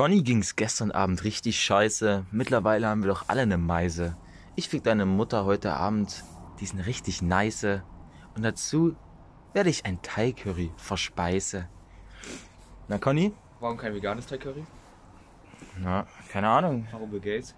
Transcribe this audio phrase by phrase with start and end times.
[0.00, 2.24] Conny ging's gestern Abend richtig scheiße.
[2.30, 4.16] Mittlerweile haben wir doch alle eine Meise.
[4.56, 6.24] Ich fick deine Mutter heute Abend
[6.58, 7.82] diesen richtig nice.
[8.34, 8.96] Und dazu
[9.52, 11.68] werde ich ein Thai-Curry verspeise.
[12.88, 13.34] Na, Conny?
[13.60, 14.64] Warum kein veganes Thai Curry?
[15.78, 16.88] Na, keine Ahnung.
[16.92, 17.54] Warum Bill Gates?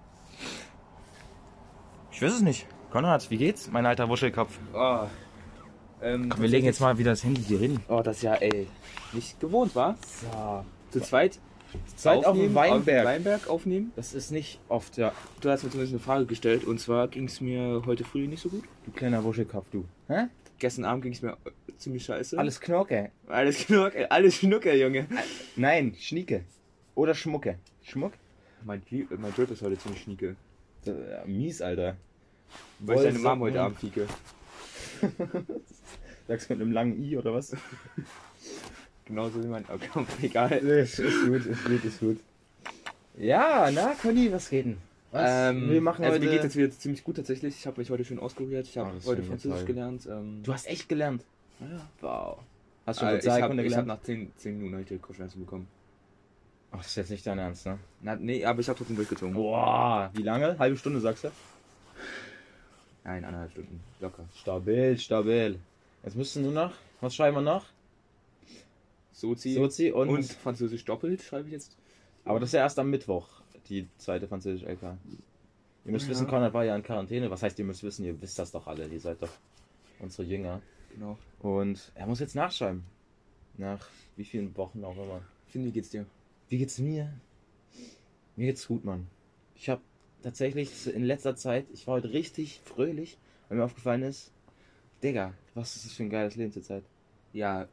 [2.10, 2.66] Ich weiß es nicht.
[2.90, 4.58] Konrad, wie geht's, mein alter Wuschelkopf?
[4.74, 5.06] Oh.
[6.02, 7.78] Ähm, Komm, wir legen jetzt mal wieder das Handy hier hin.
[7.86, 8.66] Oh, das ist ja, ey,
[9.12, 9.94] nicht gewohnt, wa?
[10.02, 10.64] So.
[10.90, 11.38] Zu zweit?
[11.72, 13.00] Zu zweit auf dem Weinberg.
[13.00, 13.92] Auf Weinberg aufnehmen?
[13.96, 15.12] Das ist nicht oft, ja.
[15.40, 18.42] Du hast mir zumindest eine Frage gestellt und zwar ging es mir heute früh nicht
[18.42, 18.64] so gut.
[18.84, 19.84] Du kleiner Wuschelkopf, du.
[20.08, 20.26] Hä?
[20.58, 22.38] Gestern Abend ging es mir äh, ziemlich scheiße.
[22.38, 23.10] Alles Knorke.
[23.26, 25.06] Alles Knorke, alles Schnucke, Junge.
[25.56, 26.44] Nein, Schnieke.
[26.94, 27.58] Oder Schmucke.
[27.82, 28.12] Schmuck?
[28.64, 30.36] Mein, äh, mein Drip ist heute ziemlich schnieke.
[30.84, 31.96] Ja, mies, Alter.
[32.78, 33.18] Weil ich deine.
[33.18, 34.06] Mom heute Abend fieke.
[36.28, 37.56] Sagst du mit einem langen I oder was?
[39.04, 40.52] Genauso wie mein Account, egal.
[40.52, 42.20] ist, ist gut, ist gut, ist gut.
[43.18, 44.78] Ja, na, Conny, was geht denn?
[45.10, 45.30] Was?
[45.50, 46.24] Ähm, wir machen also heute...
[46.26, 47.54] mir geht es wieder ziemlich gut tatsächlich.
[47.56, 48.66] Ich habe mich heute schön ausprobiert.
[48.66, 49.66] Ich Oh, habe das heute Französisch toll.
[49.66, 50.06] gelernt.
[50.10, 51.22] Ähm, Du hast echt gelernt.
[51.60, 51.66] ja.
[52.00, 52.38] Wow.
[52.86, 53.86] Hast du Äh, schon ich habe hab gelernt?
[53.88, 55.68] nach 10, 10 Minuten heute Kopfschmerzen bekommen.
[56.70, 57.78] Ach, das ist jetzt nicht dein Ernst, ne?
[58.00, 59.34] Na, nee, aber ich habe trotzdem durchgezogen.
[59.34, 60.58] Boah, wie lange?
[60.58, 61.30] Halbe Stunde, sagst du?
[63.04, 63.80] Nein, anderthalb Stunden.
[64.00, 64.24] Locker.
[64.34, 65.58] Stabil, stabil.
[66.02, 67.66] Jetzt müssen nur noch, was schreiben wir noch?
[69.22, 71.76] Sozi, Sozi und, und, Französisch doppelt schreibe ich jetzt.
[72.24, 73.28] Aber das ist ja erst am Mittwoch,
[73.68, 74.82] die zweite französische LK.
[75.84, 76.10] Ihr müsst Ja.
[76.10, 77.30] wissen, Konrad war ja in Quarantäne.
[77.30, 78.86] Was heißt, ihr müsst wissen, ihr wisst das doch alle.
[78.88, 79.30] Ihr seid doch
[80.00, 80.60] unsere Jünger.
[80.92, 81.16] Genau.
[81.40, 82.82] Und er muss jetzt nachschreiben.
[83.58, 85.22] Nach wie vielen Wochen auch immer.
[85.46, 86.04] Finn, wie geht's dir?
[86.48, 87.12] Wie geht's mir?
[88.36, 89.06] Mir geht's gut, Mann.
[89.54, 89.82] Ich habe
[90.22, 94.32] tatsächlich in letzter Zeit, ich war heute richtig fröhlich, weil mir aufgefallen ist,
[95.02, 96.84] Digga, was ist das für ein geiles Leben zur Zeit?
[97.32, 97.68] Ja,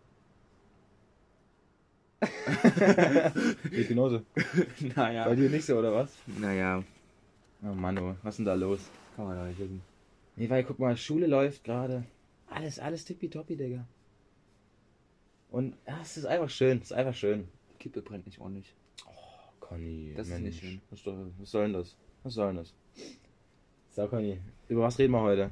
[3.71, 4.21] Ich genauso.
[4.95, 5.25] naja.
[5.25, 6.11] Bei dir nicht so, oder was?
[6.39, 6.83] Naja,
[7.63, 8.79] Oh Mann, oh, was ist denn da los?
[9.15, 9.81] kann man da nicht wissen.
[10.37, 12.03] Nee, weil guck mal, Schule läuft gerade.
[12.49, 13.85] Alles, alles tippitoppi, Digga.
[15.51, 17.47] Und ja, es ist einfach schön, es ist einfach schön.
[17.79, 18.73] Kippe brennt nicht ordentlich.
[19.59, 20.81] Conny, Das ist nicht schön.
[20.89, 21.95] Was, soll- was soll denn das?
[22.23, 22.73] Was soll denn das?
[23.91, 24.39] So, Conny,
[24.69, 25.51] über was reden wir heute?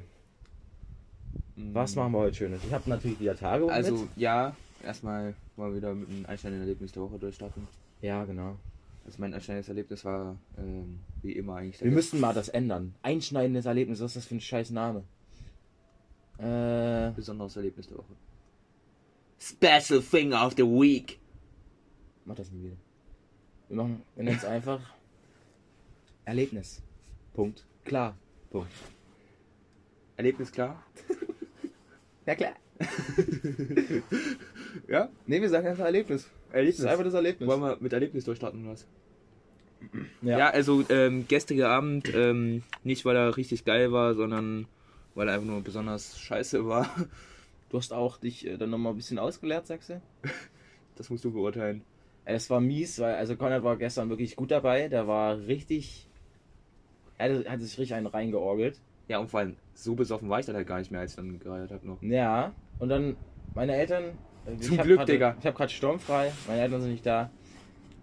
[1.56, 2.62] Was machen wir heute Schönes?
[2.64, 4.08] Ich habe natürlich wieder Tage Also, mit.
[4.16, 7.66] ja, erstmal wir wieder mit einem einschneidenden Erlebnis der Woche durchstarten.
[8.00, 8.56] Ja, genau.
[9.04, 11.82] Also mein einschneidendes Erlebnis war, ähm, wie immer eigentlich.
[11.82, 12.94] Wir müssen mal das ändern.
[13.02, 15.04] Einschneidendes Erlebnis, was ist das für ein scheiß Name?
[16.38, 18.14] Äh, besonderes Erlebnis der Woche.
[19.40, 21.18] Special Thing of the Week.
[22.24, 22.76] mach das nie wieder.
[23.68, 24.80] Wir machen, wir nennen es einfach
[26.24, 26.82] Erlebnis.
[27.34, 27.64] Punkt.
[27.84, 28.16] Klar.
[28.50, 28.70] Punkt.
[30.16, 30.82] Erlebnis klar?
[32.28, 32.52] Ja, klar.
[34.88, 35.08] Ja?
[35.26, 36.28] Nee, wir sagen einfach Erlebnis.
[36.52, 36.76] Erlebnis.
[36.76, 37.48] Das ist einfach das Erlebnis.
[37.48, 38.86] Wollen wir mit Erlebnis durchstarten oder was?
[40.22, 40.38] Ja.
[40.38, 44.66] Ja, also ähm, gestriger Abend, ähm, nicht weil er richtig geil war, sondern
[45.14, 46.88] weil er einfach nur besonders scheiße war.
[47.70, 50.00] Du hast auch dich äh, dann nochmal ein bisschen ausgeleert, sagst du?
[50.96, 51.82] Das musst du beurteilen.
[52.24, 54.88] Es war mies, weil also Konrad war gestern wirklich gut dabei.
[54.88, 56.08] Der war richtig.
[57.18, 58.80] Er hatte, hatte sich richtig einen reingeorgelt.
[59.06, 61.16] Ja, und vor allem, so besoffen war ich dann halt gar nicht mehr, als ich
[61.16, 62.02] dann gereiert habe noch.
[62.02, 63.16] Ja, und dann
[63.54, 64.18] meine Eltern.
[64.52, 65.36] Äh, Zum hab Glück, grad, Digga.
[65.38, 66.32] Ich habe gerade sturmfrei.
[66.46, 67.30] Meine Eltern sind nicht da.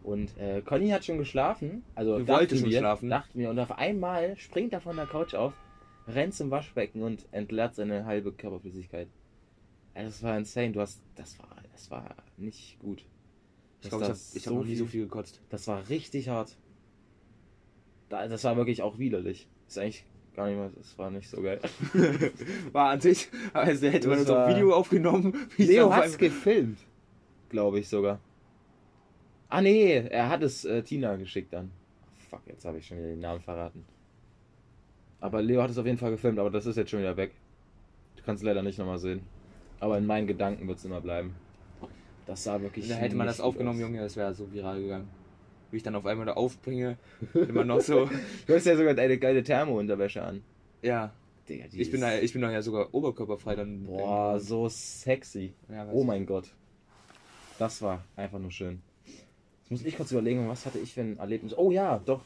[0.03, 1.83] Und äh, Conny hat schon geschlafen.
[1.95, 3.09] Also dachten wollten schon schlafen.
[3.09, 3.50] Dachten wir.
[3.50, 5.53] Und auf einmal springt er von der Couch auf,
[6.07, 9.07] rennt zum Waschbecken und entleert seine halbe Körperflüssigkeit.
[9.95, 10.72] Also, das war insane.
[10.73, 11.01] Du hast.
[11.16, 11.55] Das war.
[11.72, 13.03] Das war nicht gut.
[13.81, 15.41] Ich glaube, ich habe ich hab noch nie so viel gekotzt.
[15.50, 16.55] Das war richtig hart.
[18.09, 19.47] Da- Das war wirklich auch widerlich.
[19.67, 20.05] Ist eigentlich
[20.35, 21.59] gar nicht mehr, das war nicht so geil.
[22.72, 25.34] War an sich, also hätte man Das uns auf war- Video aufgenommen.
[25.56, 26.79] wie es Leo hat's einmal- gefilmt.
[27.50, 28.19] Glaube ich sogar.
[29.50, 31.72] Ah nee, er hat es äh, Tina geschickt dann.
[32.29, 33.85] Fuck, jetzt habe ich schon wieder den Namen verraten.
[35.22, 37.31] Aber Leo hat es auf jeden Fall gefilmt, aber das ist jetzt schon wieder weg.
[38.17, 39.22] Du kannst es leider nicht nochmal sehen.
[39.79, 41.35] Aber in meinen Gedanken wird es immer bleiben.
[42.25, 42.88] Das sah wirklich.
[42.90, 43.81] Da hätte man das aufgenommen, aus.
[43.88, 45.07] Junge, das wäre so viral gegangen.
[45.75, 46.97] Wie ich dann auf einmal da aufbringe,
[47.34, 48.09] immer noch so.
[48.47, 50.41] Du hast ja sogar deine geile Thermo-Unterwäsche an.
[50.82, 51.11] Ja,
[51.49, 53.84] Digga, ich bin, da, ich bin doch ja sogar oberkörperfrei dann.
[53.84, 55.52] Boah, so sexy.
[55.67, 56.47] Ja, Oh mein Gott.
[57.59, 58.82] Das war einfach nur schön.
[59.64, 61.53] Jetzt muss ich kurz überlegen, was hatte ich für ein Erlebnis.
[61.58, 62.22] Oh ja, doch.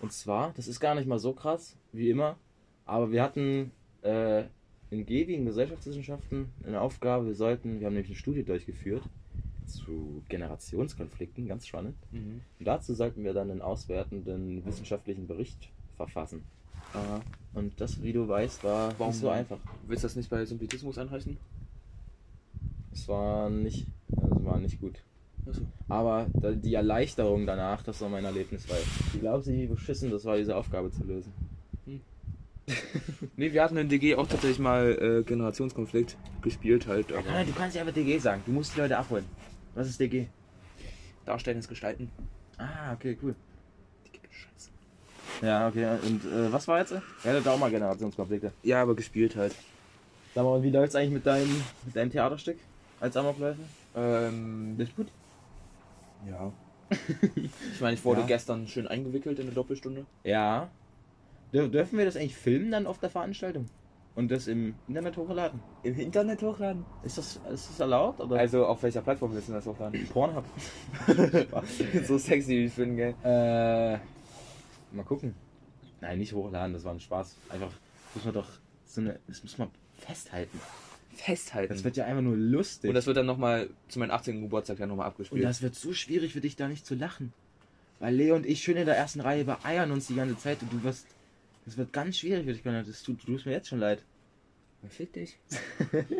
[0.00, 2.38] Und zwar, das ist gar nicht mal so krass, wie immer.
[2.86, 4.44] Aber wir hatten äh,
[4.88, 7.26] in GEWI, in Gesellschaftswissenschaften, eine Aufgabe.
[7.26, 9.02] Wir sollten, wir haben nämlich eine Studie durchgeführt
[9.66, 11.96] zu Generationskonflikten, ganz spannend.
[12.12, 12.40] Mhm.
[12.58, 16.42] Und dazu sollten wir dann einen auswertenden wissenschaftlichen Bericht verfassen.
[16.92, 17.20] Aha.
[17.54, 19.58] Und das, wie du weißt, war Warum nicht so einfach.
[19.86, 21.36] Willst du das nicht bei Sympathismus einreichen?
[22.92, 23.86] Es war nicht,
[24.16, 25.02] also war nicht gut.
[25.48, 25.62] Achso.
[25.88, 28.82] Aber die Erleichterung danach, das war mein Erlebnis, weil
[29.20, 31.32] glaubst nicht, wie beschissen das war, diese Aufgabe zu lösen.
[33.36, 37.52] Nee, wir hatten in DG auch tatsächlich mal äh, Generationskonflikt gespielt halt, aber Nein, du
[37.52, 38.42] kannst ja einfach DG sagen.
[38.46, 39.24] Du musst die Leute abholen.
[39.76, 40.26] Was ist DG?
[41.24, 42.10] Darstellendes Gestalten.
[42.58, 43.34] Ah, okay, cool.
[44.06, 44.70] Die gibt es Scheiße.
[45.46, 45.86] Ja, okay.
[46.02, 46.92] Und äh, was war jetzt?
[47.24, 48.52] Ja, da auch mal Generationskonflikte.
[48.62, 49.54] Ja, aber gespielt halt.
[50.34, 52.58] Sag mal, und wie läuft's eigentlich mit deinem, mit deinem Theaterstück
[53.00, 53.60] als Amokläufer?
[53.94, 55.08] Ähm, Das ist gut.
[56.26, 56.52] ja.
[57.34, 58.26] ich meine, ich wurde Ja.
[58.26, 60.06] gestern schön eingewickelt in eine Doppelstunde.
[60.24, 60.68] Ja.
[61.52, 63.66] Dür dürfen wir das eigentlich filmen dann auf der Veranstaltung?
[64.16, 65.60] Und das im Internet hochladen?
[65.82, 66.86] Im Internet hochladen?
[67.04, 68.18] Ist das, ist das erlaubt?
[68.20, 68.38] Oder?
[68.38, 70.06] Also auf welcher Plattform willst du das hochladen?
[70.12, 70.44] Pornhub.
[72.06, 73.14] so sexy wie ich bin, gell?
[73.22, 73.98] Äh,
[74.96, 75.34] mal gucken.
[76.00, 77.36] Nein, nicht hochladen, das war ein Spaß.
[77.50, 77.70] Einfach,
[78.14, 78.48] muss man doch
[78.86, 79.68] so eine, das muss man
[79.98, 80.60] festhalten.
[81.14, 81.72] Festhalten.
[81.72, 82.88] Das wird ja einfach nur lustig.
[82.88, 84.40] Und das wird dann nochmal zu meinem 18.
[84.40, 85.44] Geburtstag ja nochmal Und abgespielt.
[85.44, 87.34] das wird so schwierig für dich, da nicht zu lachen.
[87.98, 90.72] Weil Leo und ich schön in der ersten Reihe beeiern uns die ganze Zeit und
[90.72, 91.06] du wirst,
[91.66, 92.88] das wird ganz schwierig für dich, Conrad.
[92.88, 94.02] Das tut, tut mir jetzt schon leid.
[94.88, 95.38] Fick dich.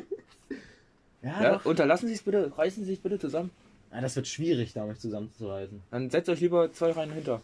[1.22, 1.64] Ja, Ja, doch.
[1.64, 3.50] unterlassen Sie es bitte, reißen Sie sich bitte zusammen.
[3.90, 5.82] Ja, das wird schwierig, da mich zusammenzureißen.
[5.90, 7.42] Dann setzt euch lieber zwei Reihen hinter.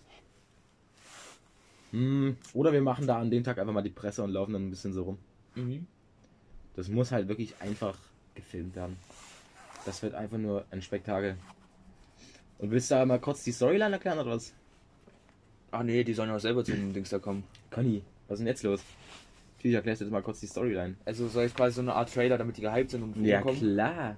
[1.91, 4.67] Hm, oder wir machen da an dem Tag einfach mal die Presse und laufen dann
[4.67, 5.19] ein bisschen so rum.
[5.57, 5.87] Mhm.
[6.77, 7.97] Das muss halt wirklich einfach
[8.35, 8.97] gefilmt werden.
[9.85, 11.37] Das wird einfach nur ein Spektakel.
[12.59, 14.53] Und willst du da mal kurz die Storyline erklären oder was?
[15.73, 17.43] Ach nee, die sollen ja auch selber zu dem Dings da kommen.
[17.73, 18.81] Conny, was ist denn jetzt los?
[19.57, 20.97] Natürlich erklärst du jetzt mal kurz die Storyline.
[21.05, 23.61] Also soll ich quasi so eine Art Trailer, damit die gehypt sind und Ja, rumkommen?
[23.61, 24.17] klar.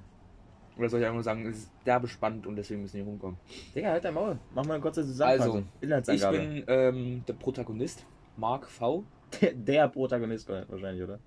[0.76, 3.36] Oder soll ich einfach nur sagen, es ist derbe spannend und deswegen müssen die rumkommen?
[3.74, 4.38] Digga, halt dein Maul.
[4.54, 5.68] Mach mal eine kurze Zusammenfassung.
[5.82, 8.04] Also, Ich bin ähm, der Protagonist,
[8.36, 9.04] Mark V.
[9.40, 11.20] der, der Protagonist wahrscheinlich, oder?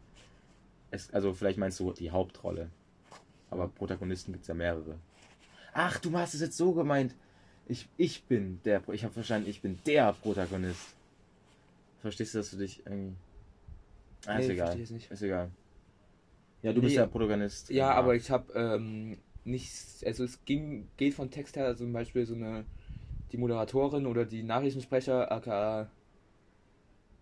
[0.91, 2.69] Es, also vielleicht meinst du die Hauptrolle.
[3.49, 4.95] Aber Protagonisten gibt es ja mehrere.
[5.73, 7.15] Ach, du hast es jetzt so gemeint.
[7.67, 10.95] Ich, ich bin der, ich habe verstanden, ich bin der Protagonist.
[12.07, 13.17] Verstehst du, dass du dich irgendwie...
[14.27, 14.79] Ah, Nee, ist egal.
[14.79, 15.51] Ist egal.
[16.61, 16.99] Ja, du bist Nee.
[17.01, 17.69] der Protagonist.
[17.69, 19.73] Ja, aber ich habe ähm, nicht,
[20.05, 22.63] also es ging, geht von Text her, also zum Beispiel so eine,
[23.33, 25.91] die Moderatorin oder die Nachrichtensprecher, aka,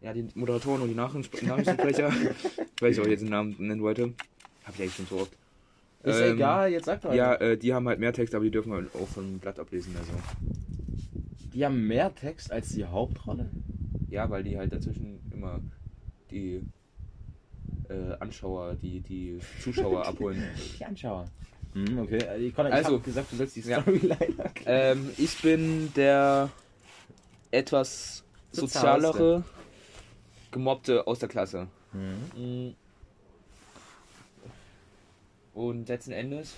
[0.02, 2.14] ja, die Moderatoren und die Nachrichtensp Nachrichtensprecher,
[2.80, 4.14] weil ich auch jetzt den Namen nennen wollte,
[4.66, 5.34] habe ich eigentlich schon so oft.
[6.04, 8.52] Ist Ähm, egal, jetzt sag doch Ja, äh, die haben halt mehr Text, aber die
[8.52, 10.12] dürfen halt auch vom Blatt ablesen, also.
[11.56, 13.50] Die haben mehr Text als die Hauptrolle.
[14.16, 15.60] Ja, weil die halt dazwischen immer
[16.32, 16.64] die
[17.90, 20.42] äh, Anschauer, die, die Zuschauer abholen.
[20.80, 21.26] Die Anschauer.
[21.74, 22.38] Hm, okay.
[22.40, 23.82] Ich, konnte, ich Also, gesagt, du sollst die ja.
[23.82, 24.98] Storyline erklären.
[24.98, 26.50] Ähm, ich bin der
[27.52, 28.24] etwas
[28.54, 29.08] Sozialste.
[29.08, 29.44] sozialere
[30.52, 31.68] Gemobbte aus der Klasse.
[31.92, 32.70] Hm.
[32.70, 32.76] Mm.
[35.54, 36.54] Und letzten Endes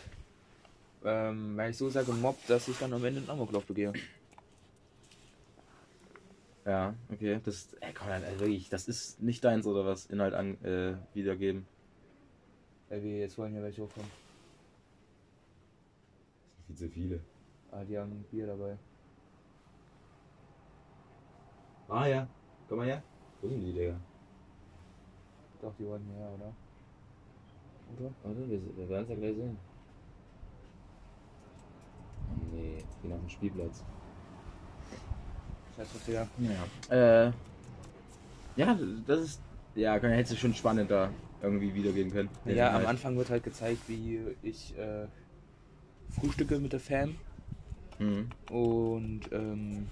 [1.03, 3.93] ähm, werde ich so sehr gemobbt, dass ich dann am Ende einen Amoklauf begehe.
[6.67, 7.39] Ja, okay.
[7.43, 10.05] Das, ey, komm, also wirklich, das ist nicht deins oder was?
[10.07, 11.65] Inhalt an, äh, wiedergeben.
[12.89, 14.11] Weil wir jetzt wollen ja welche hochkommen.
[16.67, 17.19] Viel zu viele.
[17.71, 18.77] Ah, die haben Bier dabei.
[21.89, 22.27] Ah ja.
[22.67, 23.03] Komm mal her.
[23.41, 23.99] Wo sind die, Digga?
[25.61, 26.55] Doch, die wollen her, oder?
[27.87, 28.13] Oder?
[28.23, 29.57] Warte, wir, wir werden es ja gleich sehen.
[32.29, 33.83] Oh nee, gehen auf den Spielplatz.
[35.77, 36.27] Was her.
[36.89, 37.25] Ja.
[37.27, 37.31] Äh.
[38.55, 39.41] Ja, das ist.
[39.75, 42.29] Ja, kann, hättest du schon spannender irgendwie wiedergeben können.
[42.45, 42.87] Ja, am Inhalt.
[42.87, 45.05] Anfang wird halt gezeigt, wie ich äh,
[46.19, 47.15] frühstücke mit der Fam.
[47.99, 48.29] Mhm.
[48.49, 49.87] Und ähm,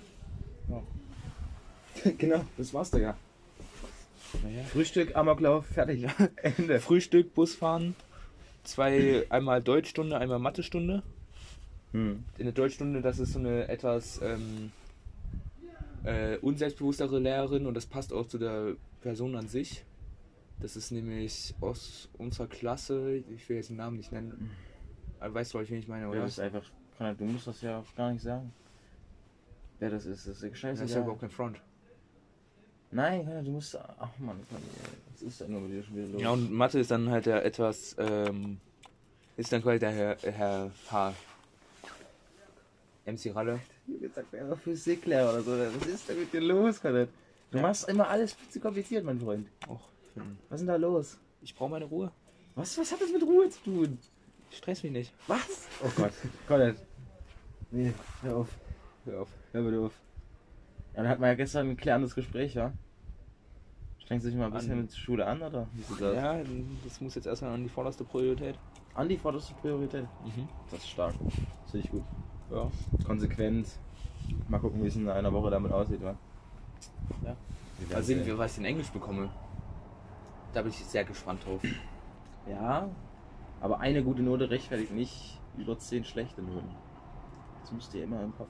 [2.18, 3.16] genau, das war's, Digga.
[4.44, 4.64] naja.
[4.64, 6.08] Frühstück, Amoklauf, fertig.
[6.36, 6.80] Ende.
[6.80, 7.96] Frühstück, Busfahren,
[8.64, 11.04] zwei, einmal Deutschstunde, einmal Mathestunde.
[11.92, 12.24] Hm.
[12.38, 14.72] In der Deutschstunde, das ist so eine etwas ähm,
[16.06, 19.84] äh, unselbstbewusstere Lehrerin und das passt auch zu der Person an sich.
[20.60, 24.52] Das ist nämlich aus unserer Klasse, ich will jetzt den Namen nicht nennen,
[25.20, 26.22] aber weißt du, wen ich meine, Ja, oder?
[26.22, 26.64] das ist einfach.
[27.18, 28.54] Du musst das ja auch gar nicht sagen.
[29.80, 30.84] Wer das ist, das ist ja Das scheiße.
[30.86, 31.62] ist ja überhaupt kein Front.
[32.92, 33.76] Nein, du musst.
[33.78, 34.40] Ach man,
[35.12, 36.22] was ist denn nur mit dir schon wieder los?
[36.22, 38.62] Ja, und Mathe ist dann halt der etwas, ähm,
[39.36, 41.14] ist dann quasi der Herr, Herr H.
[43.06, 43.60] MC Ralle.
[43.88, 45.52] Jetzt sagt er einfach Physiklehrer oder so.
[45.52, 47.10] Was ist denn mit dir los, Konrad?
[47.52, 47.64] Du Ja.
[47.64, 49.48] machst immer alles viel zu kompliziert, mein Freund.
[49.68, 49.80] Och,
[50.50, 51.18] Was ist denn da los?
[51.42, 52.12] ich brauche meine Ruhe.
[52.56, 53.98] Was, was hat das mit Ruhe zu tun?
[54.50, 55.14] Stress mich nicht.
[55.28, 55.68] Was?
[55.84, 56.14] Oh Gott.
[56.48, 56.76] Konrad.
[57.72, 58.48] Nee, hör auf.
[59.06, 59.30] Hör auf.
[59.52, 59.94] Hör bitte auf.
[60.94, 62.72] Ja, dann hatten wir ja gestern ein klärendes Gespräch, ja?
[64.00, 65.68] Strengst du dich mal ein bisschen An- mit Schule an, oder?
[65.90, 66.00] Das?
[66.16, 66.42] Ja,
[66.84, 68.56] das muss jetzt erstmal an die vorderste Priorität.
[68.94, 70.04] An die vorderste Priorität.
[70.24, 70.48] Mhm.
[70.72, 71.14] Das ist stark.
[71.64, 72.04] Das finde ich gut.
[72.52, 72.72] Ja.
[73.06, 73.68] konsequent.
[74.48, 76.16] Mal gucken, wie es in einer Woche damit aussieht, wa?
[77.24, 77.36] Ja.
[77.80, 78.26] Wir Mal sehen.
[78.26, 79.30] wie- was ich in Englisch bekomme.
[80.54, 81.62] Da bin ich sehr gespannt drauf.
[82.50, 82.88] Ja,
[83.62, 86.70] aber eine gute Note rechtfertigt nicht über zehn schlechte Noten.
[87.62, 88.50] Das müsst ihr immer im Kopf.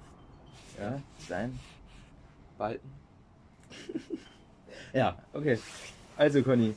[0.80, 1.60] Ja, sein.
[2.58, 2.92] Behalten.
[4.94, 5.60] Ja, okay.
[6.16, 6.74] Also, Conny,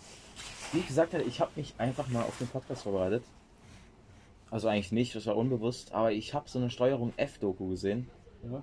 [0.73, 3.23] wie ich gesagt hatte, ich habe mich einfach mal auf den Podcast vorbereitet.
[4.50, 8.09] Also eigentlich nicht, das war unbewusst, aber ich habe so eine Steuerung F-Doku gesehen.
[8.50, 8.62] Ja.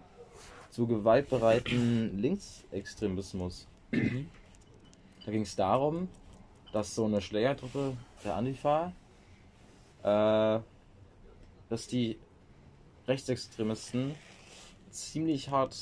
[0.71, 3.67] Zu gewaltbereiten Linksextremismus.
[3.91, 6.09] Da ging es darum,
[6.73, 8.91] dass so eine Schlägertruppe der Antifa,
[10.03, 10.59] äh,
[11.69, 12.17] dass die
[13.07, 14.15] Rechtsextremisten
[14.89, 15.73] ziemlich hart,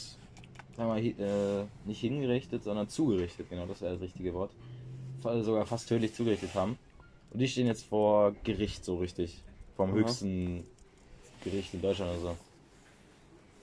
[0.75, 4.51] sagen wir äh, nicht hingerichtet, sondern zugerichtet, genau, das wäre das richtige Wort,
[5.21, 6.77] Fa- sogar fast tödlich zugerichtet haben.
[7.31, 9.43] Und die stehen jetzt vor Gericht so richtig,
[9.75, 9.95] vom Aha.
[9.97, 10.65] höchsten
[11.43, 12.37] Gericht in Deutschland oder so.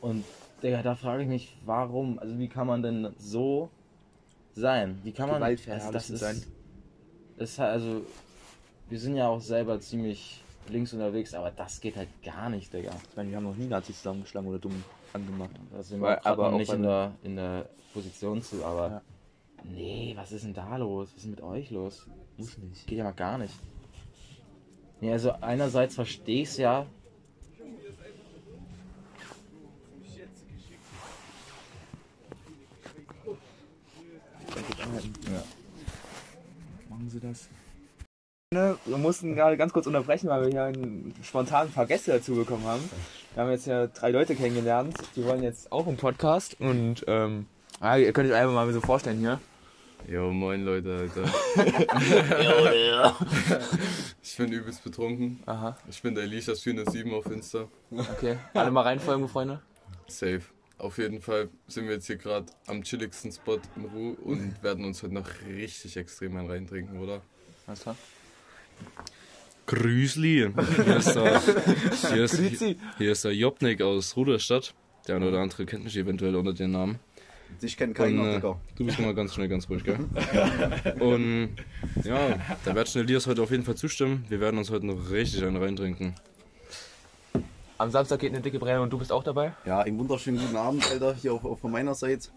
[0.01, 0.25] Und
[0.63, 3.71] Digga, da frage ich mich, warum, also wie kann man denn so
[4.55, 4.99] sein?
[5.05, 6.37] Wie kann man also das sein.
[6.37, 6.49] ist,
[7.39, 8.03] ist halt, also
[8.89, 12.93] wir sind ja auch selber ziemlich links unterwegs, aber das geht halt gar nicht, Digga.
[13.11, 15.51] Ich meine, wir haben noch nie Nazis zusammengeschlagen oder dumm angemacht.
[15.73, 19.03] Da sind Weil- wir aber noch nicht in der, in der Position zu, aber Ja.
[19.65, 21.11] nee, was ist denn da los?
[21.15, 22.07] Was ist mit euch los?
[22.37, 22.87] Muss nicht.
[22.87, 23.55] Geht ja mal gar nicht.
[25.01, 26.87] Nee, also einerseits verstehe ich es ja.
[35.33, 35.43] Ja.
[36.89, 37.49] Machen Sie das?
[38.53, 42.11] Ne, Wir mussten gerade ganz kurz unterbrechen, weil wir hier einen, spontan ein paar Gäste
[42.11, 42.83] dazu bekommen haben.
[43.35, 47.47] Wir haben jetzt ja drei Leute kennengelernt, die wollen jetzt auch einen Podcast und ähm,
[47.79, 49.41] ah, ihr könnt euch einfach mal so vorstellen hier.
[50.09, 51.25] Jo, moin Leute, Alter.
[54.23, 55.41] ich bin übelst betrunken.
[55.47, 57.69] Aha, Ich bin der Elishas 407 auf Insta.
[57.93, 58.39] okay.
[58.55, 59.61] Alle mal reinfolgen, Freunde.
[60.09, 60.43] Safe.
[60.79, 64.85] Auf jeden Fall sind wir jetzt hier gerade am chilligsten Spot in Ruhe und werden
[64.85, 67.21] uns heute noch richtig extrem einen reintrinken, oder?
[67.67, 67.97] Alles klar.
[69.67, 70.53] Grüßli.
[70.85, 71.41] Hier ist der,
[72.11, 72.37] hier ist,
[72.99, 74.75] hier ist der Jobnik aus Ruderstadt.
[75.07, 76.99] Der eine oder andere kennt mich eventuell unter dem Namen.
[77.63, 78.57] Ich kenne Und, keinen äh, Digga.
[78.77, 79.99] du bist immer ganz schnell, ganz ruhig, gell?
[81.01, 81.51] Und
[82.05, 84.25] ja, da wird schnell Elias heute auf jeden Fall zustimmen.
[84.29, 86.15] Wir werden uns heute noch richtig einen reintrinken.
[87.79, 89.55] Am Samstag geht eine dicke Brenne und du bist auch dabei?
[89.65, 92.29] Ja, einen wunderschönen guten Abend, Alter, hier auch, auch von meiner Seite.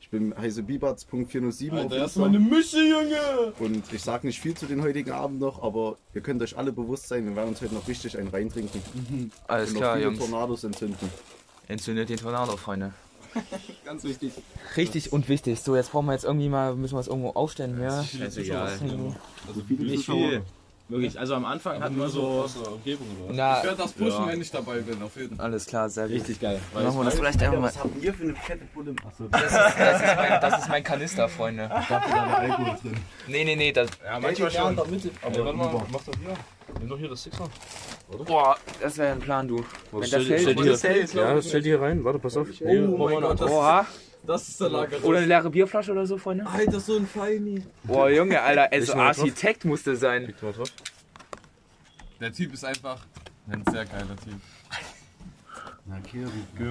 [0.00, 2.28] Ich bin heiße Bibatz.407 auf Insta.
[2.28, 3.52] Mische, Junge!
[3.58, 6.72] Und ich sag nicht viel zu den heutigen Abend noch, aber ihr könnt euch alle
[6.72, 8.80] bewusst sein, wir werden uns heute noch richtig einen reintrinken.
[9.46, 10.18] Alles und noch klar, viele Jungs.
[10.18, 11.10] Tornados entzünden.
[11.68, 12.92] Entzündet den Tornado, Freunde.
[13.84, 14.32] Ganz wichtig.
[14.76, 15.60] Richtig und wichtig.
[15.60, 18.04] So, jetzt brauchen wir jetzt irgendwie mal, müssen wir es irgendwo aufstellen hier.
[18.04, 18.78] Scheißegal.
[19.46, 20.42] Also viele Nicht viel.
[20.90, 23.34] Wirklich, also am Anfang hatten wir so aus der Umgebung, oder?
[23.34, 24.26] Na, Ich werde das pushen, Ja.
[24.28, 25.44] wenn ich dabei bin, auf jeden Fall.
[25.44, 26.14] alles klar, sehr gut.
[26.16, 26.58] richtig geil.
[26.72, 27.66] Dann machen wir das vielleicht einfach mal.
[27.66, 28.94] Was habt ihr für eine fette Bulle?
[29.06, 31.68] Achso, Das ist, das, ist mein, das ist mein Kanister, Freunde.
[31.68, 32.96] da war Alkohol drin.
[33.26, 33.90] Nee, nee, nee, das.
[34.02, 34.78] Ja, Manchmal schon.
[34.78, 36.34] Aber warte mal, mach doch hier.
[36.80, 37.48] Nimm doch hier das Sixer.
[38.26, 39.64] Boah, das wäre ein Plan, du.
[39.92, 41.14] Wenn das stell, hält, das hält.
[41.14, 42.02] ja, stell dir hier rein.
[42.04, 42.46] Warte, pass auf.
[42.62, 43.86] Oh mein Gott, das Oha.
[44.24, 45.02] Das ist der Lager.
[45.04, 46.46] Oder eine leere Bierflasche oder so, Freunde.
[46.46, 47.62] Alter, so ein Feini.
[47.84, 48.94] Boah, Junge, Alter, also.
[48.94, 50.34] Architekt musste sein.
[52.20, 52.98] Der Typ ist einfach
[53.50, 54.40] ein sehr geiler Typ.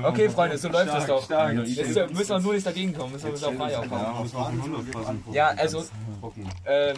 [0.04, 1.24] Okay, Freunde, so läuft es doch.
[1.24, 1.54] stark.
[1.66, 4.00] Jetzt müssen wir nur nicht dagegen kommen, müssen wir uns auf frei aufhauen.
[4.00, 5.34] Ja, was war denn so?
[5.34, 5.84] Ja, also,
[6.66, 6.98] ähm,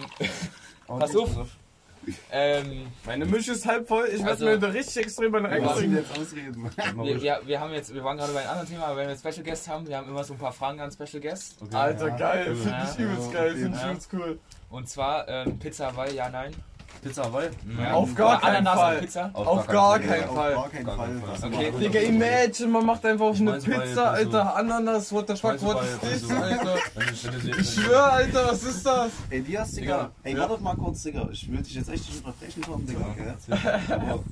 [0.85, 1.29] pass auf.
[2.31, 4.07] Ähm, Meine Mische ist halb voll.
[4.13, 5.97] Ich Also- werde mir da richtig extrem einen Was reintrinken.
[5.97, 6.71] jetzt ausreden?
[7.03, 9.17] wir, wir, wir haben jetzt, wir waren gerade bei einem anderen Thema, aber wenn wir
[9.17, 11.55] Special Guests haben, wir haben immer so ein paar Fragen an Special Guests.
[11.73, 12.55] Alter, geil.
[12.55, 12.89] Finde Ja.
[12.91, 13.51] ich übelst geil.
[13.55, 13.89] Finde ich Ja.
[13.91, 14.39] übelst cool.
[14.69, 16.51] Und zwar ähm, Pizza Hawaii, ja, nein.
[17.01, 17.49] Pizza Hawaii?
[17.79, 17.93] Ja.
[17.93, 18.95] Auf gar Oder keinen Ananas Fall.
[18.95, 19.29] auf Pizza.
[19.33, 20.53] Auf gar keinen Auf Fall.
[20.53, 21.09] gar keinen Fall.
[21.53, 21.73] Okay.
[21.79, 25.99] Digga, imagine, man macht einfach auf eine Pizza, Alter, Ananas, what the fuck, what is
[25.99, 26.75] this, so- Alter?
[27.59, 29.11] Ich schwör, Alter, was ist das?
[29.29, 30.39] Elias, Digga, Digga, ey, ja.
[30.39, 31.27] warte doch mal kurz, Digga.
[31.31, 33.05] Ich will dich jetzt echt nicht unterbrechen, Tom, Digga?
[33.95, 34.23] Aber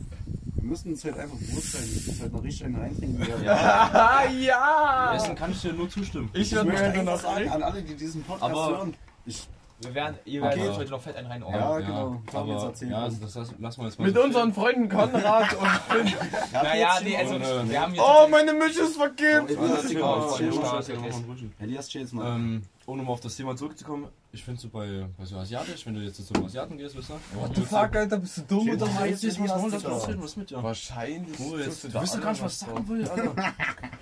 [0.56, 3.28] wir müssen uns halt einfach bewusst sein, wir müssen halt noch richtig einen reintrinken.
[3.28, 3.48] werden.
[3.48, 5.14] Ah, ja!
[5.16, 6.30] Essen kann ich dir nur zustimmen.
[6.34, 8.94] Ich Ich werde mir einfach noch sagen, an alle, die diesen Podcast Aber- hören,
[9.26, 9.48] ich,
[9.80, 10.70] Wir werden, ihr werdet Okay.
[10.70, 12.22] euch heute noch fett einen rein Ja, genau.
[12.26, 14.90] Jetzt Aber, erzähl ja, also das lass, lass mal jetzt mal Mit so unseren Freunden
[14.90, 16.14] Konrad und Finn.
[16.52, 18.04] Naja, nee, also, Und, äh, wir haben jetzt.
[18.04, 19.50] Oh, meine Mische ist verkehrt!
[19.50, 20.66] Digga, Oh, chill ja, mal.
[20.68, 20.84] stark.
[20.84, 21.54] Stell mal ein Brötchen.
[21.60, 22.36] Elias, chill jetzt mal.
[22.36, 25.96] Ähm, um nochmal auf das Thema zurückzukommen, ich finde so bei, bei so Asiatisch, wenn
[25.96, 27.20] du jetzt zum Asiaten gehst, wisst ihr?
[27.34, 29.40] What the fuck, Alter, bist du dumm oder doch mal was?
[29.40, 30.18] Warum das, das Digga.
[30.18, 30.62] was was mit, ja?
[30.64, 31.36] Wahrscheinlich.
[31.38, 33.36] Bruder, jetzt, du weißt doch gar nicht, was ich sagen will, Alter.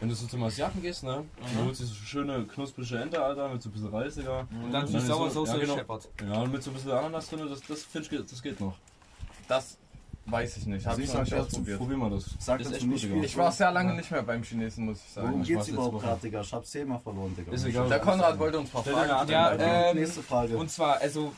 [0.01, 1.23] Wenn du so zum Asiaten gehst, ne?
[1.55, 4.47] Dann holst du so schöne knusprige Ente, Alter, mit so ein bisschen Reis, Digga.
[4.63, 5.75] Und dann die ist saure so- Soße ja, genau.
[5.77, 6.09] scheppert.
[6.21, 8.59] Ja, und mit so ein bisschen Ananas drin, das, das finde ich, geht- das geht
[8.59, 8.77] noch.
[9.47, 9.77] Das
[10.27, 10.83] Weiß ich nicht.
[10.85, 11.77] Hab Also ich ich noch sag nicht ja, ausprobiert.
[11.77, 12.25] Probier mal das.
[12.39, 13.23] Sag das echt viel.
[13.23, 15.27] Ich war sehr lange nicht mehr beim Chinesen, muss ich sagen.
[15.27, 16.41] Worum ich geht's überhaupt gerade, Digga?
[16.41, 17.51] Ich hab's zehnmal verloren, Digga.
[17.51, 17.87] Ist egal.
[17.89, 19.53] Der Konrad wollte uns ein paar Stell dir eine Fragen Antwort.
[19.55, 19.69] stellen.
[19.71, 20.57] Ja, ähm, Nächste Frage.
[20.57, 21.31] Und zwar, also,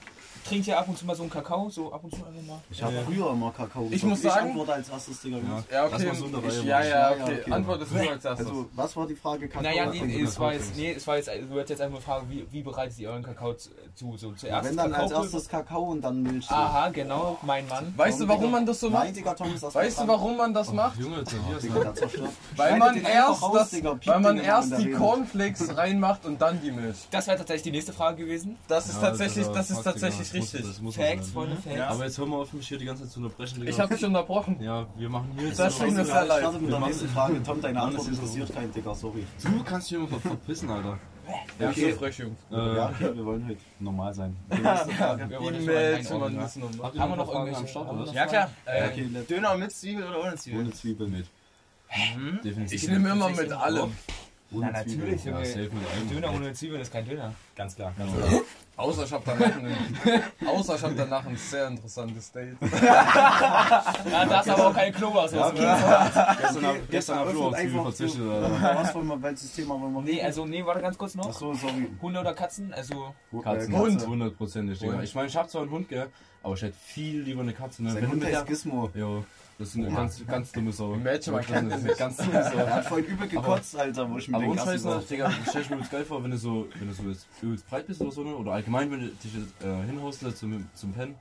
[0.48, 1.70] trinkt ihr ab und zu mal so einen Kakao?
[1.70, 2.60] So ab und zu einfach mal?
[2.70, 5.38] Ich habe früher immer Kakao Ich muss Ich sagen- antworte als erstes, Digga.
[5.38, 5.64] Ja.
[5.72, 6.06] Ja, Lass okay.
[6.08, 7.40] mal so Ich, ja, ja, Ja, okay.
[7.42, 7.52] okay.
[7.52, 8.48] Antwortest du als erstes.
[8.48, 9.48] Also, was war die Frage?
[9.48, 9.64] Kakao?
[9.64, 10.24] Naja, nee, Kakao?
[10.24, 12.98] es war jetzt, nee, es war jetzt, du wolltest jetzt einfach fragen, wie, wie bereitet
[13.00, 13.70] ihr euren Kakao zu?
[13.96, 15.24] zu so, Ja, zuerst wenn dann als Kakaopulver?
[15.24, 16.50] erstes Kakao und dann Milch.
[16.52, 17.94] Aha, genau, mein Mann.
[17.98, 19.16] weißt du, warum man das so Nein, macht?
[19.16, 21.00] Digga, Tom ist das Weißt du, warum man das macht?
[21.00, 21.24] Junge.
[22.56, 24.92] Weil man erst, das, weil man erst die.
[24.92, 26.98] Cornflakes reinmacht und dann die Milch.
[27.12, 28.58] Das wäre tatsächlich die nächste Frage gewesen.
[28.68, 30.72] Das ist tatsächlich, Ja, das ist tatsächlich Das muss- richtig.
[30.72, 31.30] das muss Facts.
[31.32, 31.76] Freunde, Facts.
[31.78, 31.88] Ja.
[31.90, 33.70] Aber jetzt hör mal auf, mich hier die ganze Zeit zu unterbrechen, Digga.
[33.70, 34.58] Ich habe dich unterbrochen.
[34.62, 35.60] Ja, wir machen hier jetzt.
[35.60, 36.40] Das mir Ich sehr leid.
[36.40, 37.44] starte mit der Wir nächsten Frage.
[37.44, 39.24] Tom, deine Antwort das ist interessiert keinen, Digga, sorry.
[39.44, 40.98] Du kannst dich immer ver- verpissen, Alter.
[41.60, 41.92] Ja, Okay.
[41.94, 42.38] frech, Jungs.
[42.52, 44.36] Äh, Ja, okay, wir wollen heute normal sein.
[44.50, 45.30] Okay, nächste Frage.
[45.30, 48.14] Wir Die wollen das mal Habt ihr Haben wir noch irgendwelche- am Start, wir oder?
[48.14, 48.50] Ja, klar.
[48.66, 50.62] Äh, okay, Döner mit Zwiebel oder ohne Zwiebel?
[50.62, 51.12] ohne Zwiebeln.
[51.12, 51.26] Mit.
[52.44, 52.84] Definitiv.
[52.84, 53.92] Ich nehme immer mit allem.
[54.52, 55.70] Ohne Na, natürlich, Ja, Junge.
[56.10, 57.34] Döner ohne Zwiebeln ist kein Döner.
[57.56, 57.94] Ganz klar.
[58.78, 59.76] Außer ich habe danach, einen-
[60.48, 62.56] außer ich hab danach ein sehr interessantes Date.
[62.62, 65.32] Ja, da ist aber auch keine Knoblauch.
[65.34, 65.66] Ja, Okay.
[65.66, 66.38] okay.
[66.42, 68.22] Gestern hab- gestern hab ich auch auf Zwiebeln verzichtet.
[68.22, 71.28] Was wollen wir, welches Thema wollen wir Nee, also, nee, warte ganz kurz noch.
[71.28, 71.88] Achso, sorry.
[72.02, 72.74] Hunde oder Katzen?
[72.74, 73.14] Also,
[73.44, 73.74] Katzen.
[73.74, 74.08] Äh, Hund.
[74.08, 74.82] Hundertprozentig.
[74.82, 76.08] Ich meine, ich hab zwar einen Hund, gell,
[76.44, 77.84] aber ich hätte viel lieber eine Katze.
[77.84, 77.90] Ne?
[77.92, 78.38] Sein Wenn du Hund mit der...
[78.40, 78.90] heißt Gizmo.
[78.94, 79.26] Jo,
[79.60, 80.96] das ist eine ganz, ganz dumme Sau.
[80.96, 81.98] Mädchen, man kennt das nicht.
[81.98, 82.58] Ganz dumme Sau.
[82.58, 84.98] Er hat vorhin übel gekotzt, Alter, wo ich mit Aber Scheiß, war.
[84.98, 87.04] ne, Digga, ich stell ich mir übelst geil vor, wenn du so, wenn du so
[87.10, 90.22] jetzt übelst breit bist oder so, ne, oder allgemein, wenn du dich jetzt, äh, hinhaust
[90.24, 91.16] ne, zum, zum Pennen.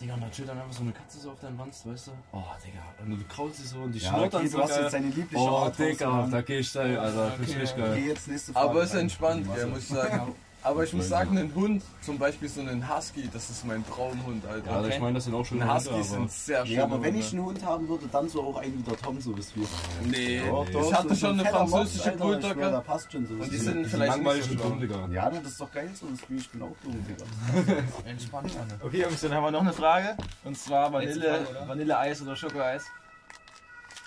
[0.00, 2.10] Digga, und da chillt dann einfach so eine Katze so auf deinem Wanst, weißt du?
[2.32, 4.62] Oh, Digga, und du kraulst sie so und die Ja, schnurrt okay, dann so du
[4.64, 7.76] hast jetzt seine liebliche Oh, Art Digga, da geh ich steil, Alter, find ich richtig
[7.76, 7.92] geil.
[7.92, 8.70] Okay, jetzt nächste Frage.
[8.70, 10.34] Aber ist entspannt, ja, ist- muss ich sagen.
[10.64, 14.42] Aber ich muss sagen, ein Hund, zum Beispiel so einen Husky, das ist mein Traumhund,
[14.44, 14.70] Ja, Alter.
[14.72, 16.76] Alter, ich meine, das sind auch schon Husky sind sehr schön.
[16.76, 19.20] Ja, aber wenn ich einen Hund haben würde, dann so auch einen wie der Tom,
[19.20, 19.66] so bist du.
[20.08, 22.82] Nee, Doch, doch, ich hatte so schon ein eine französische ich schwör, Da Bulldogge.
[22.86, 23.34] passt schon so.
[23.34, 23.88] Und die sind du.
[23.90, 24.80] vielleicht langweilig nicht und so dumm.
[24.80, 25.08] Digga.
[25.12, 26.38] Ja, das ist doch geil so, das Spiel.
[26.38, 27.82] Ich bin auch dumm, Digga.
[28.06, 28.74] entspannt, Freunde.
[28.82, 30.16] Okay, Jungs, dann haben wir noch eine Frage.
[30.44, 31.46] Und zwar Vanille?
[31.66, 32.84] Vanilleeis oder Schokoeis.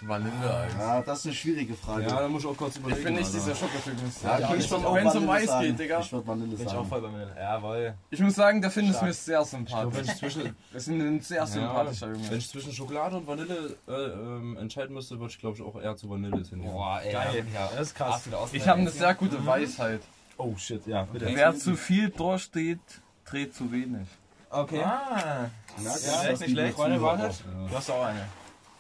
[0.02, 0.74] Vanilleeis.
[0.78, 2.04] Ja, das ist eine schwierige Frage.
[2.04, 3.00] Ja, da muss ich auch kurz überlegen.
[3.00, 3.68] Ich bin nicht dieser ich Ja,
[4.10, 4.44] sagen.
[4.46, 5.66] okay, Ich auch Wenn es um Vanille Eis sagen.
[5.68, 6.00] geht, Digga.
[6.02, 6.88] Ich würde Vanille Bin ich auch sagen.
[6.88, 7.36] voll bei Vanille.
[7.36, 7.94] Jawohl.
[8.12, 10.14] Ich muss sagen, der Finn ist mir sehr Ich glaube, wenn sympathisch.
[10.14, 13.92] ich zwischen, Das ist ein sehr sympathischer ja, wenn ich zwischen Schokolade und Vanille äh,
[13.92, 16.74] ähm, entscheiden müsste, würde ich glaube ich auch eher zu Vanille tendieren.
[16.74, 17.12] Boah, ey.
[17.14, 17.46] Geil.
[17.54, 18.24] Ja, Das ist krass.
[18.52, 20.02] Ich habe eine sehr gute Weisheit.
[20.38, 21.26] Oh shit, ja, bitte.
[21.34, 22.80] Wer zu viel durchsteht,
[23.26, 24.08] dreht zu wenig.
[24.52, 24.82] Okay.
[24.84, 26.76] Ah, Ja, das schlecht, ist nicht schlecht.
[26.76, 27.44] Freunde, wartet.
[27.70, 28.26] du hast auch eine.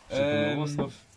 [0.10, 0.64] Ähm,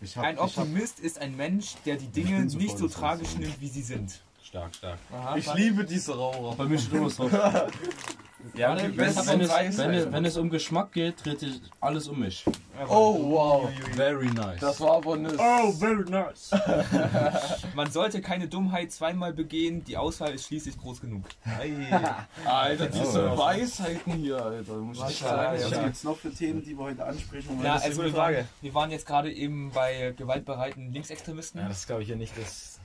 [0.01, 2.89] Ich hab, ein ich hab, Optimist ist ein Mensch, der die Dinge so nicht so
[2.89, 4.21] tragisch nimmt, wie sie sind.
[4.43, 4.99] Stark, stark.
[5.13, 6.57] Aha, Ich liebe diese Raucher.
[6.57, 7.09] Bei mir steht immer.
[8.55, 9.27] Ja, hat Wenn es,
[9.79, 12.45] wenn, es, wenn es um Geschmack geht, dreht sich alles um mich.
[12.89, 13.71] Oh, wow.
[13.95, 14.61] Very nice.
[14.61, 15.29] Das war aber eine...
[15.39, 16.51] oh, very nice.
[17.75, 21.25] Man sollte keine Dummheit zweimal begehen, die Auswahl ist schließlich groß genug.
[22.45, 23.39] Alter, diese Oh.
[23.39, 24.75] Weisheiten hier, Alter.
[24.75, 25.61] Muss ich sagen.
[25.63, 25.83] was ja.
[25.85, 27.65] gibt's noch für Themen, die wir heute ansprechen wollen?
[27.65, 28.47] Ja, eine also waren, Frage.
[28.61, 31.61] wir waren jetzt gerade eben bei gewaltbereiten Linksextremisten.
[31.61, 32.80] Ja, das ist glaube ich hier nicht das.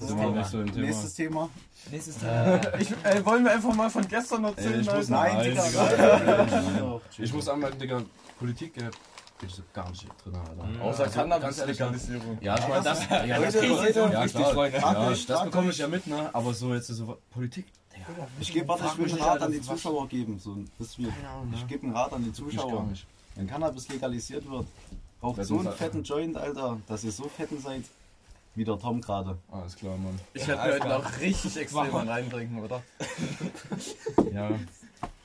[0.00, 0.86] Das ist nicht so ein Thema.
[0.86, 1.50] Nächstes Thema.
[1.90, 2.60] Nächstes Thema.
[2.78, 5.50] Ich, ey, wollen wir einfach mal von gestern Ey, erzählen, ich muss Nein, Nein,
[6.48, 7.00] Digga.
[7.18, 8.02] Ich muss anmerken, Digga,
[8.38, 10.82] Politik äh, bin ich so gar nicht drin, Alter.
[10.84, 12.38] Außer Also, ganz ehrlich, Cannabis-Legalisierung.
[12.40, 15.88] Ja, ich meine, das, ja, das, bekomme- Leute, ja, klar, ja, das bekomme ich ja
[15.88, 16.30] mit, ne?
[16.32, 18.06] Aber so jetzt so Politik, Digga.
[18.40, 20.38] Ich gebe, warte, ich will einen Rat an die Zuschauer geben.
[20.38, 22.88] So, das wird, Ahnung, ich gebe einen Rat an die Zuschauer.
[23.34, 24.66] Wenn Cannabis legalisiert wird,
[25.22, 27.84] raucht Das so einen fetten Joint, Alter, dass ihr so fetten seid,
[28.58, 29.38] wie der Tom gerade.
[29.50, 30.18] Alles klar, Mann.
[30.34, 32.82] Ich werde mir heute noch richtig extrem reintrinken, oder?
[34.32, 34.50] Ja,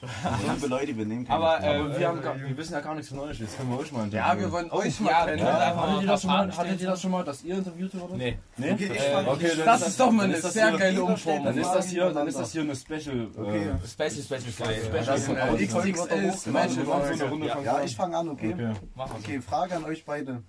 [0.01, 2.81] So liebe Leute, wir nehmen keine Aber, äh, aber wir, haben gar, wir wissen ja
[2.81, 5.25] gar nichts von euch, jetzt können wir euch mal Ja, wir wollen euch mal ja,
[5.25, 5.43] kennen.
[5.43, 6.89] Hattet ihr, das schon mal, Fragen hattet ihr stellen.
[6.91, 8.17] das schon mal, dass ihr interviewt wurdet?
[8.17, 8.37] Nee.
[8.57, 8.71] Nee?
[8.73, 11.45] Okay, ich Äh, okay, dann Das ist doch mal eine sehr geile Dann Umformung.
[11.45, 13.27] Dann ist das hier, dann ist das hier eine Special.
[13.37, 13.69] Okay.
[13.69, 15.17] Äh, Special, special, special.
[15.19, 17.11] Folge XXL machen Special.
[17.11, 17.81] eine Runde Ja.
[17.83, 18.55] ich fange an, okay?
[18.97, 20.43] Okay, Frage an euch beide.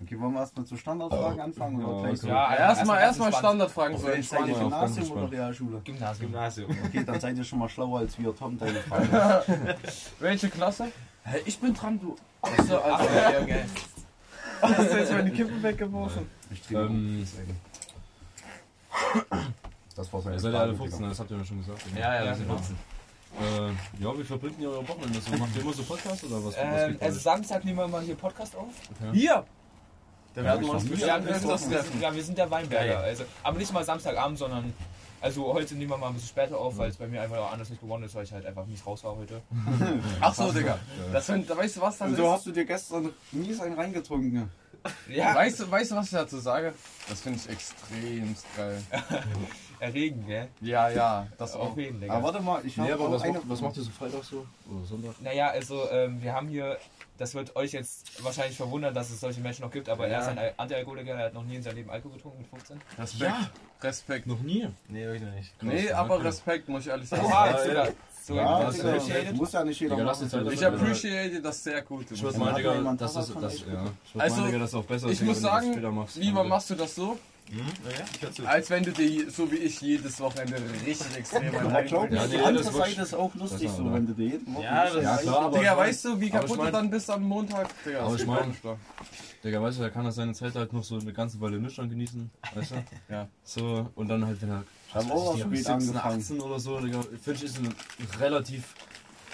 [0.00, 2.26] Okay, wollen wir erstmal zu Standardfragen anfangen oder Ja, gleich so?
[2.28, 2.36] okay.
[2.36, 5.30] Ja, Erstmal erstmal Standardfragen so Okay, seid ihr Gymnasium oder.
[5.32, 5.80] Realschule?
[5.80, 6.30] Gymnasium.
[6.30, 6.70] Gymnasium.
[6.86, 9.44] Okay, dann seid ihr schon mal schlauer als wir, Tom, deine Frage.
[10.20, 10.92] Welche Klasse?
[11.44, 12.14] Ich bin dran, du.
[12.42, 13.64] Achso, also, Okay, okay.
[14.62, 16.26] hast du jetzt meine Kippen weggeworfen?
[16.50, 17.26] Ich trinke Ähm,
[19.96, 21.82] Das war seine Ihr seid ja alle Frage, 15, das habt ihr mir schon gesagt.
[21.94, 22.58] Ja, ja, Ja, wir sind genau.
[22.58, 22.76] 14.
[23.40, 25.20] Äh, ja, wie verbringt ihr euer Wochenende?
[25.20, 26.44] So, macht ihr immer so Podcast oder was?
[26.46, 27.18] was Ähm, bei also?
[27.18, 28.68] Samstag nehmen wir mal hier Podcast auf.
[29.12, 29.44] Hier!
[30.38, 32.00] Da werden wir uns bestimmt Ja, wir öfters sind, wir treffen.
[32.00, 32.98] ja, wir sind der Weinberger.
[33.00, 34.72] Also, aber nicht mal Samstagabend, sondern
[35.20, 37.52] Also heute nehmen wir mal ein bisschen später auf, weil es bei mir einfach auch
[37.52, 39.42] anders nicht geworden ist, weil ich halt einfach mies raus war heute.
[40.20, 40.78] Ach so, Digga.
[41.12, 42.18] Das find, weißt du was das Und ist?
[42.20, 44.48] so hast du dir gestern mies einen reingetrunken.
[45.08, 46.72] Ja, Weißt du, weißt du, was ich dazu sage?
[47.08, 48.80] Das finde ich extremst geil.
[49.80, 50.48] erregend, gell?
[50.60, 51.70] Ja, ja, das auch.
[51.72, 52.14] Auf jeden, Digga.
[52.14, 53.32] Aber warte mal, ich Nee, habe aber auch was, eine...
[53.34, 54.46] macht, was macht ihr so Freitag so?
[54.70, 55.20] Oder Sonntag?
[55.20, 56.78] Naja, also ähm, wir haben hier,
[57.18, 60.28] das wird euch jetzt wahrscheinlich verwundern, dass es solche Menschen noch gibt, aber er ist
[60.28, 62.80] ein Al- Antialkoholiker, er hat noch nie in seinem Leben Alkohol getrunken mit 15.
[62.98, 63.32] Respekt.
[63.82, 64.26] Respekt.
[64.26, 64.68] Noch nie.
[64.88, 65.62] Nee, hab ich noch nicht.
[65.62, 67.24] Nee, aber Respekt, muss ich ehrlich sagen.
[67.26, 67.88] Oha, jetzt sogar.
[68.24, 69.36] So, Ja, das das ist ist ja, appreciated.
[69.36, 70.24] muss ja nicht jeder Digga, lass machen.
[70.24, 72.10] uns halt Ich appreciate das sehr gut.
[72.10, 73.66] Ich würde meinen, hat Digga, das, Fahrrad das, ja.
[74.14, 75.90] Ich Also, meinen, Digga, das ist auch besser, Ich muss wenn du das sagen, später
[75.90, 76.16] machst.
[76.16, 77.18] lieber machst du das so,
[77.50, 80.56] Ich als wenn du dir so wie ich jedes Wochenende
[80.86, 83.94] richtig extrem Aber glaub einen mir, Ja, die andere Seite ist auch lustig so, oder?
[83.94, 85.58] wenn du dir jeden Woche Ja, das- Ja, klar, aber.
[85.58, 87.68] Digga, ich weißt du, wie kaputt ich du mein- dann bist am Montag?
[87.84, 88.78] Digga, Aber das ich geht mein- auch nicht klar.
[89.44, 91.88] Digga, weißt du, er kann er seine Zeit halt noch so eine ganze Weile nüchtern
[91.88, 92.74] genießen, weißt du?
[93.08, 93.28] Ja.
[93.44, 94.64] So, und dann halt, wenn er.
[94.92, 96.20] Haben wir auch spät 17, angefangen.
[96.20, 97.74] 18 oder so, Digga, finde ich, ist ein
[98.20, 98.74] relativ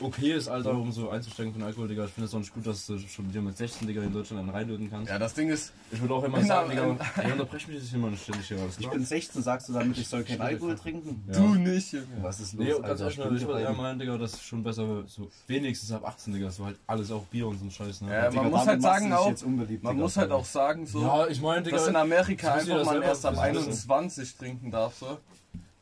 [0.00, 2.04] okayes Alter, um so einzusteigen von Alkohol, Digga.
[2.04, 4.40] Ich finde es auch nicht gut, dass du schon wieder mit 16, Digga, in Deutschland
[4.40, 5.10] einen reinlöten kannst.
[5.10, 7.76] Ja, das Ding ist, Ich würde auch immer Genau, sagen, Digga, ähm, ey, unterbrech mich
[7.82, 10.74] jetzt immer nicht ständig hier, Ich bin 16, sagst du damit, ich soll keinen Alkohol
[10.74, 11.22] trinken?
[11.28, 11.34] Ja.
[11.40, 11.92] du nicht.
[11.92, 12.06] Junge.
[12.22, 13.20] Was ist los, Nee, ganz Alter?
[13.24, 16.50] ehrlich, ich würde eher meinen, Digga, das ist schon besser, so wenigstens ab 18, Digga,
[16.50, 18.12] so halt alles auch Bier und so ein Scheiß, ne?
[18.12, 19.92] Ja, Digga, man muss halt sagen auch, man Digga.
[19.92, 23.24] muss halt auch sagen, so, ja, ich meine, Digga, dass in Amerika einfach man erst
[23.24, 23.42] ab wissen.
[23.44, 25.18] 21 trinken darf, so.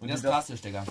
[0.00, 0.84] Und Das ist klassisch, Digga.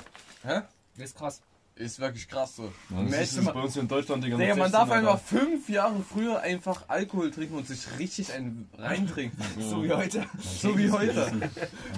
[0.44, 0.62] Hä?
[0.98, 1.42] Das ist krass.
[1.76, 2.64] Ist wirklich krass so.
[2.64, 4.38] Ja, Die das ist Mädchen, bei uns hier in Deutschland, Digga.
[4.38, 8.32] Digga, mit man 16, darf einfach fünf Jahre früher einfach Alkohol trinken und sich richtig
[8.34, 9.42] einen reintrinken.
[9.60, 10.26] So wie heute.
[10.40, 11.32] so wie heute.
[11.32, 11.50] Mein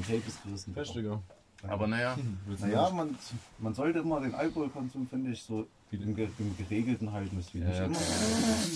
[0.04, 0.74] Tape ist gerissen.
[0.74, 1.22] Fest, Digga.
[1.68, 2.16] Aber naja.
[2.46, 3.18] Du Naja, man,
[3.60, 5.68] man sollte immer den Alkoholkonsum, finde ich, so
[6.02, 7.38] im, im geregelten halten.
[7.38, 8.00] Das wie nicht Ja, das-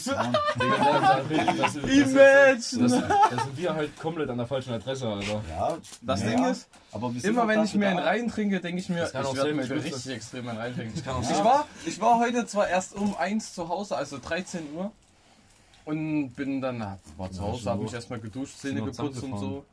[0.06, 2.89] das- das- Imagine!
[2.89, 2.91] das-
[3.38, 5.41] Da sind wir halt komplett an der falschen Adresse, Alter.
[5.49, 8.99] Ja, Das ja, Ding ist, wir Immer wenn ich mir einen reintrinke, denke ich mir,
[9.01, 11.03] Das kann auch ich werde mir richtig extrem einen reintrinken.
[11.03, 14.62] kann auch Ich war, ich war heute zwar erst um 1 zu Hause, also 13
[14.75, 14.91] Uhr.
[15.86, 16.80] Und bin dann,
[17.15, 19.65] war zu Ja, Hause, habe mich erstmal geduscht, Zähne geputzt und so.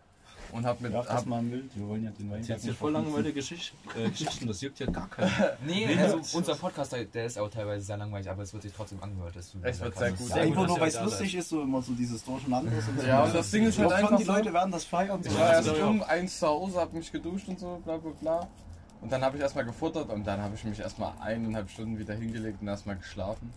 [0.55, 1.69] Und hab mit, Ja, das hab, mal wild.
[1.77, 2.45] Wir wollen ja den Wein.
[2.45, 5.29] Jetzt hier voll langweilige Geschicht, äh, Geschichten, das juckt ja gar keinen.
[5.67, 8.73] Nee, Wen also unser Podcast, der- ist auch teilweise sehr langweilig, aber es wird sich
[8.73, 9.35] trotzdem angehört.
[9.35, 10.21] Das Es wird sehr gut.
[10.21, 12.71] Ja, Sehr einfach gut, nur, weil es lustig ist, so immer so dieses Durcheinander.
[12.71, 13.07] Und so.
[13.07, 15.21] Ja, und das Ding ist halt schon, einfach die Leute werden das feiern.
[15.25, 15.31] So.
[15.31, 18.49] ich war erst um 1 zu Hause, hab mich geduscht und so, bla bla bla.
[19.01, 22.15] Und dann habe ich erstmal gefuttert und dann habe ich mich erstmal eineinhalb Stunden wieder
[22.15, 23.53] hingelegt und erstmal geschlafen.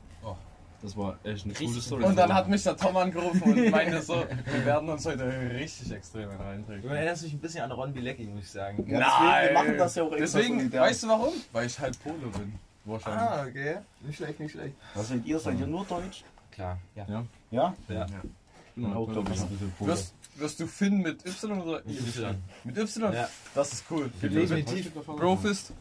[0.81, 1.67] Das war echt eine Richtig.
[1.67, 2.03] coole Story.
[2.03, 5.91] Und dann hat mich der Tom angerufen und meinte so, wir werden uns heute richtig
[5.91, 8.85] extrem einen Du erinnerst mich ein bisschen an Ron Bilecki, muss ich sagen.
[8.87, 11.33] Ja, deswegen, wir machen das ja auch Deswegen, weißt du warum?
[11.51, 12.53] Weil ich halt Pole bin.
[12.85, 13.21] Wahrscheinlich.
[13.21, 13.77] Ah, okay.
[14.01, 14.75] Nicht schlecht, nicht schlecht.
[14.93, 15.39] Was seid ihr?
[15.39, 16.23] Seid ihr nur Deutsch?
[16.51, 16.77] Klar.
[16.95, 17.05] Ja.
[17.51, 17.75] Ja.
[17.89, 18.07] Ja?
[18.93, 19.25] Auch, ich.
[19.25, 19.91] bisschen Pole.
[19.91, 21.85] Wirst, wirst du Finn mit Y oder?
[21.87, 22.35] Y.
[22.63, 23.13] Mit Y?
[23.13, 23.27] Ja.
[23.55, 24.11] Das ist cool.
[24.21, 24.93] Definitiv.
[24.93, 25.73] Brofist.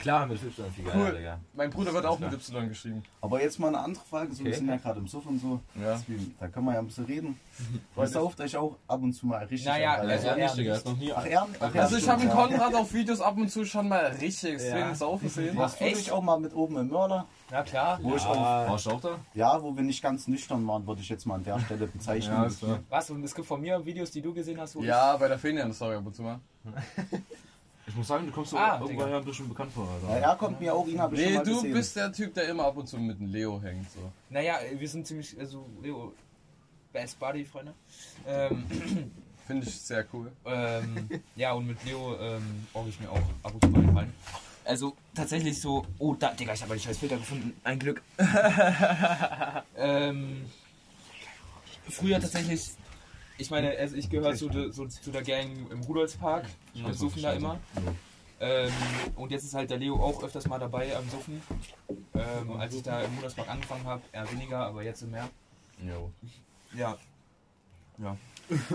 [0.00, 0.92] Klar, mit Y viel Cool.
[0.92, 1.38] geiler, Digga.
[1.54, 3.02] Mein Bruder wird auch mit Y geschrieben.
[3.20, 4.32] Aber jetzt mal eine andere Frage.
[4.32, 4.58] So, Wir Okay.
[4.58, 5.60] sind ja gerade im Suff und so.
[5.80, 5.92] Ja.
[5.94, 7.38] Deswegen, Da können wir ja ein bisschen reden.
[7.96, 9.66] Ihr sauft euch auch ab und zu mal richtig.
[9.66, 10.66] Naja, an, also Ja, er nicht.
[10.66, 11.12] ist noch nie.
[11.12, 11.48] Ach, Ehren?
[11.60, 12.30] Ach, Also ich habe ja.
[12.30, 14.94] Konrad auf Videos ab und zu schon mal richtig extrem Ja.
[14.94, 15.56] saufen sehen.
[15.56, 17.26] Warst du dich auch mal mit oben im Mörder?
[17.50, 17.98] Ja, klar.
[18.00, 19.18] Wo ich auch, Warst du auch da?
[19.34, 22.32] ja, wo wir nicht ganz nüchtern waren, würde ich jetzt mal an der Stelle bezeichnen.
[22.34, 22.64] Ja, ist.
[22.88, 23.10] Was?
[23.10, 25.96] Und es gibt von mir Videos, die du gesehen hast, wo Ja, bei der Fenian-Story
[25.96, 26.38] ab und zu mal.
[27.90, 29.06] Ich muss sagen, du kommst so Ah, irgendwo Digga.
[29.06, 31.38] her ein bisschen bekannt vor, Ja, er kommt mir auch, ihn habe ich schon Nee,
[31.38, 31.72] mal du gesehen.
[31.72, 33.90] bist der Typ, der immer ab und zu mit dem Leo hängt.
[33.90, 34.12] So.
[34.28, 36.12] Naja, wir sind ziemlich, also, Leo,
[36.92, 37.74] Best Buddy, Freunde.
[38.28, 38.64] Ähm,
[39.48, 40.30] Finde ich sehr cool.
[40.46, 44.12] ähm, ja, und mit Leo ähm, orge ich mir auch ab und zu mal rein.
[44.64, 48.02] Also tatsächlich so, oh da, Digga, ich habe die scheiß Filter gefunden, ein Glück.
[49.76, 50.44] ähm,
[51.88, 52.70] früher tatsächlich,
[53.40, 57.22] ich meine, also ich gehöre zu, de, so, zu der Gang im Rudolfspark, wir suchen
[57.22, 57.58] da immer.
[58.40, 58.72] Ähm,
[59.16, 61.42] und jetzt ist halt der Leo auch öfters mal dabei am Suffen.
[62.14, 65.28] Ähm, als ich da im Rudolfspark angefangen habe, eher weniger, aber jetzt mehr.
[65.86, 66.10] Jo.
[66.74, 66.96] Ja,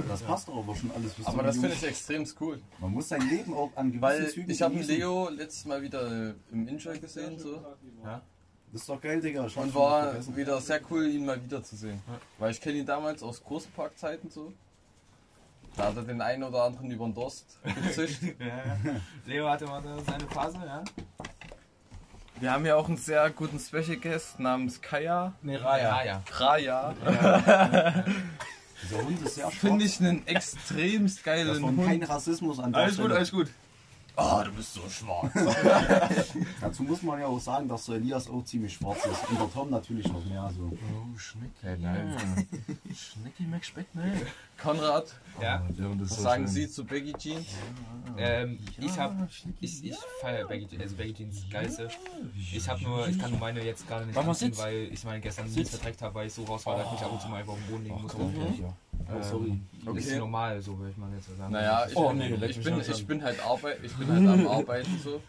[0.08, 1.14] Das passt doch aber schon alles.
[1.14, 2.62] bis Aber das finde ich extrem cool.
[2.80, 4.76] Man muss sein Leben auch an gewissen Weil Zügen ich habe.
[4.76, 7.64] Leo letztes Mal wieder äh, im Enjoy gesehen so.
[8.76, 9.46] Das ist doch geil, Digga.
[9.46, 12.02] Ich hab's und war wieder sehr cool, ihn mal wiederzusehen.
[12.38, 14.52] Weil ich kenne ihn damals aus Großparkzeiten so.
[15.78, 18.22] Da hat er den einen oder anderen über den Durst gezischt.
[19.26, 20.84] Leo hatte mal seine Phase, ja.
[22.42, 25.32] Wir haben ja auch einen sehr guten Special Guest namens Kaya.
[25.42, 25.96] Nee, Raya.
[25.96, 26.24] Raya.
[26.34, 28.04] Raya.
[28.84, 32.10] Dieser Hund ist sehr Finde ich einen extremst Das geilen kein Hund.
[32.10, 33.16] Rassismus an der Alles gut, Stelle.
[33.16, 33.48] alles gut.
[34.18, 35.32] Oh, du bist so schwarz.
[36.62, 39.30] Dazu muss man ja auch sagen, dass der Elias auch ziemlich schwarz ist.
[39.30, 40.50] Und der Tom natürlich noch mehr.
[40.56, 40.72] So.
[40.72, 41.52] Oh, Schnecki.
[41.62, 42.48] Okay, nein.
[42.94, 44.22] Schnecki McSpeck, ne?
[44.62, 47.46] Konrad, Ja, was sagen Sie zu Baggy Jeans?
[48.18, 49.14] ähm, ich hab,
[49.60, 51.90] ich, ich feiere Baggy Jeans, also Baggy Jeans geilste.
[52.54, 55.52] Ich hab nur, ich kann nur meine jetzt gerade nicht anziehen, weil ich meine gestern
[55.52, 57.42] nicht verträgt habe, weil ich so raus war, dass ich mich ab und zu mal
[57.42, 58.74] einfach auf den Boden legen musste.
[59.14, 59.60] Oh, sorry.
[59.86, 60.00] Okay.
[60.00, 61.54] Ist normal, so würde ich mal jetzt so sagen.
[61.54, 64.28] Naja, ich, Oh, bin, nee, ich, bin, nicht ich bin halt Arbeit, ich bin halt
[64.28, 65.22] am Arbeiten so.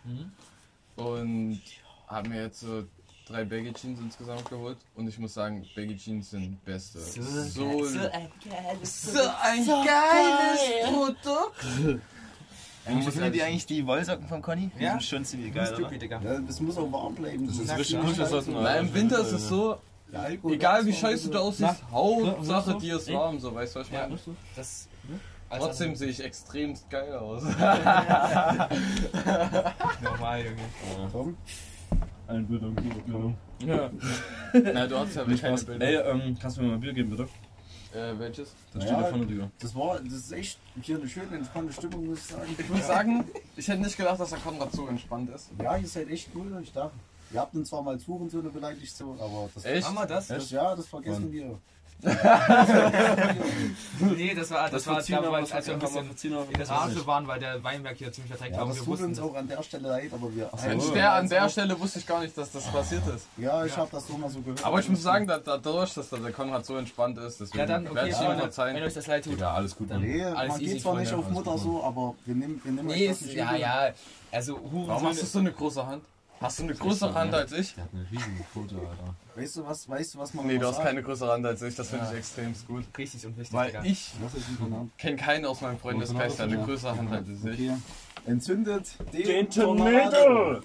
[1.02, 1.60] Und
[2.08, 2.84] habe mir jetzt so
[3.26, 4.78] drei Baggy Jeans insgesamt geholt.
[4.94, 7.00] Und ich muss sagen, Baggy Jeans sind beste.
[7.00, 12.00] So, so, ein geiles, Produkt.
[12.86, 14.70] Eigentlich finden die eigentlich die Wollsocken von Conny?
[14.78, 14.92] Die Ja.
[14.92, 16.34] sind schon ziemlich Geil, geil, oder?
[16.34, 17.46] Ja, das muss auch warm bleiben.
[17.46, 19.78] Das ist richtig gut, das im Winter ist es so,
[20.12, 22.78] Alkohol egal wie scheiße du aussiehst, Hauptsache so?
[22.78, 24.18] dir ist warm, so, weißt du, was ich Ja, meine?
[24.54, 24.88] das.
[25.48, 27.42] Also, Trotzdem sehe ich extremst geil aus.
[30.02, 31.34] normal, Junge.
[32.28, 33.34] Ein Bild am Kino.
[33.60, 33.90] Ja.
[34.72, 35.64] Na, du hast ja Nicht keine Spaß.
[35.66, 35.86] Bilder.
[35.86, 37.28] Ey, ähm, kannst du mir mal ein Bier geben, bitte?
[37.94, 38.54] Äh, welches?
[38.74, 38.90] Das Ja.
[38.90, 39.48] steht da vorne, Digga.
[39.60, 42.56] Das war, das ist echt hier eine schöne, entspannte Stimmung, muss ich sagen.
[42.58, 43.24] Ich muss sagen,
[43.56, 45.50] ich hätte nicht gedacht, dass der Konrad so entspannt ist.
[45.62, 46.58] Ja, ihr seid echt cool.
[46.62, 46.94] Ich dachte,
[47.36, 49.86] ihr habt uns zwar mal als Hurensöhne beleidigt, so, aber das, Echt?
[49.86, 50.26] Haben wir das?
[50.28, 51.32] das ja, das vergessen Wann?
[51.32, 51.58] wir.
[54.16, 57.26] Nee, das war, das, war, da, weil, als wir ein bisschen in der Rage waren,
[57.26, 58.68] weil der Weinberg hier ziemlich verträgt Ja, war.
[58.68, 60.50] das Wir tut wussten, uns auch an der Stelle leid, aber wir.
[60.66, 63.26] Mensch, der, an der Stelle wusste ich gar nicht, dass das passiert ist.
[63.38, 64.62] Ja, ich habe das so mal so gehört.
[64.64, 67.66] Aber ich muss sagen, da- dadurch, dass da der Konrad so entspannt ist, deswegen ja,
[67.66, 68.82] dann, werde okay, ich ihm Freunde, wenn verzeihen.
[68.82, 69.32] euch das leid tut.
[69.32, 70.02] Digga, alles gut, Mann.
[70.02, 72.88] Nee, Alles man easy, geht zwar nicht auf Mutter so, aber wir nehmen, wir nehmen
[72.88, 73.88] Nee, euch das ist, nicht ja, ja.
[74.30, 76.04] Also, Warum hast du so eine große Hand?
[76.40, 77.74] Hast du eine größere Hand als ich?
[77.74, 79.14] Der hat eine riesige Pfote, Alter.
[79.34, 81.74] Weißt du was, weißt du was man Nee, du hast keine größere Hand als ich,
[81.74, 82.84] das finde ich extremst gut.
[82.96, 83.82] Richtig und wichtig, Weil Digga.
[83.84, 84.12] ich
[84.98, 87.70] kenne keinen aus meinem Freundeskreis, der eine größere Hand hat als ich.
[87.70, 87.76] Okay.
[88.26, 90.60] Entzündet den, Den Tornado.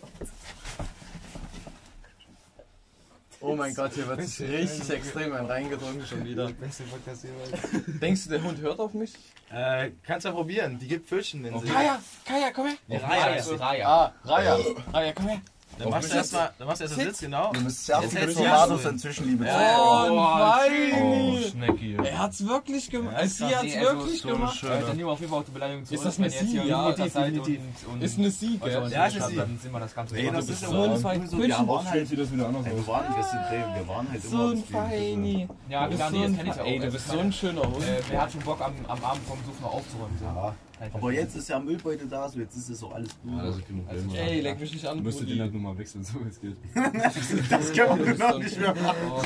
[3.43, 6.51] Oh mein Gott, hier wird sich richtig extrem ein reingedrungen schon wieder.
[8.01, 9.13] Denkst du, der Hund hört auf mich?
[9.49, 10.77] Äh, kannst ja probieren.
[10.77, 11.67] Die gibt Pfötchen, wenn sie.
[11.67, 13.01] Kaya, Kaya, komm her.
[13.01, 13.87] Raya, Raya.
[13.89, 14.57] Ah, Raya.
[14.93, 15.41] Raya, komm her.
[15.83, 17.51] Dann machst du erstmal, dann machst du erst den Sitz, genau.
[17.53, 18.89] Du musst ja Tornados ja.
[18.89, 21.43] inzwischen, liebe Oh, Oh, Weini.
[21.51, 21.95] Schnecki.
[22.03, 23.15] Er hat's wirklich gemacht.
[23.19, 24.63] Ja, Sie hat's nee, also wirklich so gemacht.
[24.63, 26.45] Äh, dann nehmen wir auf jeden Fall auch die Beleidigung zurück, Ist das eine Sie?
[26.45, 27.59] hier Ja, definitiv.
[27.99, 28.89] Ist eine Sie, auch gell?
[28.91, 29.35] Ja, ist eine Sie.
[29.35, 31.49] dann sind wir das Ganze Ey, das so ist so ein so, Fein- so, wir
[31.67, 34.71] waren halt, sieht das wieder anders ey, wir waren ein halt So immer ein bisschen-
[34.75, 35.47] Feini.
[35.69, 36.65] Ja, klar, nee, so das ein kenn ich auch.
[36.65, 37.83] Ey, du Also bist so ein schöner Hund.
[37.83, 40.17] Äh, wer hat schon Bock am, Abend vom Suchen noch aufzuräumen?
[40.19, 40.25] So?
[40.25, 40.55] Ja,
[40.93, 43.31] aber jetzt ist ja Müllbeutel da, so jetzt ist es so alles gut.
[43.37, 43.85] Ja, das ist Problem.
[44.15, 45.39] Ey, leck mich nicht an, Du müsstest den Brudi.
[45.41, 46.55] halt nur mal wechseln, so wie es geht.
[47.51, 48.97] das können wir noch nicht ein- mehr machen.
[49.09, 49.21] Oh,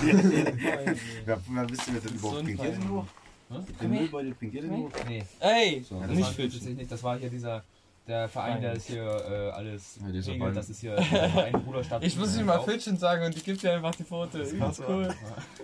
[1.26, 2.40] Wer, wer wisst ihr denn So überhaupt?
[2.40, 4.90] ein Bringt ihr den Müllbeutel bringt ihr den nur?
[5.08, 6.38] nee, Ey, So, das nicht
[6.78, 6.92] nicht.
[6.92, 7.64] Das war hier dieser
[8.08, 10.26] der Verein, der das hier äh, alles Ja, regelt.
[10.38, 10.54] Verein.
[10.54, 12.04] Das ist hier der Verein Bruderstadt.
[12.04, 14.38] Ich muss nicht mal Fitchen sagen und die gibt dir einfach die Foto.
[14.38, 15.10] Übelst cool.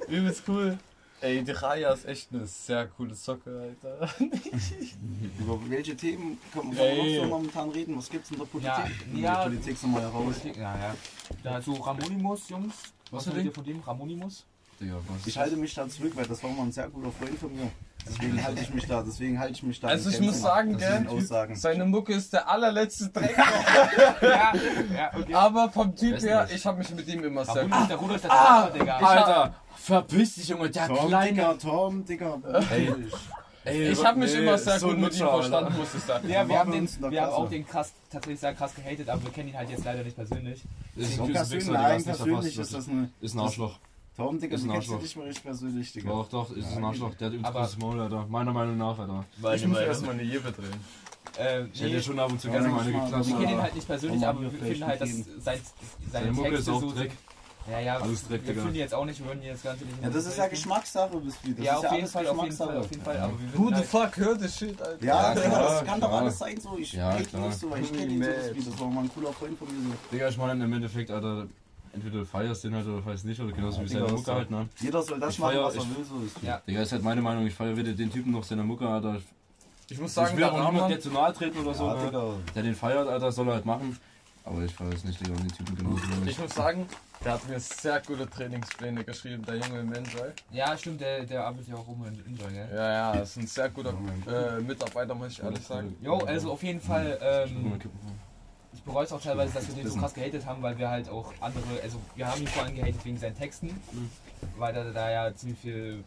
[0.08, 0.78] Übelst cool.
[1.22, 4.10] Ey, die Raya ist echt eine sehr coole Socke, Alter.
[5.40, 7.18] Über welche Themen können wir Ey.
[7.20, 7.96] noch so momentan reden?
[7.96, 8.72] Was gibt's in der Politik?
[8.74, 9.36] Ja, In ja.
[9.36, 10.24] der Politik sind wir ja raus.
[10.40, 10.96] Politik, ja, ja.
[11.44, 12.74] Dazu Ramonimus, Jungs.
[13.12, 13.80] Was für haltet ihr von dem?
[13.82, 14.46] Ramonimus?
[14.80, 15.28] Digga, was?
[15.28, 17.70] Ich halte mich da zurück, weil das war mal ein sehr guter Freund von mir.
[18.08, 19.88] Deswegen halte ich mich da, deswegen halte ich mich da.
[19.88, 21.56] Also ich Grenzen muss sagen, gell, Aussagen.
[21.56, 23.38] seine Mucke ist der allerletzte Dreck.
[24.22, 24.54] ja,
[24.96, 25.34] ja, okay.
[25.34, 26.56] Aber vom Typ Weiß her, nicht.
[26.56, 27.90] ich habe mich mit ihm immer sehr gut.
[27.90, 28.98] der Rudolstadt, ah, Digga.
[28.98, 31.32] Alter, verpiss dich, Junge, der Tom, kleine.
[31.32, 32.38] Digga, Tom, Digga.
[32.72, 32.94] Ey.
[33.64, 36.28] Ey, Ich habe mich nee, immer sehr so gut mit ihm verstanden, muss ich sagen.
[36.28, 39.22] Ja, wir haben, den, der wir haben auch den krass, tatsächlich sehr krass gehatet, aber
[39.24, 40.64] wir kennen ihn halt jetzt leider nicht persönlich.
[40.96, 41.32] Ein
[41.72, 42.22] nein, das.
[43.22, 43.78] Ist ein Arschloch.
[44.18, 45.02] Tom, Digga, Ist du ein kennst ihn Arschloch.
[45.04, 46.10] nicht mal richtig persönlich, Digga.
[46.10, 47.16] Doch, doch, ist ein Arschloch.
[47.16, 48.26] Der hat übrigens Aber- großes Maul, Alter.
[48.30, 49.26] Meiner Meinung nach, Alter.
[49.56, 50.74] Ich muss erstmal eine Jeppe drehen.
[51.40, 53.76] Äh, Ich hätte nee, schon ab und zu gerne meine geklatscht, wir kennen ihn halt
[53.76, 55.60] nicht persönlich, aber wir finden halt, dass sein, seine
[56.12, 57.12] Seine Mucke ist auch so Dreck.
[57.70, 58.62] Ja, ja, Alles Dreck, wir Digga.
[58.62, 60.48] finden die jetzt auch nicht, wir würden die jetzt ganz nicht Ja, das ist ja
[60.48, 61.54] Geschmackssache, bis wie.
[61.54, 62.80] Das Ja, ist auf ja jeden alles Fall, auf jeden Fall, Geschmackssache.
[62.80, 65.06] auf jeden Fall, aber wir Who würden the halt, fuck hört das Shit, Alter?
[65.06, 66.22] Ja, Ja, Digga, klar, das kann doch klar.
[66.22, 66.78] alles sein so.
[66.78, 67.48] Ich Ja, klar.
[67.48, 68.64] nicht so, ich kenne ihn so, das, wie.
[68.64, 69.90] das war mal ein cooler Freund von mir.
[69.90, 69.96] So.
[70.12, 71.48] Digga, ich meine im Endeffekt, Alter,
[71.94, 74.52] entweder du feierst den halt oder feierst nicht, oder genauso wie Digga, seine Mucke halt,
[74.52, 74.70] ne?
[74.80, 76.44] Jeder soll das Ich machen, feier- was er ich- will, so ist.
[76.44, 76.62] Ja.
[76.68, 79.18] Digga, ist halt meine Meinung, ich feiere weder den Typen noch seine Mucke, Alter.
[79.90, 81.96] Ich muss Ich sagen, will der auch niemand jetzt zu nahe treten oder so, Ja,
[81.96, 82.06] ne?
[82.06, 82.34] Digga.
[82.56, 83.98] Der den feiert, Alter, soll er halt machen.
[84.44, 86.88] Aber ich feiere es nicht, Digga, und den Typen genauso ich muss sagen,
[87.24, 90.32] der hat mir sehr gute Trainingspläne geschrieben, der junge Menschei.
[90.52, 92.68] ja, stimmt, der, der arbeitet ja auch rum in Enjoy, gell?
[92.74, 93.94] Ja, ja, ist ein sehr guter
[94.28, 95.96] äh, Mitarbeiter, muss ich ehrlich sagen.
[96.02, 97.80] Jo, also auf jeden Fall, ähm,
[98.74, 101.10] ich bereue es auch teilweise, dass wir den so krass gehatet haben, weil wir halt
[101.10, 103.70] auch andere, also wir haben ihn vor allem gehatet wegen seinen Texten,
[104.58, 106.04] weil er da ja ziemlich viel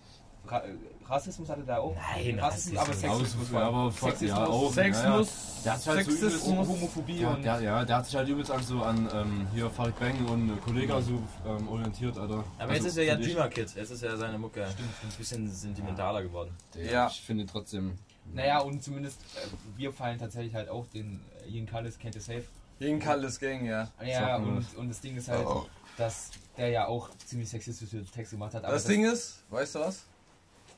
[0.47, 0.63] Ra
[1.07, 1.95] Rassismus hatte der auch.
[1.95, 2.95] Nein, Rassismus, aber.
[2.95, 3.51] Sexismus.
[3.53, 4.73] Ja, aber Sexismus, ja, auch.
[4.73, 5.29] Sexismus,
[5.67, 6.69] hat sich halt so Sexismus.
[6.69, 7.43] Homophobie Ja, und.
[7.43, 10.49] der, ja, der hat sich halt übelst an so an ähm, hier Farid Bang und
[10.49, 12.45] äh, Kollega so ähm, orientiert, Alter.
[12.59, 13.75] Aber Also, jetzt ist er ja Dreamer Kid.
[13.75, 14.75] Jetzt ist ja seine Mucke ein
[15.19, 16.57] bisschen sentimentaler geworden.
[16.75, 17.09] Ja.
[17.09, 17.99] Ich finde trotzdem.
[18.33, 19.47] Naja, und zumindest äh,
[19.77, 22.45] wir fallen tatsächlich halt auch den äh, Ian Cullis kennt ihr safe.
[22.79, 23.89] Gegen Kalles Gang, ja.
[24.05, 25.67] Ja, und, und das Ding ist halt, Oh.
[25.97, 28.65] dass der ja auch ziemlich sexistische Texte gemacht hat.
[28.65, 30.05] aber Das Ding ist, weißt du was?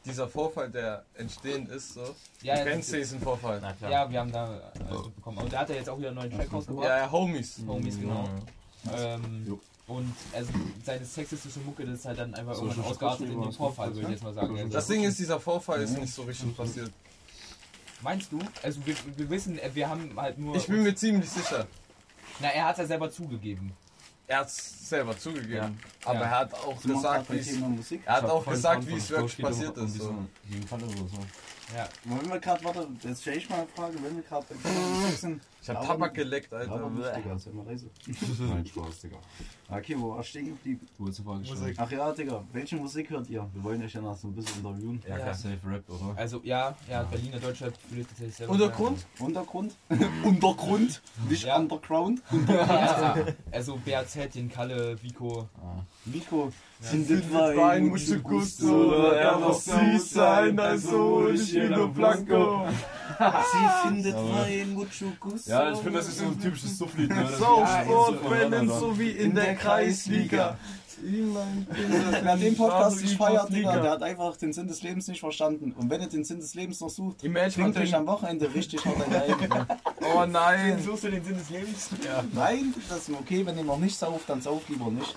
[0.04, 2.02] Dieser Vorfall, der entstehend ist, so.
[2.42, 3.58] ja, du ja, kennst diesen Vorfall.
[3.60, 3.90] Na klar.
[3.90, 4.44] Ja, wir haben da
[4.88, 5.38] alles mitbekommen.
[5.38, 6.86] Und der hat ja jetzt auch wieder einen neuen Track rausgebracht.
[6.86, 7.60] Ja, ja, Homies.
[7.66, 8.22] Homies, genau.
[8.22, 8.40] Mhm.
[8.94, 10.50] Ähm, und also
[10.84, 13.88] seine sexistische Mucke, das ist halt dann einfach So, irgendwann ausgeartet in den was Vorfall,
[13.94, 14.70] würde ich jetzt mal sagen.
[14.70, 16.90] Das Ding ist, dieser Vorfall ist nicht so richtig passiert.
[18.06, 18.38] Meinst du?
[18.62, 20.54] Also wir, wir wissen, wir haben halt nur...
[20.54, 21.66] Ich bin mir ziemlich sicher.
[22.38, 23.72] Na, er hat ja selber zugegeben.
[24.28, 25.52] Er hat es selber zugegeben.
[25.54, 25.70] Ja.
[26.04, 26.24] Aber Ja.
[26.26, 27.48] er hat auch gesagt, beim wie es.
[27.48, 28.02] Thema Musik.
[28.06, 29.96] Er hat Ich hab auch vorhin gesagt, wie es wirklich passiert um ist.
[29.98, 30.24] So.
[31.74, 31.88] Ja.
[32.04, 34.46] Wenn wir gerade, warte, jetzt stelle ich mal eine Frage, wenn wir gerade.
[35.60, 36.72] Ich hab Tabak geleckt, Alter.
[36.74, 37.90] Aber nicht, Digga, ist ja immer leise.
[38.38, 39.16] Nein, Spaß, Digga.
[39.68, 40.86] Okay, wo war ich stehen geblieben?
[40.96, 41.54] Wo ist die Frage Musik.
[41.56, 41.76] gestellt?
[41.80, 43.48] Ach ja, Digga, welche Musik hört ihr?
[43.52, 45.02] Wir wollen euch ja noch so ein bisschen interviewen.
[45.08, 45.34] Ja, klar.
[45.34, 46.16] Safe Rap, oder?
[46.16, 49.06] Also ja, ja, Berliner Deutschrap würde ich tatsächlich selber Untergrund?
[49.18, 49.74] Untergrund?
[50.24, 51.56] Untergrund, nicht Ja.
[51.56, 52.22] Underground.
[52.48, 53.16] Ja,
[53.50, 55.48] also BAZ, den Kalle, Vico.
[56.04, 62.66] Nico, Findet Wein, mucho gusto, er muss süß sein, also ich Chilo Blanco.
[63.18, 65.50] Sie findet Wein, mucho gusto.
[65.50, 67.08] Ja, ich finde, das ist so ein typisches Sufflied.
[67.08, 67.22] Ne?
[67.22, 70.56] Das- Saufsportwellen, Ja, so wie in der Kreisliga.
[71.02, 75.72] Wer den Podcast nicht feiert, Digga, der hat einfach den Sinn des Lebens nicht verstanden.
[75.72, 78.96] Und wenn ihr den Sinn des Lebens noch sucht, trinkt euch am Wochenende richtig hart
[79.10, 79.66] rein.
[80.14, 80.80] Oh nein.
[80.80, 81.90] Suchst du den Sinn des Lebens?
[82.32, 85.16] Nein, das ist okay, wenn ihr noch nicht sauft, dann sauft lieber nicht.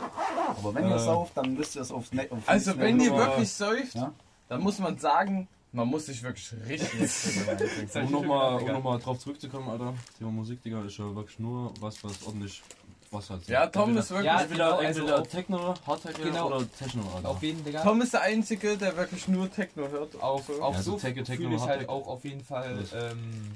[0.58, 1.00] Aber wenn ihr Äh.
[1.00, 4.12] sauft, dann müsst ihr es auf, ne auf Also aufs wenn ihr wirklich säuft, Ja.
[4.48, 6.90] dann muss man sagen, man muss sich wirklich richtig
[7.96, 9.94] Um nochmal um noch drauf zurückzukommen, Alter.
[10.18, 12.64] Thema Musik, Digga, ist ja wirklich nur was, was ordentlich.
[13.12, 13.52] Was halt so.
[13.52, 14.28] Ja, Tom ist wirklich.
[14.28, 16.48] Ja, Entweder, genau, also entweder auf- Techno, Hard Techno Genau.
[16.48, 17.30] oder Techno, Alter.
[17.30, 17.82] Auf jeden Digga.
[17.84, 20.22] Tom ist der Einzige, der wirklich nur Techno hört.
[20.22, 22.78] Auf, auf Ja, so so Techno, Techno, fühle ich Hard halt auch auf jeden Fall,
[22.94, 23.56] ähm,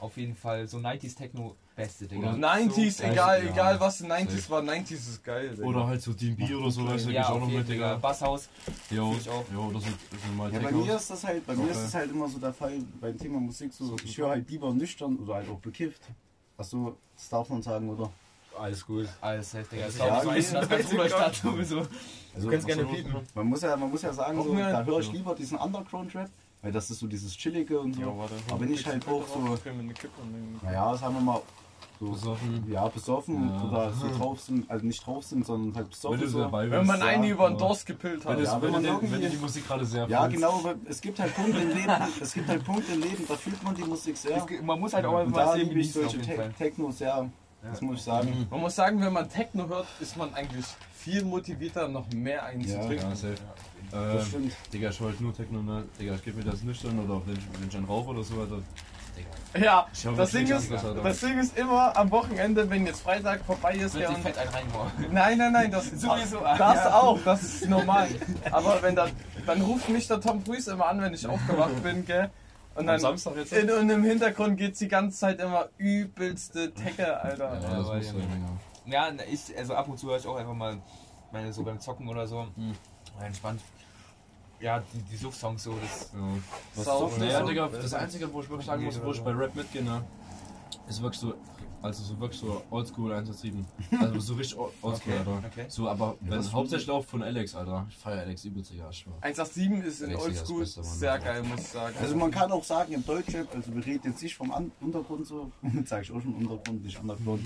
[0.00, 2.30] auf jeden Fall so 90s Techno beste, Digga.
[2.34, 3.50] Oder 90s, So, egal, ja.
[3.52, 4.50] egal was in 90s Safe.
[4.50, 5.50] war, 90s ist geil.
[5.54, 5.64] Digga.
[5.66, 7.94] Oder halt so DB oder so, weißt du, ja, gehst auch noch mit, Digga.
[7.96, 8.48] Basshaus.
[8.90, 9.44] Jo, ich auch.
[9.54, 11.84] jo, oder so, so mal Ja, bei mir ist das halt, bei mir ist Okay.
[11.84, 15.16] das halt immer so der Fall beim Thema Musik so, ich höre halt lieber nüchtern
[15.16, 16.02] oder halt auch bekifft.
[16.56, 18.10] Achso, das darf man sagen, oder?
[18.60, 19.06] Alles gut.
[19.20, 19.84] Alles safe, Digga.
[19.86, 21.78] Das ist Ja, auch so ein bisschen das ganze Rudolstadt sowieso.
[22.34, 23.14] Also, Du kannst gerne so, piepen.
[23.34, 26.28] man muss ja, man muss ja sagen, so, da höre ich lieber diesen Underground-Rap,
[26.62, 28.02] weil das ist so dieses Chillige und so.
[28.02, 29.58] Aber wenn ich halt auch so,
[30.62, 31.42] naja, sagen wir mal,
[32.00, 32.64] so, Besoffen.
[32.70, 33.64] ja, besoffen Ja.
[33.64, 36.20] oder so drauf sind, also nicht drauf sind, sondern halt Wenn besoffen.
[36.20, 36.38] du So.
[36.42, 36.70] dabei.
[36.70, 38.38] Wenn man Ja, einen über den aber- Durst gepillt Wenn, hat.
[38.38, 40.36] du- Ja, wenn, wenn man irgendwie- wenn die Musik gerade sehr Ja, fühlst.
[40.36, 43.34] genau, aber es gibt halt Punkte im Leben, es gibt halt Punkte im Leben, da
[43.34, 44.36] fühlt man die Musik sehr.
[44.36, 46.20] Es- Man muss halt auch mal sehen, auf solche.
[46.20, 47.28] Te Techno sehr,
[47.62, 48.46] das muss ich sagen.
[48.50, 53.10] Man muss sagen, wenn man Techno hört, ist man eigentlich viel motivierter, noch mehr einzutrinken.
[53.10, 53.34] Ja, safe.
[53.90, 54.52] Das Ähm, stimmt.
[54.72, 55.84] Digga, ich halt nur Techno, ne?
[55.98, 58.40] Digga, ich gebe mir das nüchtern oder wenn ich, wenn ich einen rauche oder so,
[58.40, 58.58] Alter.
[59.58, 63.94] Ja, das Ding, ist, das Ding ist immer am Wochenende, wenn jetzt Freitag vorbei ist,
[63.94, 64.90] Wird ja, und fett reinbauen.
[65.10, 66.40] Nein, nein, nein, das Sowieso.
[66.40, 68.08] Das auch, das ist normal.
[68.52, 69.08] Aber wenn da,
[69.46, 72.30] dann ruft mich der Tom Cruise immer an, wenn ich aufgewacht bin, gell?
[72.78, 73.52] Und Am dann Samstag jetzt?
[73.52, 77.54] in, und im Hintergrund geht die ganze Zeit immer übelste Tecke, Alter.
[77.54, 78.06] Ja, das aber muss
[78.86, 79.08] ja.
[79.10, 80.80] Ja, ich, also ab und zu höre ich auch einfach mal,
[81.32, 82.46] meine, so beim Zocken oder so.
[82.54, 82.76] Mhm.
[83.20, 83.60] Entspannt.
[84.60, 86.12] Ja, die, die Sucht-Songs so, das.
[86.14, 86.20] Ja.
[86.76, 87.46] Was saufen Naja, so?
[87.48, 90.04] Digga, das Einzige, wo ich wirklich sagen muss, wo ich bei Rap mitgehe, ne,
[90.88, 91.34] ist wirklich so,
[91.82, 93.64] also so wirklich so oldschool 187.
[94.00, 95.42] Also so richtig oldschool, Okay, Alter.
[95.46, 95.64] okay.
[95.68, 97.86] So, aber wenn was hauptsächlich auch von Alex, Alter.
[97.88, 99.14] Ich feiere Alex übelst, Digga, ich schwör.
[99.20, 101.94] 187 ist in Oldschool sehr geil, muss ich sagen.
[102.00, 105.26] Also man kann auch sagen, im Deutschrap, also wir reden jetzt nicht vom An Untergrund
[105.26, 107.40] so, jetzt sage ich auch schon Untergrund, nicht Underground.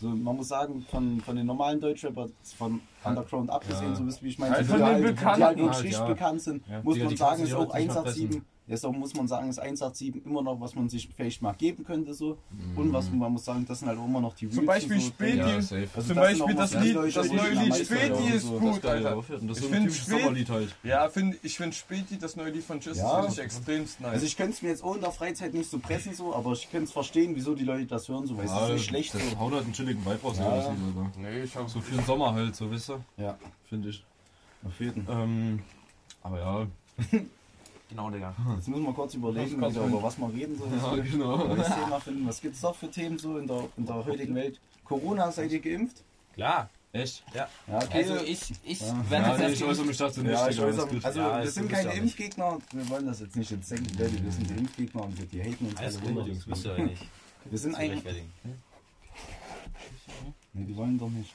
[0.00, 3.94] So, man muss sagen, von, von den normalen Deutschrapper, von Underground abgesehen, Ja.
[3.96, 5.04] so wisst wie ich meine, Halt die von den halt- die
[5.44, 6.06] halt wirklich halt, ja.
[6.06, 6.82] bekannt sind, Ja.
[6.82, 8.42] muss Digga, man die sagen, ist auch heute nicht mehr 187,
[8.84, 12.14] auch, muss man sagen, ist 187 immer noch, was man sich vielleicht mal geben könnte
[12.14, 12.38] so.
[12.76, 15.00] Und was man muss sagen, das sind halt auch immer noch die Zum Realsten Beispiel
[15.00, 15.38] so, Späti.
[15.38, 15.46] Ja.
[15.94, 18.34] Also Zum Beispiel auch das Lied, Leute, das neue Lied Späti höre.
[18.34, 19.16] ist So, gut, das Alter.
[19.16, 20.76] das ist Ich so ein typisches spät- Sommerlied halt.
[20.84, 23.20] Ja, find, ich finde Späti, das neue Lied von Justice, Ja.
[23.20, 24.12] finde ich extremst nice.
[24.12, 26.52] Also ich könnte es mir jetzt auch in der Freizeit nicht so pressen so, aber
[26.52, 29.12] ich könnte es verstehen, wieso die Leute das hören so, weil es ist nicht schlecht
[29.12, 29.18] so.
[29.18, 30.44] Das haut halt einen chilligen Vibe raus, Ja.
[30.44, 30.50] ja.
[30.68, 30.76] Alter.
[31.18, 33.00] nee, ich hab So für den Sommer halt, so, wisst ihr?
[33.16, 33.36] Ja,
[33.68, 34.04] Finde ich.
[34.64, 35.06] auf jeden.
[35.10, 35.62] Ähm,
[36.22, 36.66] aber ja.
[37.92, 38.34] Genau, Digga.
[38.56, 40.72] Jetzt müssen wir kurz überlegen, wieder, über was wir reden sollen.
[40.80, 41.36] Ja, genau.
[41.46, 42.26] Neues Thema finden.
[42.26, 44.58] Was gibt es noch für Themen so in der, in der heutigen Welt?
[44.82, 46.02] Corona, seid ihr geimpft?
[46.34, 46.70] Klar.
[46.94, 47.22] Echt?
[47.34, 47.98] Ja, okay.
[47.98, 49.10] Also ich, ich Ja.
[49.10, 50.32] werde Ja, jetzt ich äußere mich dazu nicht.
[50.32, 51.04] ja, ich gut.
[51.04, 52.02] also Ja, wir sind keine ja nicht.
[52.02, 55.24] Impfgegner, wir wollen das jetzt nicht jetzt denken, Leute, wir sind die Impfgegner und wir
[55.26, 56.26] die haten uns Alles alle gut.
[56.26, 57.06] Jungs, wisst ihr ja nicht.
[57.46, 58.04] Wir sind eigentlich,
[60.52, 61.32] nee, die wollen doch nicht.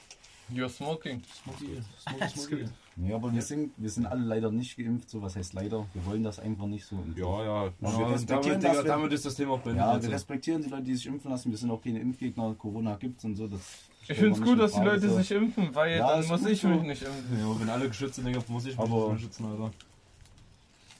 [0.52, 1.22] You're smoking.
[1.42, 2.64] Smoky, smoky, smoky.
[2.96, 6.06] Nee, aber wir sind, wir sind alle leider nicht geimpft, so was heißt leider, wir
[6.06, 6.96] wollen das einfach nicht so.
[6.96, 7.72] Und Ja, ja.
[7.80, 9.84] wir respektieren damit, das, wenn- damit ist das Thema beendet.
[9.84, 12.96] Ja, wir respektieren die Leute, die sich impfen lassen, wir sind auch keine Impfgegner, Corona
[12.96, 13.46] gibt's und so.
[13.46, 13.60] Das
[14.08, 15.16] Ich finde es wir gut, dass die Leute so.
[15.18, 16.68] sich impfen, weil Ja, dann muss ich so.
[16.68, 17.38] mich nicht impfen.
[17.38, 19.70] Ja, wenn alle geschützt sind, Digga, muss ich mich Aber- nicht schützen, Alter.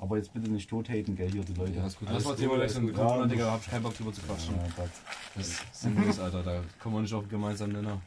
[0.01, 1.73] Aber jetzt bitte nicht tot haten, gell, hier die Leute.
[1.73, 2.07] Ja, ist gut.
[2.09, 2.87] Alles Das war Thema alles wechseln.
[2.87, 2.95] gut.
[2.95, 4.55] Corona, Ja, Digga, da hab ich keinen Bock drüber zu quatschen.
[4.55, 4.85] Ja.
[5.35, 6.43] Das ist sinnlos, Alter.
[6.45, 8.01] Da kommen wir nicht auf einen gemeinsamen Nenner.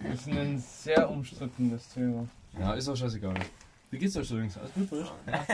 [0.00, 2.26] Das ist ein sehr umstrittenes Thema.
[2.58, 3.34] Ja, ist auch scheißegal.
[3.90, 4.58] Wie geht's euch übrigens?
[4.58, 5.06] Alles gut euch?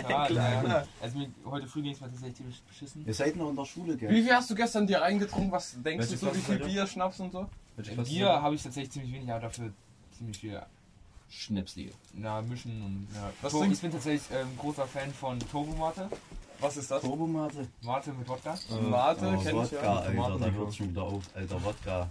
[0.08, 0.86] Ja, klar.
[1.00, 3.06] Also mir, heute früh ging es mir tatsächlich ziemlich beschissen.
[3.06, 4.10] Ihr seid noch in der Schule, gell?
[4.10, 5.52] Wie viel hast du gestern dir reingetrunken?
[5.52, 6.58] Was denkst Welche du so, wie viel?
[6.58, 7.48] Bier, Schnaps und so?
[7.76, 9.72] Äh, Bier habe ich tatsächlich ziemlich wenig, aber dafür
[10.16, 10.60] ziemlich viel
[11.28, 11.92] Schnäpslige.
[12.14, 13.30] na, mischen und ja.
[13.40, 16.08] Was To- trinkst- ich bin tatsächlich ähm, großer Fan von Turbo Mate.
[16.60, 17.02] Was ist das?
[17.02, 17.66] Turbomate?
[17.82, 18.56] Mate mit Wodka.
[18.88, 19.94] Mate, Oh, kenn ich Wodka, ja.
[20.00, 22.08] Alter, da hört schon wieder auf, Alter, Wodka.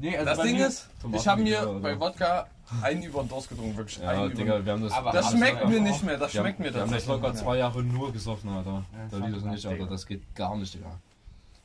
[0.00, 1.98] Nee, also Das Ding mir- ist, ich habe mir Ja, bei.
[2.00, 2.46] Wodka
[2.82, 3.98] einen über den Durst getrunken, wirklich.
[3.98, 4.92] Ja, einen über Digga, wir haben das.
[4.92, 7.06] Aber Das schmeckt mir nicht mehr, das wir haben, schmeckt mir wir haben das tatsächlich
[7.22, 8.70] locker nicht zwei Jahre nur gesoffen, Alter.
[8.70, 9.74] Ja, Da liegt fuck, nicht, Digga.
[9.74, 9.86] Alter.
[9.86, 10.98] Das geht gar nicht, Digga.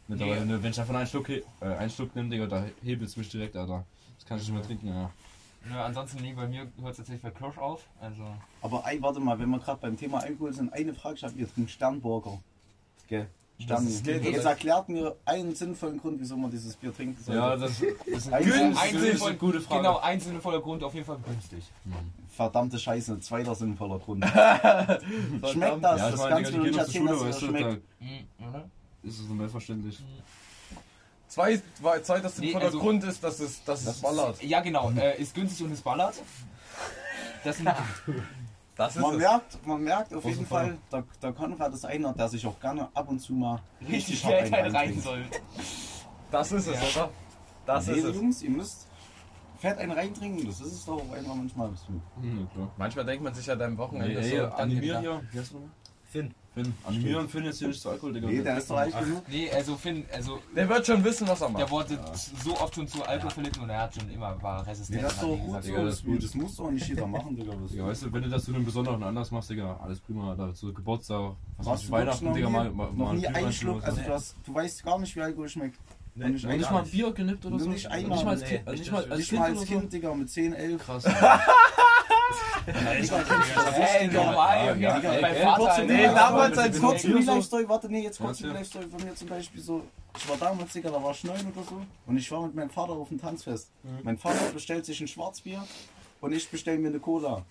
[0.07, 0.53] Mittlerweile, Nee.
[0.53, 3.29] wenn wenn ich davon einen Schluck, äh, einen Schluck nehme, Digga, da hebelt es mich
[3.29, 3.85] direkt, Alter.
[4.17, 5.09] Das kann ich nicht mehr trinken, ja.
[5.73, 7.81] Ja, ansonsten nee, bei mir hört es tatsächlich bei Crush auf.
[7.99, 8.23] Also
[8.61, 11.33] Aber ey, warte mal, wenn wir gerade beim Thema Alkohol sind, eine Frage, ich habe
[11.35, 12.37] ihr trinkt Sternburger.
[13.07, 13.27] Gell?
[13.57, 17.35] Ist geht, Jetzt erklärt mir einen sinnvollen Grund, wieso man dieses Bier trinken soll.
[17.35, 19.81] Ja, das ist Ein- eine, ein- das ist gute Frage.
[19.81, 21.63] Genau, ein sinnvoller Grund, auf jeden Fall günstig.
[22.29, 24.25] Verdammte Scheiße, zweiter sinnvoller Grund.
[25.51, 25.99] schmeckt das?
[25.99, 27.81] Ja, das meine, kannst du nicht erzählen, dass weißt es du, da schmeckt.
[28.49, 28.69] oder?
[29.03, 30.03] ist es so selbstverständlich.
[31.27, 34.43] Zwei, zwei, zweiter Nee, sinnvoller also- Grund ist, dass es, dass es ballert.
[34.43, 36.15] Ja, genau, äh, ist günstig und es ballert.
[37.45, 37.69] Das sind
[38.75, 39.17] Das ist Man es.
[39.19, 40.65] merkt, man merkt auf jeden Fall.
[40.67, 44.23] Fall, der, der Konrad ist einer, der sich auch gerne ab und zu mal richtig
[44.25, 45.23] hart Geld rein soll.
[46.29, 47.09] Das ist es, oder?
[47.65, 48.15] Das nee, ist es.
[48.15, 48.87] Jungs, ihr müsst
[49.59, 51.69] fett einen reintrinken, das ist es doch auch einfach manchmal.
[51.69, 52.71] Hm, ja, klar.
[52.77, 54.35] Manchmal denkt man sich ja deinem Wochenende Ey, so.
[54.35, 55.21] ey, animieren hier.
[56.15, 56.31] Wie heißt du nochmal?
[56.31, 56.33] Finn.
[56.55, 56.73] Finn.
[56.85, 58.27] Animieren Finn jetzt hier nicht zu Alkohol, Digga.
[58.27, 59.23] Nee, der ist doch alt genug.
[59.27, 61.69] Nee, also Finn, also Der wird schon wissen, was er der macht.
[61.71, 61.99] wurde
[62.43, 65.03] so oft schon zu Alkohol verlitten und er hat schon immer war Nee, resistent.
[65.03, 65.69] das ist doch gut gesagt, so.
[65.71, 66.23] Digga, das Das, ist gut.
[66.23, 67.53] das muss doch nicht jeder machen, Digga.
[67.61, 70.33] Was Digga, weißt du, wenn du das zu einem besonderen Anlass machst, Digga, alles prima,
[70.35, 73.27] da zu Geburtstag, was Warst du Weihnachten, noch Digga, nie, mal, mal, noch mal nie
[73.27, 74.03] einen Schluck, also so.
[74.07, 75.77] du, hast, du weißt gar nicht, wie Alkohol schmeckt.
[76.17, 77.69] Nee, nicht nicht mal ein Bier genippt oder Nur so?
[77.69, 78.11] nicht einmal.
[78.17, 79.01] Nicht mal als Nee, Kind, nicht nicht mal
[79.49, 80.81] das- als Kind Digga, mit 10, 11.
[80.81, 80.85] so?
[80.85, 81.03] Krass.
[82.65, 84.75] Hey, normal.
[84.75, 88.57] Nee, damals als Kurz Bier Real so- Life Story, warte, nee, jetzt kurz Ja, Real
[88.57, 89.83] Life Story von mir zum Beispiel so.
[90.17, 91.81] Ich war damals, Digga, da war ich neun oder so.
[92.07, 93.69] Und ich war mit meinem Vater auf dem Tanzfest.
[94.03, 95.63] Mein Vater bestellt sich ein Schwarzbier
[96.21, 97.43] und ich bestell mir eine Cola.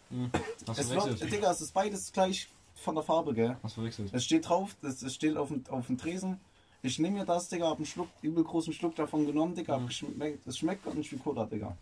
[0.67, 1.31] Hast Es wird?
[1.33, 3.57] Digga, es ist beides gleich von der Farbe, gell?
[3.63, 4.11] Hast du verwechselt?
[4.13, 6.41] Es steht drauf, das steht auf dem, auf dem Tresen.
[6.87, 9.79] Ich nehme mir das, Digga, hab einen Schluck, übel großen Schluck davon genommen, Digga.
[9.79, 11.75] Geschmeckt, es schmeckt gar nicht wie Cola, Digga.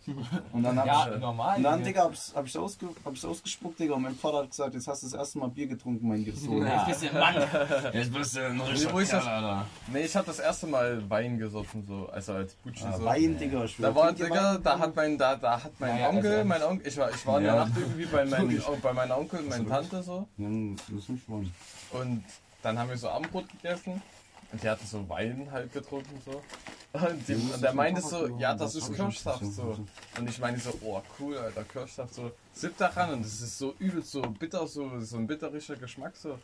[0.52, 1.56] Und dann hab Ja, ich, normal.
[1.56, 1.82] und dann.
[1.82, 3.94] Digga, hab ich, hab ich ausge, hab ich ausgespuckt, Digga.
[3.94, 6.64] Und mein Vater hat gesagt, jetzt hast du das erste Mal Bier getrunken, mein Sohn.
[6.64, 7.34] Jetzt bist du ein Mann.
[7.92, 9.26] Jetzt bist du ein Nee, wo ist das?
[9.26, 9.66] Alter.
[9.92, 13.04] Nee, ich hab das erste Mal Wein gesoffen, so, also als Butschi Ah, so.
[13.04, 13.76] Wein, Digga, ich.
[13.78, 16.62] Da war, Digga, da hat mein, da, da hat mein Ja, ja, Onkel, also- mein
[16.62, 17.64] Onkel, ich war, ich war in der Ja.
[17.64, 20.28] Nacht irgendwie bei, meinem, bei meiner Onkel und meiner Tante so.
[20.36, 21.50] Ja, das ist nicht spannend.
[21.90, 22.22] Und
[22.62, 24.00] dann haben wir so Abendbrot gegessen.
[24.52, 26.42] Und die hatten so Wein halt getrunken so.
[26.92, 29.78] Und, die, und der meinte so, ja, das ist Kirschsaft so.
[30.18, 32.30] Und ich meine so, oh cool, Alter, Kirschsaft so.
[32.52, 36.38] Sipp daran und das ist so übel so bitter, so, so ein bitterischer Geschmack so.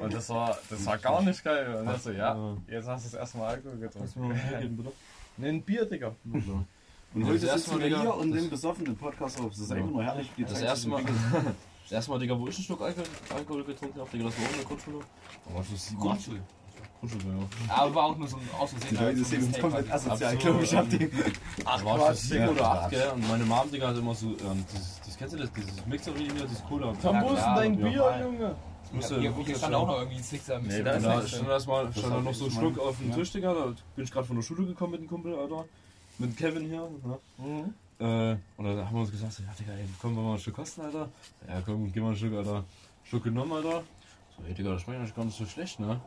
[0.00, 1.76] Und das war, das war gar nicht geil.
[1.76, 4.92] Und er so, ja, jetzt hast du das erste Mal Alkohol getrunken.
[5.40, 6.16] Nee, ein Bier, Digga.
[6.24, 6.66] Und
[7.14, 9.40] Ja, heute das erste sitzen wir Mal, hier Digga, und das- nehmen besoffen den Podcast
[9.40, 9.50] auf.
[9.50, 10.28] Das ist einfach nur herrlich.
[10.36, 11.04] die Das erste Mal,
[11.84, 14.50] das erste Mal, Digga, wo ich einen Schluck Alkohol, getrunken habe, Digga, das war auch
[14.50, 14.98] in der Grundschule.
[15.46, 16.02] Da war ich so sieben, acht.
[16.08, 16.40] Grundschule.
[17.02, 17.74] Ja.
[17.76, 18.96] Aber war auch nur so ein Außersehen.
[18.96, 20.40] Die Leute sehen uns komplett asozial, Absolut.
[20.40, 20.74] glaube ich.
[20.76, 21.10] Hab die.
[21.64, 22.50] Da war ich sieben Digga.
[22.50, 25.38] oder acht, gell, und meine Mom, Digga, hat immer so, ähm, dieses, dieses, kennst du
[25.38, 26.92] das, dieses Mixerin hier, dieses Cola.
[27.00, 27.88] Komm, wo ist denn dein ja.
[27.88, 28.56] Bier, Junge?
[28.82, 31.48] Das musste, Ja, hier stand auch noch irgendwie ein Sixer mit Nee, da da stand
[31.48, 33.14] erstmal stand da noch ich so ein schon Schluck auf dem Ja.
[33.16, 33.54] Tisch, Digga.
[33.54, 35.66] Da bin ich gerade von der Schule gekommen mit dem Kumpel, Alter.
[36.18, 36.88] Mit Kevin hier.
[37.04, 37.18] Ne?
[37.38, 37.74] Mhm.
[38.00, 40.34] Äh, und dann haben wir uns gesagt, so, ja, Digga, ey, komm, wollen wir mal
[40.34, 41.08] ein Stück kosten, Alter.
[41.46, 42.64] Ja, komm, geh mal ein Stück, Alter.
[43.04, 43.82] Stück genommen, Alter.
[44.36, 46.00] So, ey, Digga, das schmeckt eigentlich gar nicht so schlecht, ne?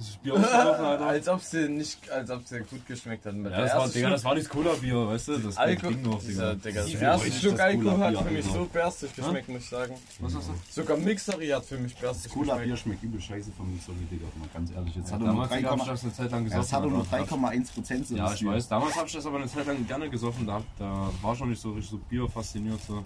[0.00, 1.06] Das Bier ausgelaufen, Alter.
[1.08, 3.34] Als ob sie nicht, als ob sie gut geschmeckt hat.
[3.34, 5.38] Ja, das war, Digga, das war nicht Cola-Bier, weißt du?
[5.38, 5.92] Das Alkohol.
[5.92, 6.82] ging noch, Dieser, Digga.
[6.84, 9.62] Digga, das erste Stück das Alkohol hat Cola-Bier für mich haben, so berstig geschmeckt, muss
[9.62, 9.94] ich sagen.
[10.20, 10.52] Was hast du?
[10.70, 12.80] Sogar Mixery hat für mich berstig Cola-Bier geschmeckt.
[13.00, 14.24] schmeckt übel scheiße von Mixery, Digga.
[14.38, 14.96] Mal ganz ehrlich.
[14.96, 16.44] Jetzt Ja, hat er nur damals Digga, hab ich 3,1 das eine Zeit lang ja,
[16.48, 16.64] gesoffen.
[16.64, 17.34] es hat er nur Alter.
[17.36, 18.06] 3,1 Prozent.
[18.06, 18.68] so Ja, das ich weiß.
[18.68, 20.46] Damals habe ich das aber eine Zeit lang gerne gesoffen.
[20.46, 22.80] Da, da war schon nicht so richtig so Bier fasziniert.
[22.88, 23.04] So.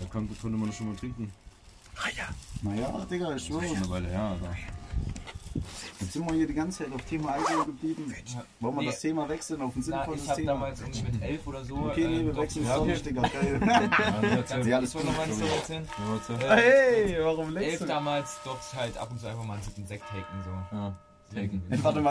[0.00, 1.30] Da konnte, konnte man das schon mal trinken.
[2.62, 3.66] Naja, Digga, ich schwöre.
[3.68, 4.56] Schon eine Weile her, Alter.
[6.00, 8.14] Jetzt sind wir hier die ganze Zeit auf Thema Alkohol geblieben.
[8.60, 8.86] Wollen wir Nee.
[8.86, 10.52] das Thema wechseln auf ein Na, sinnvolles ich habe Thema?
[10.52, 11.76] damals mit elf oder so.
[11.76, 13.22] Okay, nee, äh, wir wechseln es doch nicht, Digga.
[13.22, 13.60] Geil.
[14.62, 14.80] Ja?
[14.80, 14.82] Ja,
[16.08, 16.46] warte.
[16.48, 17.86] Hey, warum Elf lächst du?
[17.86, 20.76] damals doch halt ab und zu einfach mal einen siebten Sekt taken so.
[20.76, 20.94] Ja.
[21.34, 21.62] Taken.
[21.82, 22.10] Warte mal,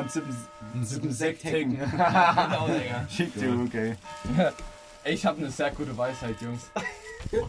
[0.74, 1.78] einen Sippen Sekt taken.
[1.92, 3.08] genau, Digga.
[3.10, 3.96] Schick dir, okay.
[5.06, 6.70] Ich habe eine sehr gute Weisheit, Jungs.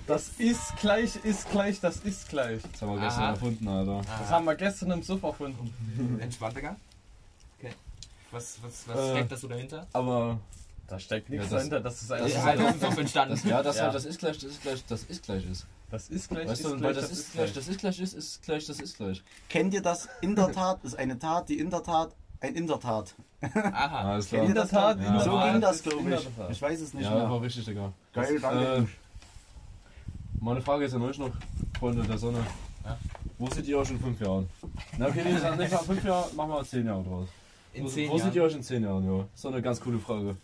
[0.06, 2.60] Das ist gleich, ist gleich, das ist gleich.
[2.72, 3.30] Das haben wir gestern Aha.
[3.30, 4.02] erfunden, Alter.
[4.18, 6.18] Das haben wir gestern im Suff erfunden.
[6.20, 6.76] Entspannt, Digga.
[7.58, 7.72] Okay.
[8.30, 9.10] Was, was, was Äh.
[9.12, 9.86] steckt das so dahinter?
[9.92, 10.38] Aber
[10.88, 12.28] Da steckt nichts Ja, das- dahinter, das ist Das einfach.
[12.38, 13.48] ist halt auf dem Suff entstanden.
[13.48, 13.82] ja, das, Ja.
[13.84, 15.66] Halt, das ist gleich, das ist gleich, das ist gleich ist.
[15.90, 18.14] Das ist gleich, Weißt ist du, gleich, weil das ist gleich, das ist gleich ist,
[18.14, 19.22] ist gleich, das ist gleich.
[19.50, 20.08] Kennt ihr das?
[20.22, 23.14] In der Tat ist eine Tat, die in der Tat ein in der Tat.
[23.42, 24.12] Aha.
[24.12, 24.48] Alles Kennt ihr.
[24.48, 25.06] In der Tat, Ja.
[25.06, 26.28] in der So Tat ging das, glaube ich.
[26.50, 27.30] Ich weiß es nicht Ja, mehr.
[27.30, 27.92] war richtig, Digga.
[28.14, 28.88] Geil, Äh, danke.
[30.42, 31.30] Meine Frage ist an euch noch,
[31.78, 32.38] Freunde der Sonne.
[32.84, 32.98] Ja.
[33.38, 34.48] Wo seht ihr euch in fünf Jahren?
[34.98, 37.28] Na okay, nee, sag nicht mal fünf Jahre, machen wir zehn Jahre draus.
[37.74, 38.46] In wo, zehn wo seht ihr Jahren.
[38.48, 39.24] euch in zehn Jahren, ja?
[39.34, 40.36] So eine ganz coole Frage.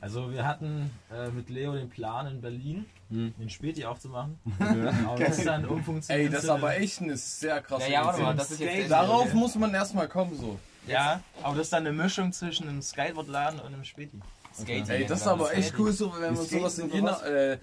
[0.00, 3.32] Also wir hatten äh, mit Leo den Plan in Berlin, Hm.
[3.38, 4.38] den Späti aufzumachen.
[4.60, 4.92] Ja.
[5.08, 6.26] Aber das ist dann umfunktioniert.
[6.26, 8.36] Ey, das ist aber echt eine sehr krasse Ja, ja, Idee.
[8.36, 10.58] das ist jetzt Darauf muss man erstmal kommen, so.
[10.86, 14.20] Ja, aber das ist dann eine Mischung zwischen einem Skateboardladen und einem Späti.
[14.54, 14.88] Skating.
[14.88, 17.58] Ey, das ist aber echt cool, so, wenn man Ist sowas in Jena, äh.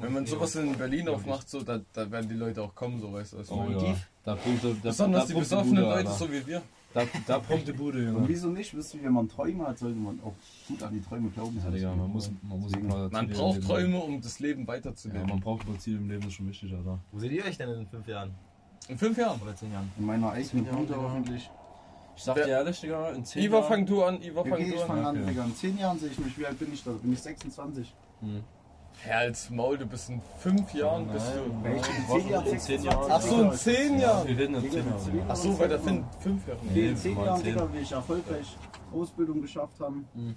[0.00, 3.12] Wenn man sowas in Berlin aufmacht, so, da, da werden die Leute auch kommen, so,
[3.12, 3.38] weißt du.
[3.38, 3.94] was ich Oh ja.
[4.24, 6.10] Da pumpt, da, Besonders da die besoffenen Bude, Leute, Alter.
[6.12, 6.62] so wie wir.
[6.92, 8.28] Da, da pumpt die Bude, Und Junge.
[8.28, 8.76] wieso nicht?
[8.76, 10.34] Wisst ihr, wenn man Träume hat, sollte man auch
[10.68, 11.60] gut an die Träume glauben.
[11.64, 12.72] Ja, Digga, man muss, man muss
[13.12, 14.66] Man braucht Träume, um das Leben haben.
[14.68, 15.26] Ja, weiterzuleben.
[15.28, 16.98] man braucht ein Ziele im Leben, das ist schon wichtig, Alter.
[17.12, 18.34] Wo seht ihr euch denn in fünf Jahren?
[18.88, 19.40] In fünf Jahren.
[19.40, 19.90] Oder zehn Jahren?
[19.98, 21.48] In meiner eigenen Bude hoffentlich.
[22.16, 23.68] Ich sag dir ehrlich, Digga, in 10 Iva, Jahren...
[23.68, 24.86] fang du an, Iva, fang Okay, ich du an.
[24.88, 25.26] fange an, Okay.
[25.30, 25.44] Digga.
[25.44, 26.36] In 10 Jahren sehe ich mich.
[26.38, 26.90] Wie alt bin ich da?
[26.90, 27.94] Bin ich 26?
[28.20, 28.42] Hm.
[29.02, 31.68] Herr als Maul, du bist in fünf Jahren, bist du.
[31.70, 32.84] Ich in 10 Jahren in 10 26.
[32.84, 33.10] Jahren.
[33.10, 34.28] Ach so, in zehn Jahren.
[34.28, 35.00] Wir reden in Digga, 10 in Jahren.
[35.00, 35.24] zehn Digga.
[35.28, 36.60] Ach so, weil der Finn fünf Jahre.
[36.74, 37.46] Nee, in 10 mal Jahren, 10.
[37.54, 38.56] Digga, will ich erfolgreich
[38.92, 40.06] Ausbildung geschafft haben.
[40.14, 40.34] Mhm.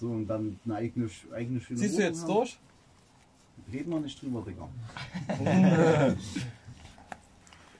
[0.00, 2.34] So, und dann eine eigene, eigene schöne Siehst du jetzt haben.
[2.34, 2.58] durch?
[3.72, 4.68] Reden wir nicht drüber, Digga.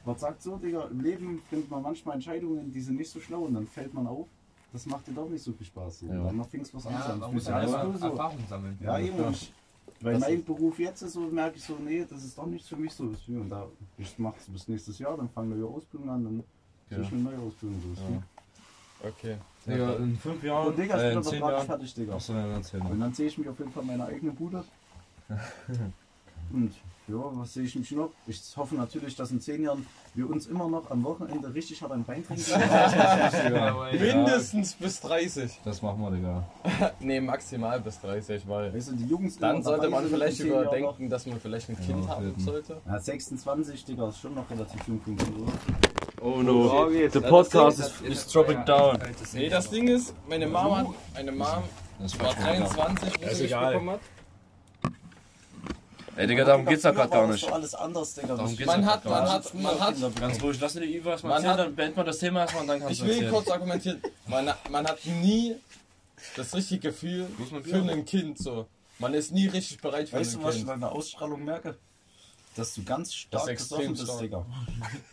[0.04, 0.88] Was sagt so, Digga?
[0.90, 4.06] Im Leben findet man manchmal Entscheidungen, die sind nicht so schlau und dann fällt man
[4.08, 4.26] auf.
[4.72, 6.00] Das macht dir doch nicht so viel Spaß.
[6.00, 6.06] So.
[6.06, 6.24] Ja.
[6.24, 7.18] Dann fängst du was anderes Ja, an.
[7.20, 8.06] man muss ja alles erstmal cool so.
[8.08, 8.78] Erfahrung sammeln.
[8.82, 9.16] Ja, eben.
[9.16, 9.32] klar.
[10.00, 12.68] Weil Das mein Beruf jetzt ist so, merke ich so, nee, das ist doch nichts
[12.68, 13.04] für mich so.
[13.04, 16.44] Und da, ich mach's bis nächstes Jahr, dann fange neue Ausbildung an, dann
[16.90, 16.98] Ja.
[17.00, 17.82] ich eine neue Ausbildung.
[17.96, 18.02] So.
[18.02, 18.22] Ja.
[19.10, 19.36] Okay.
[19.66, 21.66] Digga, in 5 Jahren, Und Digga, ich äh, bin in aber 10 gerade Jahren...
[21.66, 22.14] fertig, Digga.
[22.14, 24.34] Achso, ja, dann 10 Und dann sehe ich mich auf jeden Fall in meiner eigenen
[24.34, 24.64] Bude.
[26.52, 26.72] Und
[27.08, 28.10] ja, was sehe ich mich noch?
[28.26, 31.92] Ich hoffe natürlich, dass in zehn Jahren wir uns immer noch am Wochenende richtig hart
[31.92, 32.44] ein Bein trinken.
[33.98, 35.60] Mindestens bis 30.
[35.64, 36.44] Das machen wir, Digga.
[37.00, 41.26] Nee, maximal bis 30, weil weißt du, die Jungs dann sollte man vielleicht überdenken, dass
[41.26, 42.80] man vielleicht ein Ja, Kind auf haben sollte.
[42.86, 45.52] Ja, 26, Digga, ist schon noch relativ jung für mich, oder?
[46.20, 48.98] Oh no, the podcast is, is dropping down.
[49.32, 51.62] Nee, das Ding ist, meine Mama, meine Mom
[52.18, 53.72] war 23, wo sie mich egal.
[53.72, 54.00] bekommen hat.
[56.18, 57.44] Ey, Digga, darum geht's ja Früher gerade gar das nicht.
[57.46, 58.28] doch alles anders, Digga.
[58.28, 60.96] Darum Das- geht's Man ja hat, man hat, man hat, Ganz ruhig, lass dir die
[60.96, 62.98] Iva erstmal Man erzählen, hat- dann beenden wir das Thema erstmal und dann kannst ich
[62.98, 63.32] du will erzählen.
[63.32, 65.54] kurz argumentieren, man, man hat nie
[66.36, 68.66] das richtige Gefühl Muss man für ein Kind so.
[68.98, 70.70] Man ist nie richtig bereit für Weißt du, ein was ich Kind.
[70.72, 71.76] an deiner Ausstrahlung merke?
[72.56, 74.20] Dass du ganz Das stark ist extrem besoffen bist, stark.
[74.22, 74.46] Digga.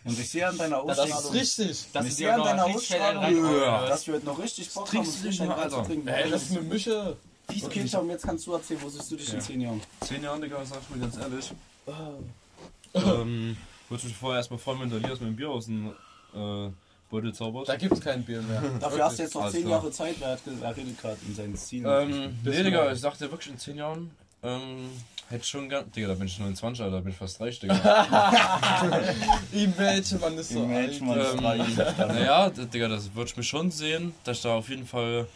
[0.04, 1.86] Und ich sehe an deiner Das Ausstrahlung, ist richtig.
[1.92, 3.88] Das ich ist sehe ja an noch deiner Ausstrahlung, rein.
[3.88, 5.56] dass wir heute noch richtig Bock haben, richtig Alter.
[5.56, 6.08] reinzutrinken.
[6.08, 7.16] Ey, das ist eine Mische.
[7.48, 9.80] Okay, schau, jetzt kannst du erzählen, wo siehst du dich in 10 Jahren?
[10.00, 11.52] 10 Jahren, Digga, sag ich mir ganz ehrlich.
[12.94, 13.56] ähm,
[13.88, 15.88] würde mich vorher erstmal freuen, wenn der Elias mir ein Bier aus dem
[16.34, 16.70] äh,
[17.10, 17.68] Beutel zaubert.
[17.68, 18.60] Da gibt's kein Bier mehr.
[18.80, 19.72] Dafür hast du jetzt noch Alles 10 klar.
[19.78, 21.86] Jahre Zeit, wer hat ge- er redet gerade in seinen Zielen.
[22.12, 24.10] Ähm, nee, Digga, ich sagte wirklich in 10 Jahren,
[24.42, 24.90] ähm,
[25.28, 25.90] hätte ich schon gern.
[25.92, 27.74] Digga, da bin ich 29, Alter, da bin ich fast 30, Digga.
[29.52, 31.38] Imagine, man ist so Imagine, alt.
[31.38, 34.68] man ist ähm, naja, Digga, das würde ich mir schon sehen, dass ich da auf
[34.68, 35.26] jeden Fall,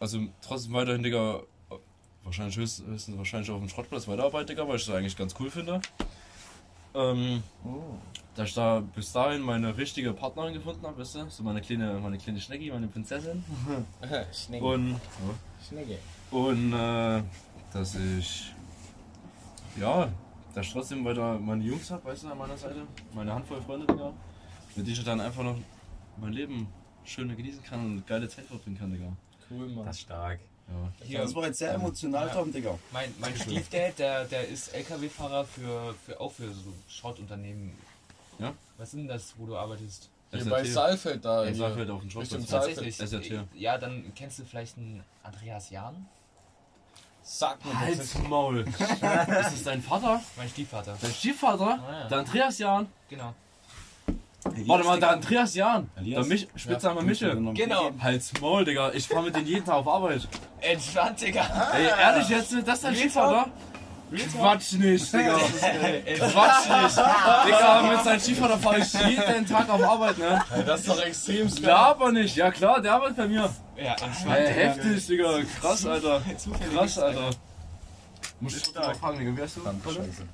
[0.00, 1.42] also trotzdem weiterhin, Digga,
[2.24, 5.50] wahrscheinlich höchst, höchstens wahrscheinlich auf dem Schrottplatz weiterarbeite, Digga, weil ich das eigentlich ganz cool
[5.50, 5.80] finde.
[6.92, 7.42] Ähm,
[8.34, 11.30] dass ich da bis dahin meine richtige Partnerin gefunden habe, weißt du?
[11.30, 13.44] So meine kleine, meine kleine Schnecki, meine Prinzessin.
[14.32, 14.64] Schnecke.
[14.64, 15.00] Und,
[15.68, 15.98] Schnecke.
[16.30, 17.22] und äh,
[17.72, 18.52] dass ich,
[19.78, 20.08] ja,
[20.54, 22.86] dass ich trotzdem weiter meine Jungs habe, weißt du, an meiner Seite.
[23.14, 24.12] Meine Handvoll Freunde, Digga.
[24.74, 25.56] Mit denen ich dann einfach noch
[26.16, 26.66] mein Leben
[27.04, 29.12] schöne genießen kann und geile Zeit verbringen kann, Digga.
[29.50, 29.86] Cool, Mann.
[29.86, 30.40] Das ist stark.
[30.68, 31.06] Ja.
[31.06, 32.78] Hier, Das war jetzt sehr emotional, Tom, Digga.
[32.92, 37.72] mein, mein Stiefdad, der, der ist LKW-Fahrer für, für auch für so Schrottunternehmen.
[38.38, 38.54] Ja?
[38.78, 40.08] Was sind das, wo du arbeitest?
[40.30, 40.50] Hier SRT.
[40.50, 41.44] bei Saalfeld da.
[41.44, 41.54] Ja.
[41.54, 42.46] Saalfeld auf dem Schrottplatz.
[42.46, 42.96] Tatsächlich.
[42.96, 43.46] SRT.
[43.54, 46.06] Ja, dann kennst du vielleicht einen Andreas Jahn?
[47.22, 48.16] Sag mir Halt's.
[48.28, 48.60] Maul.
[48.78, 50.20] ist das dein Vater?
[50.36, 50.96] Mein Stiefvater.
[51.00, 51.78] Dein Stiefvater?
[51.82, 52.08] Ah, ja.
[52.08, 52.86] Der Andreas Jahn?
[53.08, 53.34] Genau.
[54.44, 55.90] Warte mal, der Andreas Jahn.
[56.00, 57.36] Der Mich Spitzname Michel.
[57.54, 57.90] Genau.
[58.00, 58.90] Halt's Maul, Digga.
[58.92, 60.26] Ich fahr mit denen jeden Tag auf Arbeit.
[60.60, 61.70] Entspannt, Digga.
[61.74, 62.54] Ey, ehrlich jetzt?
[62.64, 63.50] Das ist dein Stiefvater?
[64.36, 65.36] Quatsch nicht, Digga.
[65.38, 66.98] Quatsch nicht.
[67.46, 70.42] Digga, mit seinem Stiefvater fahr ich jeden Tag auf Arbeit, ne?
[70.66, 71.62] Das ist doch extrem geil.
[71.62, 72.36] Laber nicht.
[72.36, 73.54] Ja klar, der arbeitet bei mir.
[73.76, 74.36] Ja, entspannt.
[74.36, 75.40] Ey, heftig, Digga.
[75.60, 76.22] Krass, Alter.
[76.74, 77.30] Krass, Alter.
[78.40, 79.36] Muss ich mal fragen, Digga.
[79.36, 79.60] Wie heißt du?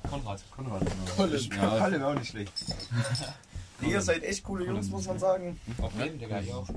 [0.09, 0.39] Konrad.
[0.55, 0.81] Konrad.
[1.15, 1.49] College.
[1.61, 2.53] Ja, Alle wäre auch nicht schlecht.
[3.81, 5.59] Ihr seid echt coole Jungs, muss man sagen.
[5.81, 6.67] Auf jeden, Digga, ich auch.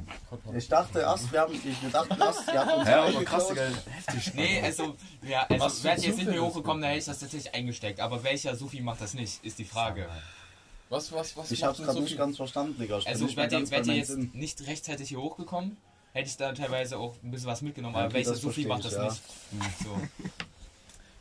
[0.55, 3.63] Ich dachte erst, wir haben, wir dachten erst, wir haben uns ja aber krass, Digga.
[3.91, 4.35] Heftig.
[4.35, 7.19] Nee, also, ja, also Was für wäre jetzt nicht mehr hochgekommen, dann hätte ich das
[7.21, 8.01] tatsächlich eingesteckt.
[8.01, 10.09] Aber welcher Sufi macht das nicht, ist die Frage.
[10.91, 12.99] Was, was, was Ich hab's gerade so nicht ganz verstanden, Digga.
[12.99, 14.31] Ich Also wärt ihr, wärt ihr meinem jetzt Sinn.
[14.35, 15.77] nicht rechtzeitig hier hochgekommen,
[16.13, 17.95] hätte ich da teilweise auch ein bisschen was mitgenommen.
[17.95, 19.05] Ja, Aber welcher Sufi macht ich, das ja.
[19.05, 19.79] nicht?
[19.83, 20.01] So.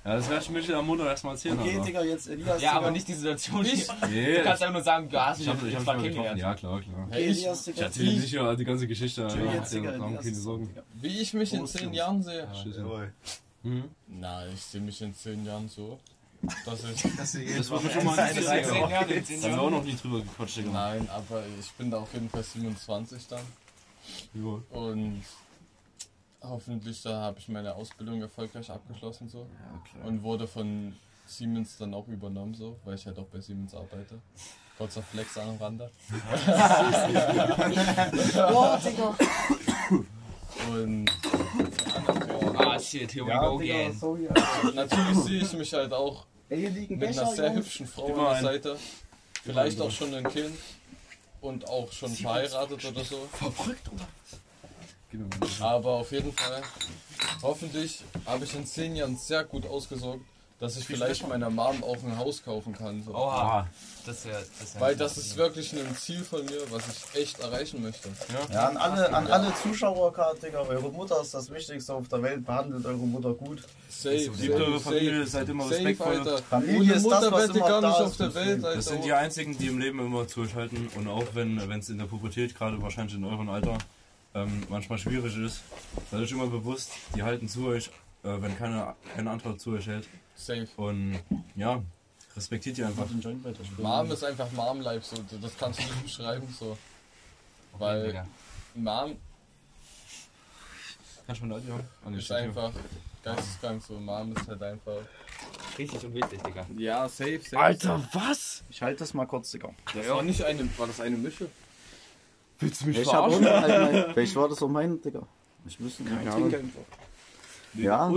[0.05, 1.81] Ja, das werde ich Michel am Montag erstmal erzählen, Okay.
[1.85, 2.47] Digga, jetzt Elias.
[2.47, 2.71] Ja, Digga.
[2.71, 3.65] aber nicht die Situation.
[3.65, 3.85] hier.
[4.09, 6.39] Nee, Du kannst einfach nur sagen, du hast ich mich hab, ich hab kennengelernt.
[6.39, 7.07] Ja, klar, klar.
[7.09, 9.25] Okay, Elias, Ich erzähle nicht ja die ganze Geschichte.
[9.25, 9.53] Alter.
[9.53, 9.91] jetzt, Digga.
[9.91, 10.23] Darum Elias.
[10.23, 10.69] keine Sorgen.
[10.93, 11.93] Wie ich mich in zehn.
[11.93, 12.47] Jahren sehe?
[12.77, 13.13] Jawohl.
[13.63, 13.83] Mhm.
[14.07, 15.99] Na, ich sehe mich in zehn Jahren so.
[16.65, 17.01] Dass ich.
[17.17, 18.63] Das Das mir schon mal Seit interessieren.
[18.63, 18.89] 13 Digga.
[18.89, 20.69] Jahren, in 10 Da haben wir auch noch nie drüber gequatscht, Digga.
[20.71, 23.41] Nein, aber ich bin da auf jeden Fall 27 dann.
[24.33, 24.77] Ja.
[24.79, 25.21] Und
[26.41, 29.47] hoffentlich da habe ich meine Ausbildung erfolgreich abgeschlossen so.
[29.91, 30.05] klar.
[30.05, 34.19] Und wurde von Siemens dann auch übernommen so, weil ich halt auch bei Siemens arbeite.
[34.77, 35.91] Kurzer Flex an Rande.
[40.71, 41.09] Und
[42.57, 43.93] Ah, shit, here we Ja, go again.
[43.97, 44.27] sorry,
[44.73, 48.53] natürlich sehe ich mich halt auch mit einer sehr hübschen Frau an der.
[48.53, 48.77] Seite.
[49.43, 50.55] Vielleicht auch schon ein Kind.
[51.41, 53.29] Und auch schon verheiratet oder so.
[55.11, 55.27] Genau.
[55.61, 56.61] Aber auf jeden Fall,
[57.41, 60.21] hoffentlich habe ich in zehn Jahren sehr gut ausgesorgt,
[60.59, 63.01] dass ich vielleicht meiner Mom auch ein Haus kaufen kann.
[63.01, 63.15] So.
[63.15, 63.65] Oha.
[64.05, 64.43] Das wäre.
[64.59, 68.09] Das Weil das ist wirklich ein Ziel von mir, was ich echt erreichen möchte.
[68.51, 72.45] Ja, an alle, an alle Zuschauer, Digga, eure Mutter ist das Wichtigste auf der Welt.
[72.45, 73.63] Behandelt eure Mutter gut.
[73.87, 76.17] Safe, Liebt eure Familie, seid immer safe, respektvoll.
[76.17, 76.37] Alter.
[76.39, 78.75] Familie Ohne ist Mutter das, was immer gar da nicht ist auf der Welt, Alter.
[78.75, 82.05] Das sind die einzigen, die im Leben immer zurückhalten und auch wenn es in der
[82.05, 83.77] Pubertät, gerade wahrscheinlich in eurem Alter,
[84.33, 85.63] ähm, manchmal schwierig ist,
[86.11, 87.87] seid euch immer bewusst, die halten zu euch,
[88.23, 90.07] äh, wenn keiner, kein anderer zu euch hält.
[90.35, 90.67] Safe.
[90.77, 91.19] Und
[91.55, 91.81] ja,
[92.35, 93.07] respektiert ihr einfach.
[93.07, 93.61] Den Joint weiter.
[93.77, 95.37] Mom ist einfach Mom-Life, so.
[95.37, 96.47] das kannst du nicht beschreiben.
[96.57, 96.77] So.
[97.77, 98.27] Weil Digga.
[98.75, 99.17] Mom
[101.25, 102.13] Kannst du mal Leute hören?
[102.15, 102.71] Ist einfach
[103.23, 103.99] geisteskrank, so.
[103.99, 104.97] Mom ist halt einfach.
[105.77, 106.65] Richtig und wichtig, Digga.
[106.77, 107.59] Ja, safe, safe.
[107.59, 108.63] Alter, was?
[108.69, 109.69] Ich halte das mal kurz, Digga.
[109.93, 111.49] Das war nicht eine, war das eine Mische?
[112.59, 113.45] Willst du mich Ich hab verarschen?
[113.49, 115.21] halt mein, Vielleicht war das auch mein, Digga.
[115.67, 116.15] Ich wüsste nicht.
[116.15, 116.53] Keine Ahnung.
[117.75, 118.11] Ja.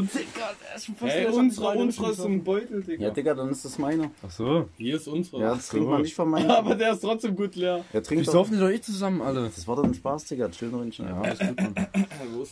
[1.00, 3.02] Hey, unsere, unsere ist im Beutel, Digga.
[3.04, 4.10] Ja, Digga, dann ist das meine.
[4.26, 4.68] Ach so.
[4.78, 5.42] Hier ist unsere.
[5.42, 6.50] Ja, das trinkt man nicht von meinem.
[6.50, 7.84] Aber der ist trotzdem gut leer.
[7.92, 8.32] Der trinkt Wir doch.
[8.32, 9.50] saufen doch eh zusammen alle.
[9.54, 10.48] Das war doch ein Spaß, Digga.
[10.50, 10.98] Chill noch nicht.
[10.98, 11.74] Ja, alles gut, Mann.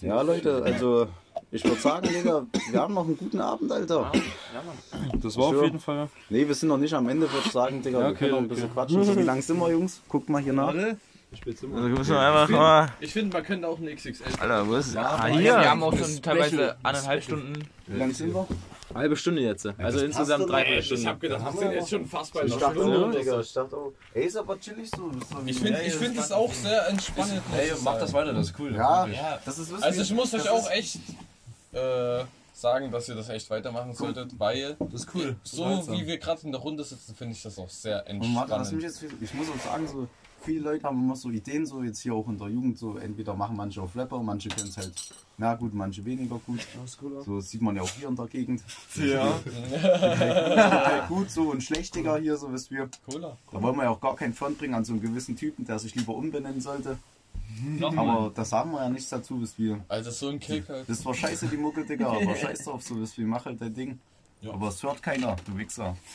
[0.03, 1.09] Ja, Leute, also
[1.51, 4.13] ich würde sagen, Digga, wir haben noch einen guten Abend, Alter.
[5.23, 5.65] Das war auf Sure.
[5.65, 6.09] jeden Fall.
[6.29, 7.99] Nee, wir sind noch nicht am Ende, würde ich sagen, Digga.
[7.99, 8.55] Ja, wir okay, können noch ein okay.
[8.57, 9.05] bisschen quatschen.
[9.05, 10.03] So, wie lang sind wir, Jungs?
[10.07, 10.75] Guckt mal hier nach.
[11.33, 14.25] Ich finde, man könnte auch eine XXL.
[14.41, 15.71] Alter, wo ist Ah, Wir hier.
[15.71, 17.69] haben auch schon teilweise anderthalb Stunden.
[17.87, 18.47] Wie lang sind wir?
[18.95, 19.67] Halbe Stunde jetzt.
[19.79, 20.49] Also insgesamt doch.
[20.51, 21.07] dreiviertel Ich Stunde.
[21.09, 22.99] habe gedacht, wir sind jetzt schon fast bei Ich einer dachte Stunde.
[22.99, 23.33] auch, oder Digga.
[23.35, 23.41] so.
[23.41, 23.93] Ich dachte auch.
[24.15, 25.13] Ey, ist aber chillig so.
[25.13, 27.43] So Ich finde ich find es auch sehr entspannend.
[27.57, 28.75] Ey, ich mach das weiter, das ist cool.
[28.75, 29.17] Ja, Wirklich.
[29.23, 29.39] Ja.
[29.45, 30.97] das ist Also ich muss euch das auch echt
[31.73, 35.37] äh, sagen, dass ihr das echt weitermachen solltet, weil Das ist cool.
[35.45, 38.51] so wie wir gerade in der Runde sitzen, finde ich das auch sehr Und warte,
[38.51, 39.13] was mich entspannend.
[39.21, 40.09] jetzt, ich muss auch sagen, so
[40.43, 43.35] viele Leute haben immer so Ideen, so jetzt hier auch in der Jugend, so entweder
[43.35, 44.93] machen manche auf Rapper, manche können es halt,
[45.39, 46.67] na gut, manche weniger gut.
[47.25, 48.63] So das sieht man ja auch hier in der Gegend.
[48.97, 49.41] Ja.
[49.83, 52.89] Halt gut so und schlechter hier, so wisst wir.
[53.11, 53.37] Cooler.
[53.51, 55.79] Da wollen wir ja auch gar keinen Front bringen an so einen gewissen Typen, der
[55.79, 56.99] sich lieber umbenennen sollte.
[57.79, 58.09] Nochmal.
[58.09, 59.81] Aber da sagen wir ja nichts dazu, wisst wir.
[59.89, 60.89] Also so ein Kick halt.
[60.89, 63.75] Das war scheiße, die Mucke, Digga, aber scheiß drauf, so wisst wir, mach halt dein
[63.75, 63.99] Ding.
[64.49, 65.97] Aber es hört keiner, du Wichser.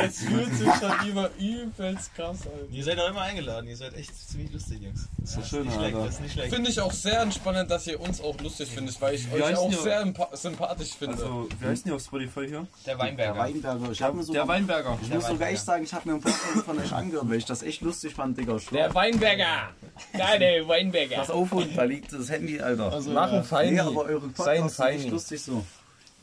[0.00, 2.72] Jetzt fühlt sich schon immer übelst krass an.
[2.72, 5.08] Ihr seid auch immer eingeladen, ihr seid echt ziemlich lustig, Jungs.
[5.18, 6.06] Das doch schön, nicht schlecht, Alter.
[6.06, 6.54] das ist nicht schlecht.
[6.54, 9.56] Finde ich auch sehr entspannend, dass ihr uns auch lustig findet, weil ich Wie euch
[9.56, 11.14] auch sehr sympathisch finde.
[11.16, 12.66] Also, wie heißt die auf Spotify hier?
[12.86, 13.38] Der Der Weinberger.
[13.38, 13.90] Weinberger.
[13.90, 14.98] Ich, hab mir Der sogar, Weinberger.
[15.02, 15.52] ich muss sogar Weinberger.
[15.52, 18.14] echt sagen, ich habe mir einen Podcast von euch angehört, weil ich das echt lustig
[18.14, 18.58] fand, Digga.
[18.58, 18.78] Schlau.
[18.78, 19.70] der Weinberger!
[20.12, 21.16] Deine Weinberger!
[21.16, 22.92] Pass auf, und da liegt das Handy, Alter.
[22.92, 23.72] Also, Machen Feini.
[23.72, 25.64] nee, aber eure Podcasts sind echt lustig so.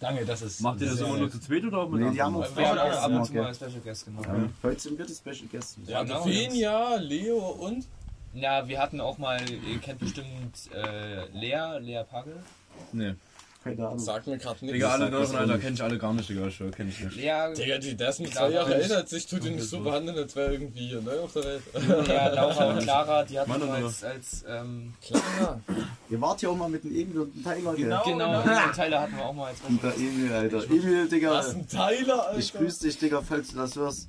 [0.06, 0.62] Danke, das ist.
[0.62, 2.51] Macht ihr das immer nur zu zweit oder auch mit Nee, die haben anderen?
[2.53, 3.41] auch Wir haben auch ab und zu Okay.
[3.41, 4.22] mal Special Guest, genau.
[4.22, 5.78] Ja, Heute sind wir die Special Guests.
[5.88, 7.86] Ja, Genau, Fenia, Leo und.
[8.36, 12.36] Ja, wir hatten auch mal, ihr kennt bestimmt äh, Lea, Lea Pagel.
[12.91, 13.16] Nee.
[13.66, 13.97] Keine Ahnung.
[13.97, 14.74] Sag mir gerade nichts.
[14.74, 16.45] Digga, alle auch Alter kenne ich alle gar nicht, Digga.
[16.45, 17.16] Ich kenne ich nicht.
[17.16, 19.55] Lea, Digga, die, der ist mit Ja, zwei Jahren aber- älter als ich, tut ihn
[19.55, 21.63] nicht so behandeln, als wäre irgendwie hier neu auf der Welt.
[21.74, 25.61] Lea, Laura und Clara, die hatten Mann, als, als ähm, Klar.
[26.11, 27.86] Ihr wart ja auch mal mit dem Emil und dem Tyler, gell?
[27.86, 28.03] Genau.
[28.03, 30.63] genau, den Tyler hatten wir auch mal als Und der Emil, Alter.
[30.66, 31.32] Emil, Digga.
[31.32, 32.38] Was ein Teiler, Alter.
[32.39, 34.07] Ich grüße dich, Digga, falls du das hörst.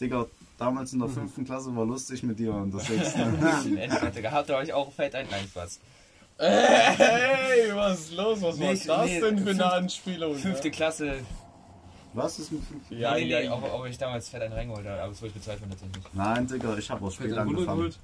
[0.00, 0.24] Digga,
[0.56, 3.20] damals in der fünften Klasse war lustig mit dir und das sechsten.
[4.32, 5.26] Habt ihr euch auch fett ein?
[5.30, 5.78] Nein, Spaß.
[6.38, 8.42] Hey, was ist los?
[8.42, 10.34] Was war Nicht- das nee, denn für eine Anspielung?
[10.34, 11.18] Fünfte Klasse.
[12.12, 12.98] Was ist mit fünften?
[12.98, 13.52] Ja, nee, ja, nee, ja.
[13.54, 16.04] ob, ob ich damals fett einen reingeholt habe, aber das würde ich bezweifeln tatsächlich.
[16.12, 17.56] Nein, Digga, ich habe auch spät angefangen.
[17.56, 17.98] runtergeholt?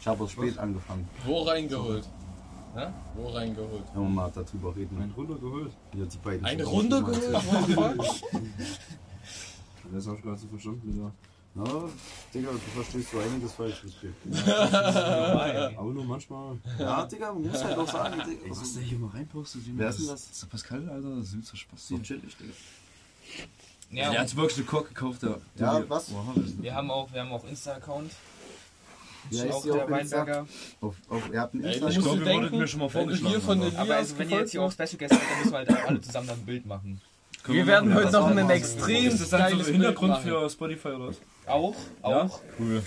[0.00, 1.08] Ich habe auch spät angefangen.
[1.24, 2.04] Wo reingeholt?
[2.74, 2.86] Hä?
[3.14, 3.84] Wo reingeholt?
[3.94, 5.00] Wir mal darüber reden.
[5.00, 5.72] Einen runtergeholt.
[5.94, 6.44] Hier die beiden.
[6.44, 7.22] Eine Runde geholt?
[9.92, 11.12] Das hab ich nicht so verstanden, Digga.
[11.56, 11.62] Ja,
[12.34, 13.82] Digga, du verstehst so einiges falsch.
[13.84, 14.12] das Spiel.
[15.76, 16.56] Aber nur manchmal.
[16.78, 18.44] Ja, Digga, man muss halt auch sagen, Digga.
[18.44, 20.30] Ey, was der hier mal reinpostet, Wer ist denn das?
[20.30, 21.10] Ist der Pascal, Alter.
[21.16, 21.88] Das ist übelster Spaß.
[21.88, 22.52] So chillig, Digga.
[23.90, 25.38] Ja, Der hat wirklich eine Kork gekauft, der.
[25.56, 26.08] Ja, der- was?
[26.08, 28.10] Ist- wir haben auch, wir haben auch Insta-Account.
[29.30, 29.90] Wie Auch heißt die der?
[29.90, 30.46] Weinberger.
[30.80, 31.88] Auf, auf, ihr habt einen Insta.
[31.88, 33.40] Ich glaube, wurdet denken, mir schon mal vorgeschlagen.
[33.40, 35.52] von aber- Elias Aber also, wenn ihr jetzt hier auch Special Guest seid, dann müssen
[35.52, 37.00] wir halt auch alle zusammen ein Bild machen.
[37.46, 38.20] Wir werden machen, heute ja.
[38.20, 38.52] noch einen so.
[38.52, 41.16] extrem Ist das dann so geiles Hintergrund für Spotify oder was?
[41.46, 42.22] Auch, Ja?
[42.22, 42.40] auch.
[42.58, 42.82] Cool.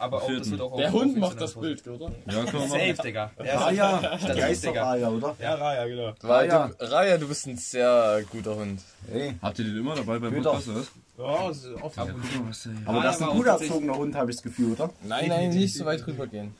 [0.00, 2.12] Aber auch, das wird auch Der auf- Hund macht das Bild, oder?
[2.26, 3.02] Ja, können wir Safe.
[3.02, 3.30] Digga.
[3.36, 4.12] Der ist Raya.
[4.20, 4.82] Heißt doch Digga.
[4.84, 5.36] Raya, oder?
[5.40, 6.12] Ja, Raya, genau.
[6.22, 6.70] Raya.
[6.78, 8.80] Raya, du bist ein sehr guter Hund.
[9.12, 9.34] Ey.
[9.42, 10.34] Habt ihr den immer dabei beim.
[10.34, 10.90] Podcast, oder was?
[11.18, 11.96] Ja, ist oft.
[11.96, 14.90] Der hier- Aber das ist ein gut erzogener Hund, habe ich das Gefühl, oder?
[15.02, 16.54] Nein, nein, nicht so weit rübergehen.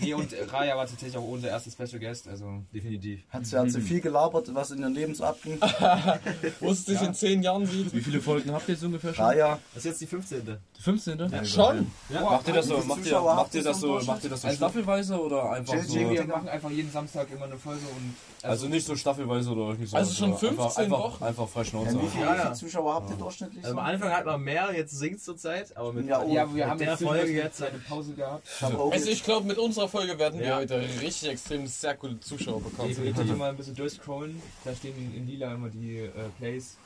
[0.00, 3.20] Nee, und Raya war tatsächlich auch unser erster Special Guest, also Definitiv.
[3.30, 5.58] Hat sie, hat sie viel gelabert, was in ihrem Leben so abging?
[6.60, 7.92] Wo es dich in zehn Jahren sieht.
[7.92, 9.24] Wie viele Folgen habt ihr jetzt ungefähr schon?
[9.24, 9.58] Raya.
[9.74, 10.58] Das ist jetzt die 15.
[10.78, 11.44] Die 15.
[11.46, 11.90] Schon?
[12.10, 14.56] Macht ihr das so, macht ihr, macht ihr das so macht ihr das so Also-
[14.56, 16.10] staffelweise oder einfach JJ, so?
[16.10, 18.14] wir machen einfach jeden Samstag immer eine Folge und
[18.48, 19.96] Also nicht so staffelweise oder irgendwie so.
[19.96, 21.24] Also schon sondern einfach, 15 einfach, Wochen?
[21.24, 22.02] Einfach frei Ja, Schnauze.
[22.02, 22.54] wie, viele, Ja, wie viele ja.
[22.54, 23.64] Zuschauer habt ihr durchschnittlich?
[23.64, 23.80] Also So?
[23.80, 26.28] am Anfang hat man mehr, jetzt sinkt es zur Zeit, aber mit, Ja, oh.
[26.32, 28.46] ja, wir mit haben der jetzt Folge jetzt eine Pause gehabt.
[28.60, 30.56] Also jetzt- ich glaube, mit unserer Folge werden wir Ja.
[30.56, 32.88] heute richtig extrem sehr coole Zuschauer bekommen.
[32.90, 34.40] Definitiv immer ein bisschen durchscrollen.
[34.64, 36.76] Da stehen in, in lila immer die äh, Plays.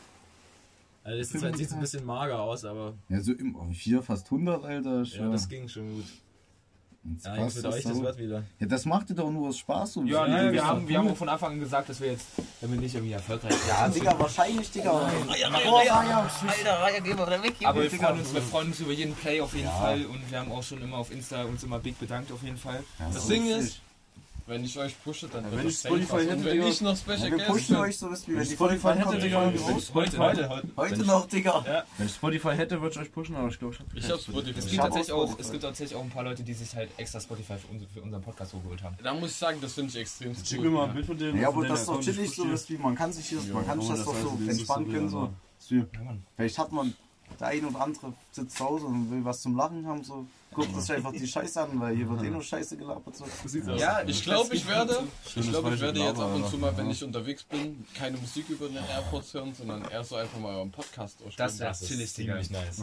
[1.03, 1.29] also das
[1.59, 4.99] sieht ein bisschen mager aus, aber Ja, so im, oh, vier, fast 100, Alter.
[4.99, 5.33] ja, Schon.
[5.33, 6.05] das ging schon gut.
[7.13, 8.43] Jetzt Ja, das euch, das wird wieder.
[8.59, 9.95] Ja, das macht ihr doch nur aus Spaß.
[9.95, 10.03] So.
[10.05, 12.27] Ja, Das ist wir haben, wir haben auch von Anfang an gesagt, dass wir jetzt,
[12.61, 13.69] wenn wir nicht irgendwie erfolgreich sind.
[13.69, 14.93] Ja, Digga, wahrscheinlich, Digga.
[14.93, 19.41] Alter, Raya, geh mal weg Aber wir freuen, uns, wir freuen uns über jeden Play
[19.41, 22.33] auf jeden Fall und wir haben auch schon immer auf Insta uns immer big bedankt
[22.33, 22.83] auf jeden Fall.
[23.13, 23.81] Das Ding ist,
[24.47, 26.91] wenn ich euch pushe, dann wird wenn das ich Spotify hätte, Und wenn ich noch
[26.91, 29.09] Ja, Special wir Guest pushen euch so, dass wir Wenn die ich Folge Spotify hätte,
[29.11, 29.23] kommt.
[29.23, 29.53] Digga,
[29.95, 30.49] Heute.
[30.49, 31.85] Heute, heute, noch, Digga.
[31.99, 34.21] Wenn ich Spotify hätte, würde ich euch pushen, aber ich glaube, ich hab ich hab
[34.21, 34.59] Spotify.
[34.59, 35.43] Es gibt, hab tatsächlich auch auch, Spotify.
[35.43, 38.03] es gibt tatsächlich auch ein paar Leute, die sich halt extra Spotify für, uns, für
[38.03, 38.97] unseren Podcast hochgeholt haben.
[39.03, 40.95] Da muss ich sagen, das finde ich extrem Schick mir mal ein cool.
[40.95, 41.41] Bild von denen.
[41.41, 43.91] Ja, aber das ist doch chillig so, wie man kann sich hier, man kann sich
[43.91, 45.07] das das doch so das entspannen so, können.
[45.13, 45.75] ja, So.
[45.75, 45.85] Ja.
[46.37, 46.95] Vielleicht hat man
[47.41, 50.75] der ein oder andere sitzt zu Hause und will was zum Lachen haben, so guckt
[50.81, 53.15] sich einfach die Scheiße an, weil hier wird eh nur Scheiße gelabert.
[53.15, 53.25] So.
[53.77, 55.01] Ja, Ich glaube, ich werde,
[55.35, 58.49] ich glaube, ich werde jetzt ab und zu mal, wenn ich unterwegs bin, keine Musik
[58.49, 61.59] über den AirPods hören, sondern eher so einfach mal euren Podcast Das durchspielen.
[61.61, 62.33] wäre Das ist chillig, Digga.
[62.43, 62.83] ziemlich nice.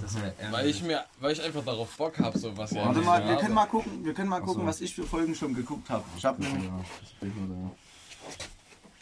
[0.52, 3.54] Weil ich mir, weil ich einfach darauf Bock habe, so was Warte mal, wir können
[3.56, 6.04] mal gucken, wir können mal gucken, was ich für Folgen schon geguckt habe.
[6.18, 6.70] Ich habe nämlich,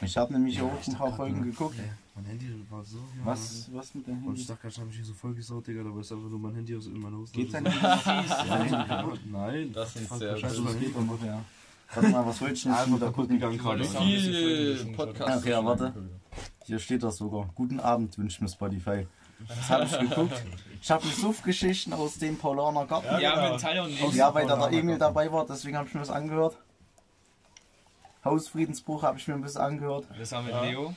[0.01, 1.75] ich habe nämlich auch ein paar Folgen geguckt.
[2.15, 2.97] Mein Handy war so.
[2.97, 4.45] Ja, Was, was mit dem Und ich Handy?
[4.47, 6.55] dachte gerade, ich habe mich hier so voll gesaut, Digga, dabei ist einfach nur mein
[6.55, 7.31] Handy aus in meine Hose.
[7.31, 9.17] Geht dein Handy?
[9.31, 9.71] Nein.
[9.73, 10.35] Das Fuck, sehr.
[10.35, 10.93] Handy?
[11.25, 11.41] Ja.
[11.93, 13.27] Warte mal, was wollte ich denn jetzt gucken?
[13.27, 13.83] gegangen gerade.
[13.83, 15.41] Viel Podcast.
[15.41, 15.93] Ach ja, warte.
[16.65, 17.49] Hier steht das sogar.
[17.55, 19.07] Guten Abend wünscht mir Spotify.
[19.47, 20.43] Das habe ich geguckt.
[20.81, 23.19] Ich habe die Suff-Geschichten aus dem Paulaner Garten.
[23.21, 23.51] Ja, genau.
[23.53, 25.99] mit Tyler und Aus ja, weil da der Emil dabei war, deswegen habe ich mir
[26.01, 26.57] das angehört.
[28.23, 30.07] Hausfriedensbruch habe ich mir ein bisschen angehört.
[30.17, 30.93] Das war mit Leo.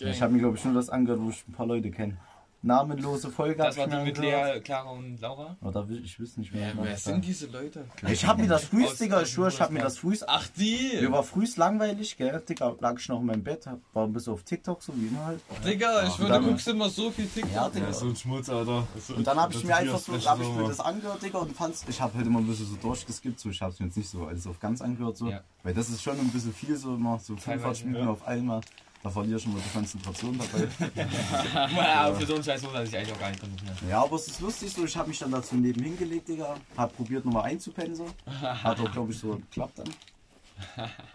[0.00, 2.16] Ich habe mir, glaube ich, nur das angehört, wo ich ein paar Leute kenne.
[2.62, 3.62] namenlose Folge.
[3.62, 4.18] hab Das war ich die mit.
[4.18, 5.56] Lea, Clara und Laura.
[5.62, 6.68] Oder will- ich wüsste nicht mehr.
[6.68, 7.86] Ja, wer sind diese Leute?
[8.06, 10.24] Ich hab mir das frühst, Digga, ich schwör, ich hab mir das frühst.
[10.28, 10.98] Ach, die!
[11.00, 12.42] Mir war frühst langweilig, gell?
[12.46, 15.06] Digga, lag ich noch in meinem Bett, hab- war ein bisschen auf TikTok, so wie
[15.06, 15.40] immer halt.
[15.64, 17.54] Digga, ich würde, du guckst immer so viel TikTok.
[17.54, 17.86] Ja, Digga.
[17.86, 18.86] Ja, so ein Schmutz, Alter.
[19.16, 21.86] Und dann habe ich mir einfach so, hab ich mir das angehört, Digga, und fand's,
[21.88, 24.26] ich habe halt immer ein bisschen so durchgeskippt, so ich hab's mir jetzt nicht so
[24.26, 25.30] alles auf ganz angehört, so.
[25.30, 25.40] Ja.
[25.62, 28.60] Weil das ist schon ein bisschen viel, so immer so 45 Teilweise, Minuten auf einmal.
[29.02, 30.68] Da verliere ich schon mal die Konzentration dabei.
[31.74, 33.76] Ja, für so einen Scheiß muss er sich eigentlich auch gar nicht konzentrieren.
[33.88, 36.56] ja, aber es ist lustig so, ich habe mich dann dazu neben hingelegt, Digga.
[36.76, 38.06] Hab probiert nochmal einzupennen, so.
[38.42, 39.88] Hat auch, glaube ich, so geklappt dann.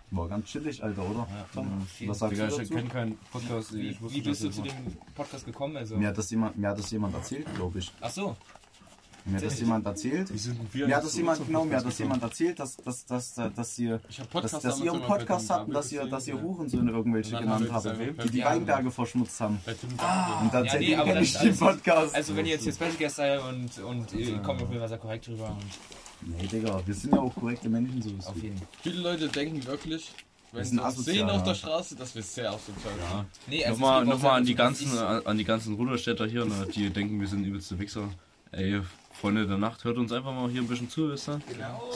[0.09, 1.27] War ganz chillig, Alter, oder?
[1.53, 2.07] Tom, viel.
[2.09, 2.73] was sagst Digga, du ich dazu?
[2.73, 3.73] kenne keinen Podcast.
[3.75, 5.77] Wie, ich wie bist du zu dem Podcast gekommen?
[5.77, 5.97] Also?
[5.97, 7.91] Mir hat das jemand, mir hat das jemand erzählt, glaube ich.
[8.01, 8.35] Ach so.
[9.25, 10.31] Mir hat das jemand erzählt.
[10.73, 13.79] Mir hat das jemand, genau, mir hat das jemand erzählt, dass, dass, dass, dass, dass
[13.79, 17.37] ihr, dass, Podcast dass ihr einen Podcast habt und dass ihr, dass ihr Hurensöhne irgendwelche
[17.37, 17.85] genannt habt,
[18.23, 18.51] die die Ja.
[18.51, 19.59] Weinberge verschmutzt haben.
[19.65, 19.73] ja.
[19.73, 20.49] Und Bubble.
[20.51, 22.13] dann Ja, nee, aber ich den Podcast.
[22.13, 24.89] Also wenn ihr jetzt hier Special Guest seid und, und ihr kommt auf jeden Fall
[24.89, 25.49] sehr korrekt drüber.
[25.49, 25.65] Und
[26.21, 28.67] Nee, Digga, wir sind ja auch korrekte Menschen, so auf jeden Fall.
[28.81, 30.11] Viele Leute denken wirklich,
[30.51, 31.43] wenn sind sie uns sehen auf ja.
[31.43, 33.25] der Straße, dass wir sehr asozial sind.
[33.47, 36.89] Nee, also Nochmal, nochmal an, die ganzen, an an die ganzen Ruderstädter hier, ne, die
[36.89, 38.09] denken, wir sind übelste Wichser.
[38.51, 38.81] Ey,
[39.19, 41.39] Freunde der Nacht, hört uns einfach mal hier ein bisschen zu, wisst ihr?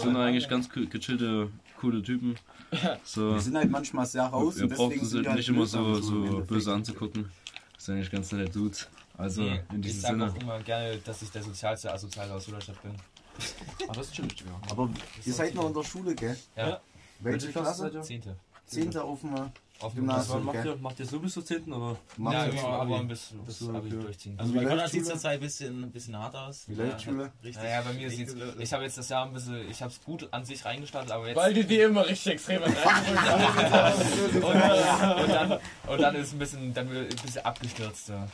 [0.01, 1.49] Sind eigentlich ganz ge- gechillte,
[1.79, 2.35] coole Typen.
[3.03, 5.37] So, Wir sind halt manchmal sehr raus und braucht deswegen uns sind halt wir halt
[5.39, 7.31] nicht immer so, so böse anzugucken.
[7.73, 8.87] Das sind eigentlich ganz nette Dudes.
[9.17, 10.25] Also, Nee, in ich diesem sag Sinne.
[10.31, 12.91] auch immer gerne, dass ich der sozialste Asoziale aus Ruderstadt bin.
[13.87, 14.69] Ah, das ist chillig, ja.
[14.69, 14.89] Aber
[15.25, 16.37] ihr seid noch in der Schule, gell?
[16.55, 16.79] Ja,
[17.21, 17.89] Welche Klasse?
[17.89, 18.01] ihr?
[18.03, 18.35] Zehnte.
[18.67, 19.33] Zehnte auf dem
[19.81, 21.71] Auf dem Gymnasium, macht, ihr, macht ihr so bis zur 10.
[21.71, 21.95] oder?
[22.17, 23.05] Macht Ja, schon aber Abi?
[23.07, 24.37] bis, bis so, Abi durchziehen.
[24.37, 26.67] Also bei Konrad sieht es zurzeit ein bisschen, ein bisschen hart aus.
[26.67, 27.31] Wie läuft Ja, Schule?
[27.41, 28.57] Richtig, Naja, bei mir gelöst.
[28.59, 29.69] Ich habe jetzt das Jahr ein bisschen.
[29.69, 31.37] Ich habe es gut an sich reingestartet, aber jetzt.
[31.37, 34.43] Weil die die immer richtig extrem reindrücken.
[34.43, 38.09] und, dann, und, dann, und dann ist es ein bisschen, dann wird ein bisschen abgestürzt.
[38.09, 38.27] Ja.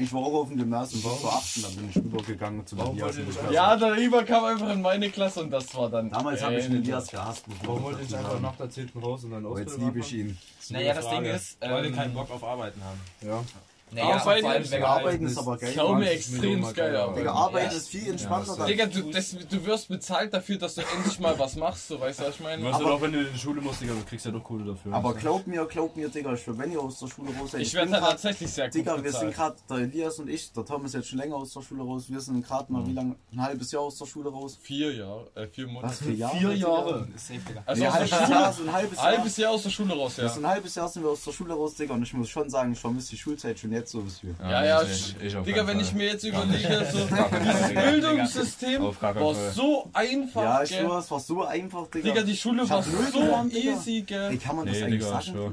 [0.00, 1.64] Ich war auch auf dem Gymnasium bis zur 8.
[1.64, 3.16] Dann bin ich rübergegangen zu Elias.
[3.16, 3.52] in die Klasse.
[3.52, 6.08] Ja, der Iber kam einfach in meine Klasse und das war dann.
[6.08, 7.48] Damals habe ich den Elias gehasst.
[7.48, 8.42] man Warum wollt ihr nicht dazu einfach sagen.
[8.44, 8.90] nach der 10.
[9.02, 10.38] raus und dann Aber jetzt Ausbildung liebe ich ihn.
[10.70, 11.60] Naja, das Ding ist.
[11.60, 13.00] Weil wir ähm, keinen Bock auf Arbeiten haben.
[13.22, 13.42] Ja.
[13.90, 15.72] Naja, Arbeiten vor allem, ist- wenn Digga, Arbeiten ist aber geil.
[15.74, 16.02] Schau mir Mann.
[16.08, 17.26] extrem geil Digga, Arbeit.
[17.28, 17.78] Arbeit Ja.
[17.78, 18.56] ist viel entspannter.
[18.58, 21.98] Ja, Digga, du, das, du wirst bezahlt dafür, dass du endlich mal was machst, so
[22.00, 22.62] weißt du, was ich meine?
[22.62, 24.30] Du weißt Aber- ja auch, wenn du in die Schule musst, Digga, du kriegst ja
[24.32, 24.92] doch Kohle dafür.
[24.92, 27.60] Aber glaub mir, glaub mir, Digga, ich wenn ihr aus der Schule raus seid.
[27.62, 29.34] Ich bin werde halt grad- tatsächlich sehr gut Digga, wir sind bezahlt.
[29.36, 32.04] gerade, der Elias und ich, der Tom ist jetzt schon länger aus der Schule raus.
[32.08, 33.16] Wir sind gerade mal wie lange?
[33.32, 34.58] Ein halbes Jahr aus der Schule raus.
[34.60, 35.88] Vier Jahre, äh, vier Monate.
[35.92, 36.36] Was für Jahre?
[36.38, 36.68] Vier Digga?
[36.68, 37.08] Jahre.
[37.16, 37.62] Safe, Digga.
[37.66, 39.06] Also Nee, aus der Schule, so ein halbes Jahr.
[39.06, 40.22] halbes Jahr aus der Schule raus, Ja.
[40.24, 40.28] ja.
[40.30, 42.50] So ein halbes Jahr sind wir aus der Schule raus, Digga, und ich muss schon
[42.50, 44.34] sagen, ich vermisse die Schulzeit schon jetzt so wie viel.
[44.40, 46.98] Ja, ja, ich, ich auf Digga, wenn ich mir jetzt überlege, so,
[47.42, 47.74] dieses.
[47.74, 50.84] Bildungssystem war so einfach, Ja, ich gell?
[50.84, 52.08] schwör, es war so einfach, Digga.
[52.08, 54.38] Digga, die Schule Ich war so easy, Ey, gell?
[54.38, 55.52] kann man das eigentlich Digga, sagen ich für schwör.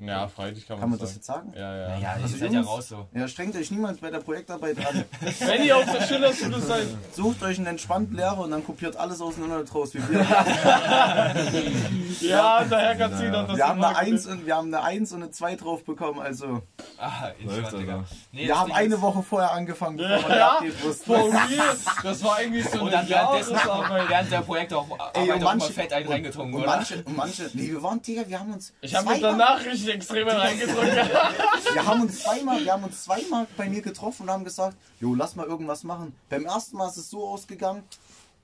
[0.00, 1.16] Ja, freilich kann Kann man man das sagen.
[1.16, 1.52] jetzt sagen?
[1.56, 1.88] Ja, ja.
[1.98, 3.06] Ja, ihr Also seid ja raus so.
[3.14, 5.04] Ja, strengt euch niemals bei der Projektarbeit an.
[5.40, 9.20] Wenn ihr auf der Schillerschule seid, Sucht euch einen entspannten Lehrer und dann kopiert alles
[9.20, 10.20] auseinander draus wie wir.
[12.20, 13.96] ja, der Herr Gazin hat das Wir haben, eine.
[13.96, 16.62] 1 und, wir haben eine 1 und eine 2 drauf bekommen, also
[16.98, 17.92] Ah, Läuft, Digga.
[17.94, 18.04] Alter.
[18.32, 20.58] Nee, wir das haben eine Woche vorher angefangen, bevor wir Ja.
[21.04, 24.08] For real, das war eigentlich so Und eine dann Jahresarbeit.
[24.08, 26.76] während der Projekte auch, Ey, und auch mal manche- fett einen reingetrunken, Und oder?
[26.76, 29.64] manche, und manche, nee, wir waren, Digga, wir haben uns Ich habe mir zweimal- danach
[29.86, 30.96] richtig extrem reingedrückt.
[31.74, 35.14] Wir haben uns zweimal, wir haben uns zweimal bei mir getroffen und haben gesagt, jo,
[35.14, 36.14] lass mal irgendwas machen.
[36.28, 37.82] Beim ersten Mal ist es so ausgegangen,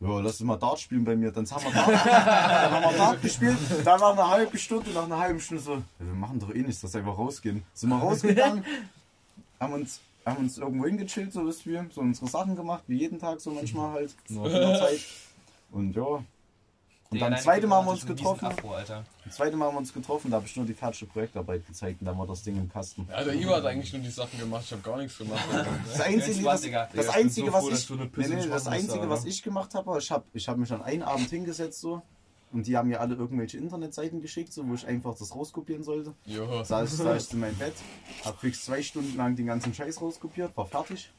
[0.01, 1.31] jo, lass uns mal Dart spielen bei mir.
[1.31, 3.57] Dann haben wir Dart, dann haben wir Dart gespielt.
[3.85, 6.63] Dann nach einer halben Stunde, nach einer halben Stunde so, ja, wir machen doch eh
[6.63, 7.63] nichts, lass einfach rausgehen.
[7.73, 8.65] Sind wir rausgegangen,
[9.61, 13.19] haben uns, haben uns irgendwo hingechillt, so ist wir, so unsere Sachen gemacht, wie jeden
[13.19, 15.01] Tag, so manchmal halt, der Zeit.
[15.71, 16.23] Und ja.
[17.13, 18.47] Und dann deine zweite Mal haben wir uns getroffen.
[18.47, 18.75] Afro.
[19.25, 22.01] Das zweite Mal haben wir uns getroffen, da habe ich nur die fertige Projektarbeit gezeigt
[22.01, 23.07] und dann war das Ding im Kasten.
[23.11, 25.43] Ja, der Ivo hat eigentlich nur die Sachen gemacht, ich habe gar nichts gemacht.
[25.93, 26.63] Das Einzige, was,
[26.95, 30.25] das Einzige, so was ich, nee, nee, das Einzige, was ich gemacht habe, ich habe
[30.33, 32.03] ich hab mich an einen Abend hingesetzt so
[32.53, 36.15] und die haben mir alle irgendwelche Internetseiten geschickt, so, wo ich einfach das rauskopieren sollte.
[36.25, 36.63] Jo.
[36.65, 37.75] Saß, saß ich in meinem Bett,
[38.25, 41.11] hab fix zwei Stunden lang den ganzen Scheiß rauskopiert, war fertig.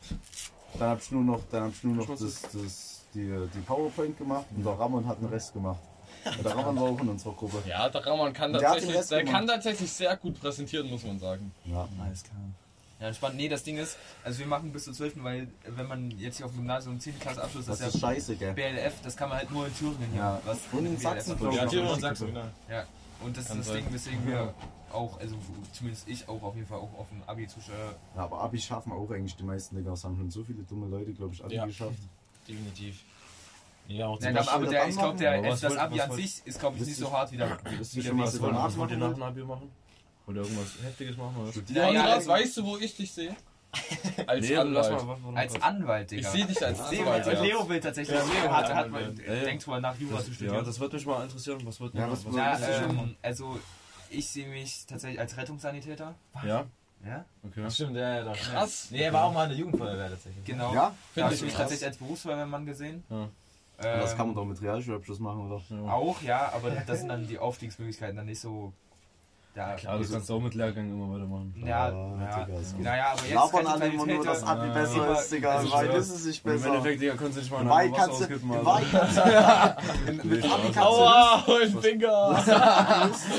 [0.80, 4.18] Dann hab ich nur noch, dann hab ich nur noch das, das, die, die PowerPoint
[4.18, 5.80] gemacht und der Ramon hat den Rest gemacht.
[6.26, 7.58] Und der Ramon war auch in unserer Gruppe.
[7.68, 9.36] Ja, der Ramon kann Der tatsächlich, der gemacht.
[9.36, 11.52] kann tatsächlich sehr gut präsentieren, muss man sagen.
[11.66, 11.88] Ja.
[12.04, 12.38] Alles klar.
[13.00, 13.36] Ja, entspannt.
[13.36, 16.46] Nee, das Ding ist, also wir machen bis zur 12., weil wenn man jetzt hier
[16.46, 17.20] auf dem Gymnasium 10.
[17.20, 18.54] Klasse Abschluss, das, Das ist ja scheiße, gell?
[18.54, 20.22] BLF, das kann man halt nur in Thüringen hier.
[20.22, 20.42] Ja.
[20.46, 21.40] Was Und in Sachsen, hat.
[21.40, 21.58] glaub ich.
[21.60, 22.46] Ja, Thüringen und Sachsen, genau.
[22.70, 22.86] Ja,
[23.26, 23.84] und das Kann ist das sein.
[23.84, 24.54] Ding, weswegen wir
[24.94, 25.36] auch, also
[25.74, 27.74] zumindest ich auch auf jeden Fall auch auf dem Abi zu äh,
[28.16, 29.92] Ja, aber Abi schaffen auch eigentlich die meisten, Digga.
[29.94, 31.66] Es haben schon so viele dumme Leute, glaube ich, Abi Ja.
[31.66, 31.98] geschafft.
[32.48, 33.00] Definitiv.
[33.88, 36.02] Ja, auch Nein, was aber, der, das ich glaube, der, was das wollt- Abi was
[36.04, 38.34] an wollt- sich ist, glaube ich, nicht so hart wie der, Wisst ihr schon, was
[38.36, 39.72] ihr danach Was wollt ihr nach machen dem Abi machen?
[40.26, 41.48] Wollt ihr irgendwas Heftiges machen oder?
[41.50, 41.70] was?
[41.70, 43.36] Ja, ja, also- weißt du, wo ich dich sehe?
[44.28, 44.92] Als Nee, lass Anwalt.
[44.92, 45.08] mal.
[45.08, 46.30] was- was- Als was- Anwalt, Ich Digga.
[46.32, 47.26] sehe dich als Leo, Anwalt.
[47.28, 47.42] und ja.
[47.42, 48.88] Leo will tatsächlich, Ja, Leo hat, hat.
[48.92, 49.44] Ja, ja.
[49.44, 50.56] denkt drüber nach, Jura zu studieren.
[50.58, 51.60] ja, das wird mich mal interessieren.
[51.66, 53.60] Was wird Ja, was- Ja, ist schon ähm, also
[54.12, 56.14] ich sehe mich tatsächlich als Rettungssanitäter.
[56.46, 56.66] Ja,
[57.06, 57.26] Ja?
[57.46, 57.70] okay.
[57.70, 58.36] Stimmt, ja, ja, doch.
[58.36, 58.88] Krass.
[58.92, 60.46] Nee, er war auch mal in der Jugendfeuerwehr tatsächlich.
[60.46, 60.74] Genau.
[60.74, 60.94] Ja?
[61.14, 63.04] Finde habe ich ich mich tatsächlich als Berufsfeuerwehrmann gesehen.
[63.10, 63.24] Ja.
[63.80, 65.92] Ähm, Das kann man doch mit Realschulabschluss machen, oder?
[65.92, 68.72] Auch, ja, aber das sind dann die Aufstiegsmöglichkeiten dann nicht so.
[69.56, 71.54] Ja, Klar, das kannst du auch mit Lehrgängen immer weitermachen.
[71.58, 72.80] Ja, Ja, ja, Digga, geht.
[72.80, 74.74] naja, aber jetzt Labern alle immer nur, dass Abi Ja.
[74.74, 75.50] besser Immer- ist, Digga.
[75.58, 76.70] also Wahrheit ich ist es nicht Und im besser.
[76.74, 78.66] Endeffekt, Digga, kannst du nicht mal In ein Wahrheit Wasser kannst du, in Alter.
[78.66, 82.44] Wahrheit kannst du, mit Abi kannst du Aua, mein Finger!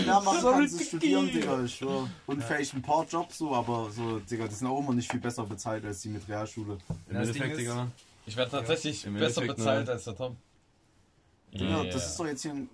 [0.07, 2.09] mehr machen, kannst du studieren, Digga, ich schwör.
[2.27, 5.21] Und vielleicht ein paar Jobs so, aber so, Digga, die sind auch immer nicht viel
[5.21, 6.79] besser bezahlt als die mit Realschule.
[7.11, 7.89] Im Endeffekt, Digga.
[8.27, 9.93] Ich werde tatsächlich Im besser bezahlt ne?
[9.95, 10.37] als der Tom.
[11.53, 11.93] Digga, Yeah.
[11.93, 12.69] das ist doch jetzt hier ein...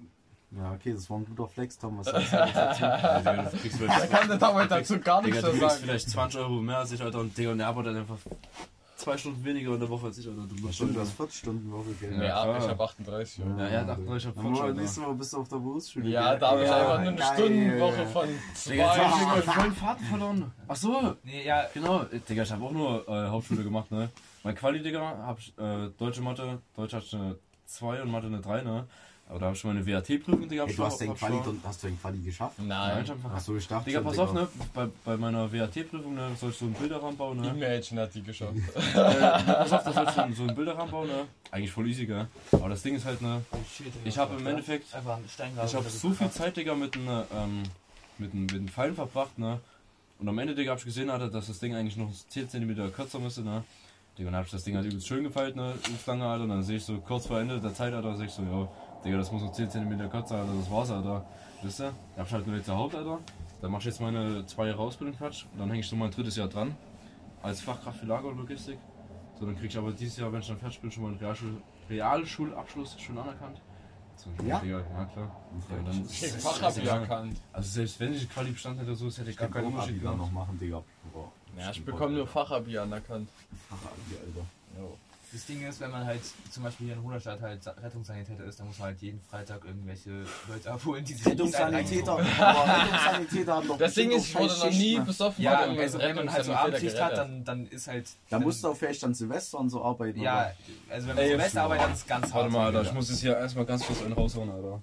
[0.53, 3.85] Ja, okay, das war ein guter Flex, Tom, was sagst du Digga, du kriegst Da
[3.93, 5.83] vielleicht, kann der Tom dazu gar Digga, nichts du mehr kriegst sagen.
[5.85, 7.21] vielleicht 20 Euro mehr als ich, Alter.
[7.21, 8.17] Und Digga, und er arbeitet einfach
[8.97, 10.43] zwei Stunden weniger in der Woche als ich, Alter.
[10.49, 12.13] Du Stimmt, du hast 40 Stunden Woche, gell?
[12.15, 13.39] Ja, Ja, ich habe 38.
[13.39, 14.81] Ja, Ja, er hat 38, ich hab Dann 40, mal Alter.
[14.81, 16.09] nächste Woche bist du auf der Berufsschule.
[16.09, 17.23] ja da habe ich einfach nur eine.
[17.23, 18.29] Stundenwoche von
[18.69, 19.41] Digga, jetzt hab ich zwei.
[19.41, 20.53] Digga, voll den Faden verloren.
[20.67, 22.05] Ach so, Nee, ja, genau.
[22.29, 24.09] Digga, ich habe auch nur äh, Hauptschule gemacht, ne?
[24.43, 27.37] Mein Quali, Digga, hab ich äh, deutsche Mathe, Deutsch hatte ich eine
[27.67, 28.87] 2 und Mathe eine 3, ne?
[29.31, 31.83] Aber da habe ich meine WAT-Prüfung, Digga, Hey, du hast ich den Quali, schon- hast
[31.85, 32.59] du den Quali geschafft?
[32.59, 33.33] Nein, Nein, ich hab einfach.
[33.37, 34.49] Achso, ich dachte Digga, schon, pass auf, ne?
[34.75, 37.49] Bei, bei meiner WAT-Prüfung, ne, soll ich so einen Bilderrahmen bauen, ne?
[37.51, 38.55] E-Mädchen hat die geschafft.
[38.77, 39.21] äh,
[39.55, 41.27] pass auf, da soll ich so, einen- so einen Bilderrahmen bauen, ne?
[41.53, 42.27] Eigentlich voll easy, gell?
[42.51, 43.41] Aber das Ding ist halt, ne?
[44.05, 46.31] Ich habe im Endeffekt Ich habe so viel.
[46.33, 47.63] Zeit, Digga, mit den, ähm,
[48.19, 49.61] mit den, mit Pfeilen verbracht, ne?
[50.19, 52.93] Und am Ende, Digga, hab ich gesehen, Alter, dass das Ding eigentlich noch 10 cm
[52.93, 53.63] kürzer müsste, ne?
[54.19, 55.75] Digga, dann hab ich das Ding halt übelst schön gefeilt, ne?
[55.87, 56.43] Übelst lange, Alter.
[56.43, 58.69] Und dann sehe ich so kurz vor Ende der Zeit, Alter, sag ich so, ja,
[59.05, 61.25] Digga, das muss noch 10 cm kürzer, Alter, das war's, Alter.
[61.63, 61.93] Wisst ihr?
[62.15, 63.19] Da hab ich halt nur jetzt der Haupt, Alter.
[63.63, 65.45] Dann mach ich jetzt meine zwei Jahre Ausbildung Quatsch.
[65.53, 66.75] Und dann hänge ich so mein drittes Jahr dran.
[67.43, 68.79] Als Fachkraft für Lager und Logistik.
[69.39, 71.19] So, dann krieg ich aber dieses Jahr, wenn ich dann fertig bin, schon mal einen
[71.19, 73.61] Realschul Realschulabschluss schon anerkannt.
[74.47, 74.59] Ja?
[74.59, 75.37] Digga, ja klar.
[75.71, 77.01] Ja, und dann ist es Fachabi scheißegal.
[77.01, 77.37] erkannt.
[77.53, 80.19] Also selbst wenn ich Quali bestanden hätte, so, hätte ich Ich gar keinen Unterschied gemacht.
[80.19, 80.83] noch machen, Digga.
[81.13, 81.33] Boah.
[81.59, 83.29] Ja, ich bekomme nur Fachabi anerkannt.
[83.69, 84.47] Fachabi, Alter.
[85.33, 86.21] Das Ding ist, wenn man halt
[86.51, 89.65] zum Beispiel hier in Ruderstadt halt Sa- Rettungssanitäter ist, dann muss man halt jeden Freitag
[89.65, 94.59] irgendwelche Leute abholen, die sich Rettungssanitäter, aber Rettungssanitäter haben doch Das Ding ist, ich wurde
[94.59, 95.45] noch nie besoffen.
[95.45, 98.07] Ja, also wenn man halt so Abendschicht hat, dann, dann ist halt.
[98.29, 100.21] Da musst du auch vielleicht dann Silvester und so arbeiten.
[100.21, 100.55] Ja, oder?
[100.95, 102.35] also wenn man Ey, Silvester arbeitet, dann ist es ganz hart.
[102.35, 104.83] Warte mal, Alter, ich muss jetzt hier erstmal ganz kurz einen raushauen, Alter.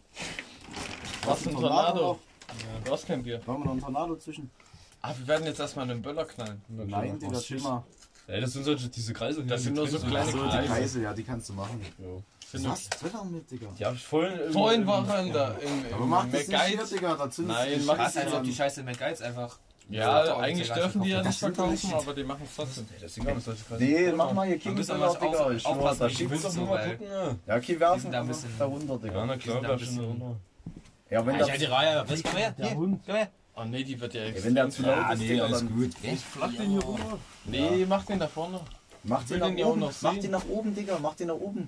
[1.26, 2.20] Was für ein Tornado?
[2.50, 3.42] Ja, du hast kein Bier.
[3.46, 4.50] Wollen wir noch einen Tornado zwischen?
[5.02, 6.62] Ah, wir werden jetzt erstmal einen Böller knallen.
[6.70, 7.84] Nein, Digga, chill mal.
[8.28, 9.44] Ey, das sind solche, diese Kreise.
[9.46, 10.30] Das sind nur so kleine.
[10.32, 10.68] So, die Kreise.
[10.68, 11.82] Kreise, ja, die kannst du machen.
[12.52, 13.68] Sind Was hast du mit, Digga?
[13.78, 14.52] Die hab ich vorhin.
[14.52, 16.84] Vorhin war er in im, im Aber mach das nicht hier.
[16.86, 18.54] Digga, da zündest Nein, du die mach Scheiße als ob die.
[18.54, 19.58] Scheiße McGuides einfach.
[19.90, 22.88] Ja, eigentlich dürfen die ja Das nicht verkaufen, aber die machen es trotzdem.
[23.02, 23.84] Das sind gar nicht solche Kreise.
[23.84, 27.08] Nee, mach mal hier King aber Digga, ich schwör, da so, nur mal gucken?
[27.48, 29.26] Ja, okay, werfen da ein aber bisschen- da runter, Ja, Digga.
[29.26, 30.36] na Die klar, sind da runter.
[31.10, 32.04] Ja, wenn Ich der, halte die Reihe.
[32.06, 32.24] Was?
[32.24, 32.56] Komm her.
[33.06, 33.30] Komm her.
[33.60, 35.92] Oh nee, die wird ja wenn der zu laut Ja, ist, nee, alles dann gut.
[36.22, 37.18] flach den hier rüber.
[37.46, 38.60] Nee, mach den da vorne.
[39.04, 41.16] mach will den nach den ja auch oben, noch mach den nach oben, Digga, mach
[41.16, 41.68] den nach oben.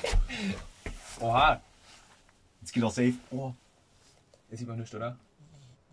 [1.20, 1.60] Oha!
[2.60, 3.14] Jetzt geht er safe.
[3.30, 3.52] Oh.
[4.50, 5.16] Jetzt sieht man nichts, oder?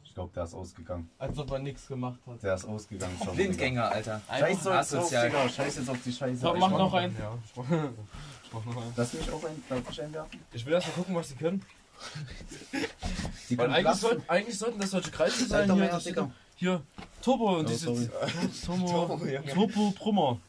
[0.03, 1.09] Ich glaube, der ist ausgegangen.
[1.19, 2.41] Als ob er nichts gemacht hat.
[2.41, 3.35] Der ist ausgegangen schon.
[3.35, 4.21] Blindgänger, Alter.
[4.27, 5.29] Scheiß asozial.
[5.29, 5.49] Digga.
[5.49, 6.41] Scheiß jetzt auf die Scheiße.
[6.41, 7.15] Komm, Ich mach noch einen.
[7.19, 7.65] Ja, ich mach,
[8.43, 8.93] ich mach noch einen.
[8.95, 10.39] Lass mich auch ein, darf ich einwerfen?
[10.51, 11.61] Ich will erst mal gucken, was die können.
[13.49, 15.71] Die Weil eigentlich, sollten, eigentlich sollten das solche Kreise sein.
[15.71, 16.23] Hier, das Digga.
[16.23, 16.81] steht- hier
[17.21, 17.85] Turbo und Oh, diese.
[18.65, 19.19] Turbo,
[19.53, 20.39] Turbo Brummer.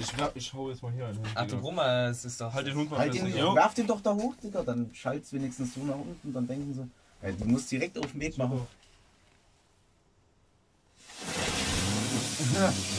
[0.00, 1.20] Ich, ich hau jetzt mal hier einen.
[1.34, 1.60] Ach du Digga.
[1.60, 2.52] Brummer, es ist doch.
[2.52, 4.62] Halt den Hund mal Halt den, werf den doch da hoch, Digga.
[4.62, 6.32] Dann schalt's wenigstens so nach unten.
[6.32, 7.26] Dann denken sie.
[7.26, 8.66] Ja, du musst direkt auf den Weg machen.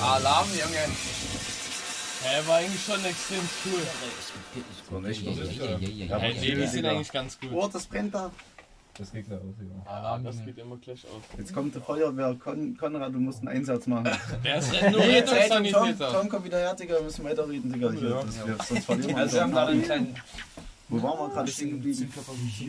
[0.01, 0.87] Alarm, Junge!
[2.25, 3.81] Er war eigentlich schon extrem cool.
[4.89, 7.49] So, nicht Ja, ja, Ja, Hey, aber nee, die sind eigentlich ganz gut.
[7.53, 8.31] Oh, das brennt da.
[8.97, 9.75] Das geht gleich aus, Digga.
[9.85, 11.21] Alarm, das geht immer gleich aus.
[11.37, 12.35] Jetzt kommt die Feuerwehr.
[12.43, 14.09] Kon Konrad, du musst einen Einsatz machen.
[14.43, 16.11] Der ist nur Hey, Tom, Tom, Rettungssanitäter.
[16.13, 16.95] Tom, komm wieder her, Digga.
[16.95, 17.91] Wir müssen weiterreden, Digga.
[17.91, 18.23] Hier, Ja.
[18.23, 20.15] das, wir, sonst verlieren wir Also, wir haben da einen kleinen.
[20.89, 22.13] Wo waren wir gerade stehen geblieben?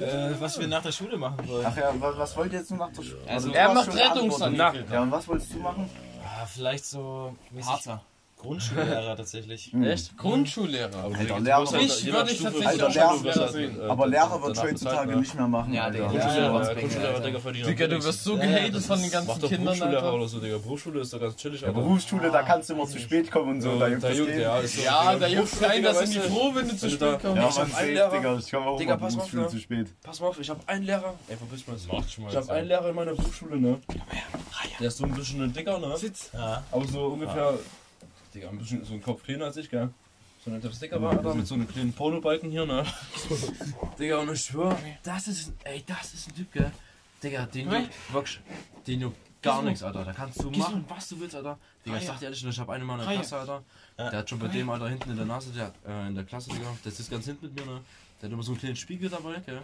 [0.01, 1.65] Äh, was wir nach der Schule machen wollen.
[1.67, 3.23] Ach ja, wa- was wollt ihr jetzt nur nach der Schule?
[3.27, 3.95] Also, du Er macht.
[3.95, 4.93] Rettungssanitäter.
[4.93, 5.89] Ja, und was wolltest du machen?
[6.23, 7.35] Ah, vielleicht so.
[7.65, 8.03] Harzer.
[8.39, 9.73] Grundschullehrer tatsächlich.
[9.83, 10.17] Echt?
[10.17, 10.95] Grundschullehrer.
[11.05, 14.07] Aber Alter, Lehrer- halt- Ich je würde ich Stufe tatsächlich du- Lehrer- du, äh, Aber
[14.07, 15.75] Lehrer wird heutzutage nicht mehr machen.
[15.75, 15.93] Ja, Alter.
[15.99, 17.27] Digga, Grundschullehrer, Ja, ja, ja, Grundschullehrer, Alter.
[17.27, 20.15] Digga, verdienen Digga, du wirst so Ja, ja, gehatet von den ganzen Kindern, Berufsschullehrer Alter.
[20.15, 20.59] oder so, Digga.
[20.59, 21.81] Berufsschule ist doch ganz chillig, Alter.
[21.81, 23.79] Berufsschule, da kannst du immer zu spät kommen und so.
[23.79, 24.39] Da Ja, juckt da juckt, ja.
[24.39, 27.37] Ja, Digga, da juckt sind die froh, wenn du zu spät kommst.
[27.37, 28.11] Ja, Ich man Lehrer.
[28.11, 28.39] Digga.
[28.51, 29.49] Komme auch Digga, immer pass auf, ne?
[29.49, 29.89] zu spät.
[30.03, 31.15] Pass mal auf, ich hab einen Lehrer.
[31.29, 31.97] Ey, verpiss mal.
[31.99, 33.79] Macht schon mal Ich hab einen Lehrer in meiner Berufsschule, ne?
[34.81, 35.97] Der ist so ein bisschen ein dicker, ne?
[35.97, 36.31] Sitz.
[36.33, 36.63] Ja.
[36.71, 37.55] Aber so ungefähr,
[38.39, 39.91] Digga, ein bisschen so ein Kopf kleiner als ich, gell?
[40.45, 42.85] So ein etwas dicker war, Alter, mit so einem kleinen Polobalken hier, ne?
[43.99, 46.71] Digga, und ich schwör, das ist, ey, das ist ein Typ, gell?
[47.21, 48.41] Digga, den juckt, wirklich,
[48.87, 50.05] den juckt gar nichts, Alter.
[50.05, 51.59] Da kannst du machen, was du willst, Alter.
[51.85, 53.63] Digga, ich dir ehrlich, ich hab einen Mann in der Klasse, Alter.
[53.99, 56.25] Der hat schon bei dem, Alter, hinten in der Nase, der hat, äh, in der
[56.25, 57.81] Klasse, Digga, der sitzt ganz hinten mit mir, ne?
[58.21, 59.61] Der hat immer so einen kleinen Spiegel dabei, gell?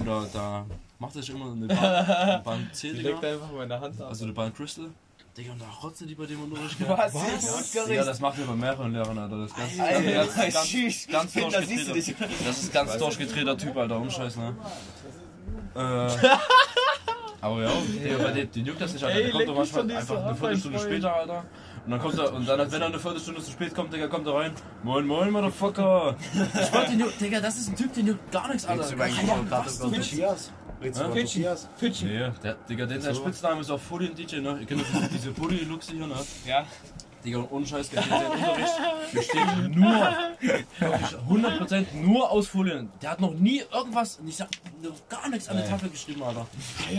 [0.00, 0.66] Oder da
[0.98, 3.18] macht er sich immer eine Bahn, eine Bahn C, Digga.
[3.20, 4.08] einfach meine Hand ab.
[4.08, 4.90] Also eine Bahn Crystal.
[5.36, 6.88] Digga, und da rotzt die bei dem Unterricht, gell?
[6.88, 7.88] Was?
[7.88, 9.38] Ja, das macht er bei mehreren Lehrern, Alter.
[9.38, 11.06] Das ist ganz, Alter, ganz, ganz, tschüss.
[11.08, 12.26] ganz Da siehst du durchgedrehter.
[12.28, 12.46] dich.
[12.46, 13.98] Das ist ganz durchgedrehter Typ, Alter.
[13.98, 14.56] Umscheiß, ne?
[15.74, 15.78] Äh,
[17.42, 17.70] aber ja,
[18.02, 19.16] Digga, bei dem, den juckt das nicht, Alter.
[19.18, 21.44] Ey, Der kommt doch manchmal einfach eine Viertelstunde später, Alter.
[21.84, 24.26] Und dann kommt er, und dann, wenn er eine Viertelstunde zu spät kommt, Digga, kommt
[24.26, 24.52] er rein.
[24.82, 26.16] Moin, moin, Motherfucker.
[26.32, 28.84] Ich wollte den juckt, Digga, das ist ein Typ, den juckt gar nichts, Alter.
[28.98, 30.12] Was du willst.
[30.12, 30.50] Matthias?
[30.50, 31.68] Redest du über Matthias?
[31.80, 34.58] Nee, der, Digga, den sein Spitzname ist auch Folien-DJ, ne?
[34.60, 36.14] Ihr kennt diese, diese Poly-Luxe hier, ne?
[36.46, 36.64] Ja.
[37.24, 38.72] Digga, und ohne Scheiß, der der Unterricht
[39.12, 40.08] besteht nur,
[40.78, 42.90] wirklich 100% nur aus Folien.
[43.02, 46.46] Der hat noch nie irgendwas, nicht, noch gar nichts an die Tafel geschrieben, Alter.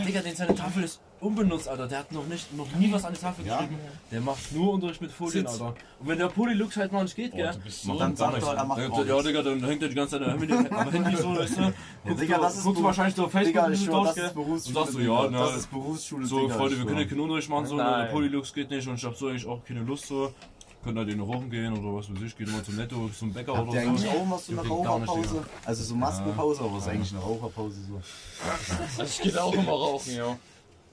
[0.06, 1.86] Digga, den seine Tafel ist unbenutzt, Alter.
[1.86, 3.76] Der hat noch nicht, noch nie was an die Tafel geschrieben.
[4.10, 5.74] Der macht nur Unterricht mit Folien, Alter.
[6.00, 7.50] Und wenn der Polylux halt mal nicht geht, gell?
[7.98, 10.28] Dann sagt er, er macht Dann, auch ja, Digga, dann hängt er die ganze Zeit
[10.28, 11.72] am Handy, am Handy so, weißt du?
[12.04, 14.34] Guckst Digga, du- das ist guckst wahrscheinlich so auf Facebook Digga, ich schwör, das ist
[14.34, 14.78] Berufsschule.
[14.78, 15.24] Und sagst du, Digga.
[15.24, 17.76] ja, na, Das ist Berufsschule, So, Digga, Freunde, wir können ja keinen Unterricht machen, so,
[17.76, 20.32] der Polylux geht nicht und ich hab so eigentlich auch keine Lust so.
[20.84, 23.56] Könnt ihr den hoch gehen oder was weiß ich, geht immer zum Netto, zum Bäcker
[23.56, 24.16] Habt oder ihr eigentlich so.
[24.16, 25.44] auch mal so eine Raucherpause?
[25.64, 28.00] Also so Maskenpause, aber es ist eigentlich eine Raucherpause so.
[29.00, 30.36] Also ich gehe auch immer rauchen, ja.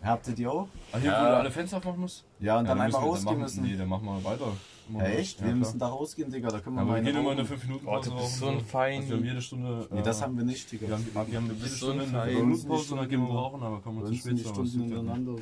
[0.06, 0.68] Habt ihr die auch?
[0.92, 1.22] Ah, hier, Ja.
[1.24, 2.24] wo du alle Fenster aufmachen musst?
[2.40, 3.64] Ja, und dann Ja, einfach müssen wir- rausgehen machen, müssen.
[3.64, 4.52] Nee, dann machen wir weiter.
[4.94, 5.40] Ja, echt?
[5.40, 5.56] Ja, Wir klar.
[5.60, 6.50] müssen da rausgehen, Digga.
[6.50, 8.28] Da können wir Aber mal wir eine gehen immer eine 5 Minuten Oh, Pause rauchen.
[8.30, 8.98] so ein Fein.
[9.00, 9.88] Also wir haben jede Stunde.
[9.90, 10.88] Nee, äh, das haben wir nicht, Digga.
[10.88, 12.30] wir haben, wir haben jede so Stunde ein eine Fein.
[12.30, 14.14] 5 Bei uns Minuten Pause und dann gehen wir Stunde- rauchen, aber kommen wir zu
[14.16, 15.40] spät Stunden hintereinander so.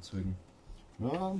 [0.00, 0.36] Deswegen.
[1.00, 1.36] Ja.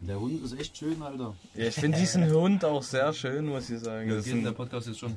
[0.00, 1.34] Der Hund ist echt schön, Alter.
[1.54, 4.08] Ja, ich finde diesen Hund auch sehr schön, muss ich sagen.
[4.08, 5.16] Ja, Das geht in der Podcast jetzt schon.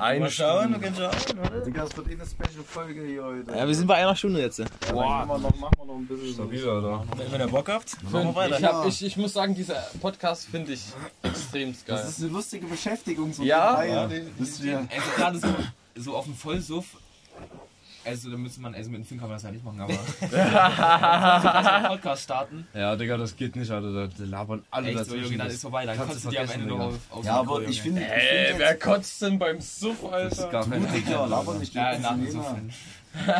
[0.00, 1.00] Eine Mal schauen, du Stunde.
[1.00, 1.60] kannst schauen, oder?
[1.60, 3.50] Digga, es wird eh eine Special-Folge hier heute.
[3.52, 4.62] Ja, wir sind bei einer Stunde jetzt.
[4.90, 5.26] Boah.
[5.26, 6.32] Machen wir noch, machen wir noch ein bisschen so.
[6.34, 7.04] Stabil, Alter.
[7.16, 8.58] Wenn, wenn ihr Bock habt, machen wir weiter.
[8.58, 10.82] Ich, hab, ich, ich muss sagen, dieser Podcast finde ich
[11.22, 12.06] extrem Das geil.
[12.08, 13.32] ist eine lustige Beschäftigung.
[13.32, 14.78] So Ja, ja, Wisst ihr?
[14.78, 15.48] Also gerade so,
[15.96, 16.86] so auf dem Vollsuff.
[18.08, 19.92] Also da müsste man, also mit dem Film kann man das ja nicht machen, aber.
[21.88, 22.66] Podcast starten.
[22.74, 23.92] Ja, Digga, das geht nicht, Alter.
[23.92, 25.24] Da, da labern alle Echt so, dazwischen.
[25.24, 25.84] Junge, dann Das- ist vorbei.
[25.86, 28.54] Dann kannst kotzt du dir am Ende noch auf, auf Ja, aber ich finde, Ey,
[28.56, 30.52] wer kotzt denn beim Suff, Das ist Alter?
[30.52, 31.74] gar kein Digga, laber nicht.
[31.74, 32.72] Ja, nach dem den Suffen.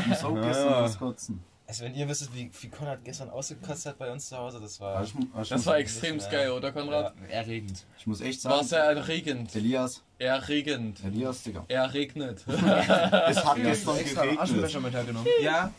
[0.01, 1.41] Ich muss auch gestern was kotzen.
[1.71, 4.81] Also wenn ihr wüsstet, wie, wie Konrad gestern ausgekotzt hat bei uns zu Hause, das
[4.81, 4.97] war...
[4.97, 7.12] Also ich, mu- ich, Das war extrem geil, oder Konrad?
[7.29, 7.85] Erregend.
[7.99, 9.55] ich muss echt War sagen, sehr erregend.
[9.55, 11.05] Elias, Erregend.
[11.05, 11.66] Elias, Digga.
[11.69, 12.43] Erregnet.
[12.49, 14.39] Es hat gestern geregnet.
[14.41, 15.29] Aschenbecher mit hergenommen.
[15.43, 15.71] Ja.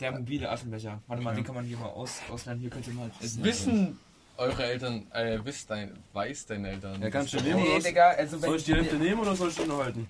[0.00, 1.02] Der mobile Aschenbecher.
[1.08, 2.60] Warte mal, den kann man hier mal aus, ausleihen.
[2.60, 3.42] Hier könnt ihr mal essen.
[3.42, 3.98] Wissen
[4.36, 7.02] eure Eltern, äh, wisst dein, weiß deine Eltern.
[7.02, 7.80] Ja, kannst du nehmen Nee?
[7.80, 10.08] Digga, also Soll ich die Hälfte nehmen oder soll ich den noch halten?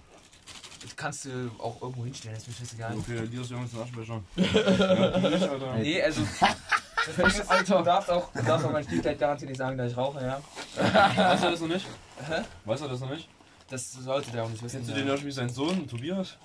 [0.83, 2.97] Das kannst du auch irgendwo hinstellen, ist mir scheißegal.
[2.97, 4.23] Okay, Elias, wir haben jetzt einen Aschenbecher.
[4.37, 5.75] ja, du nicht, Alter.
[5.77, 6.23] Nee, also.
[7.49, 7.79] Alter.
[7.79, 10.41] Du darfst auch, du darfst auch mein Stiefkleid garantiert nicht sagen, dass ich rauche, ja.
[10.77, 11.87] Weißt du das noch nicht?
[12.29, 12.43] Hä?
[12.65, 13.29] Weißt du das noch nicht?
[13.71, 14.77] Das sollte der auch nicht wissen.
[14.77, 15.01] Kennst du ja.
[15.01, 16.37] den Josh wie sein Sohn, Tobias?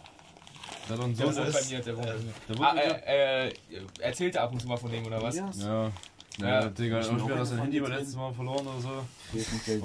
[0.88, 2.34] Der hat doch einen Der Sohn, wohnt der bei mir, der wohnt bei mir.
[2.50, 3.54] Der wohnt Ah, äh, äh,
[4.00, 5.36] erzählt er ab und zu mal von dem, oder was?
[5.36, 5.92] Ja.
[6.40, 6.70] Ja, Ja.
[6.70, 8.90] Digga, Ich bin er auch sein Handy beim letzten Mal verloren oder so.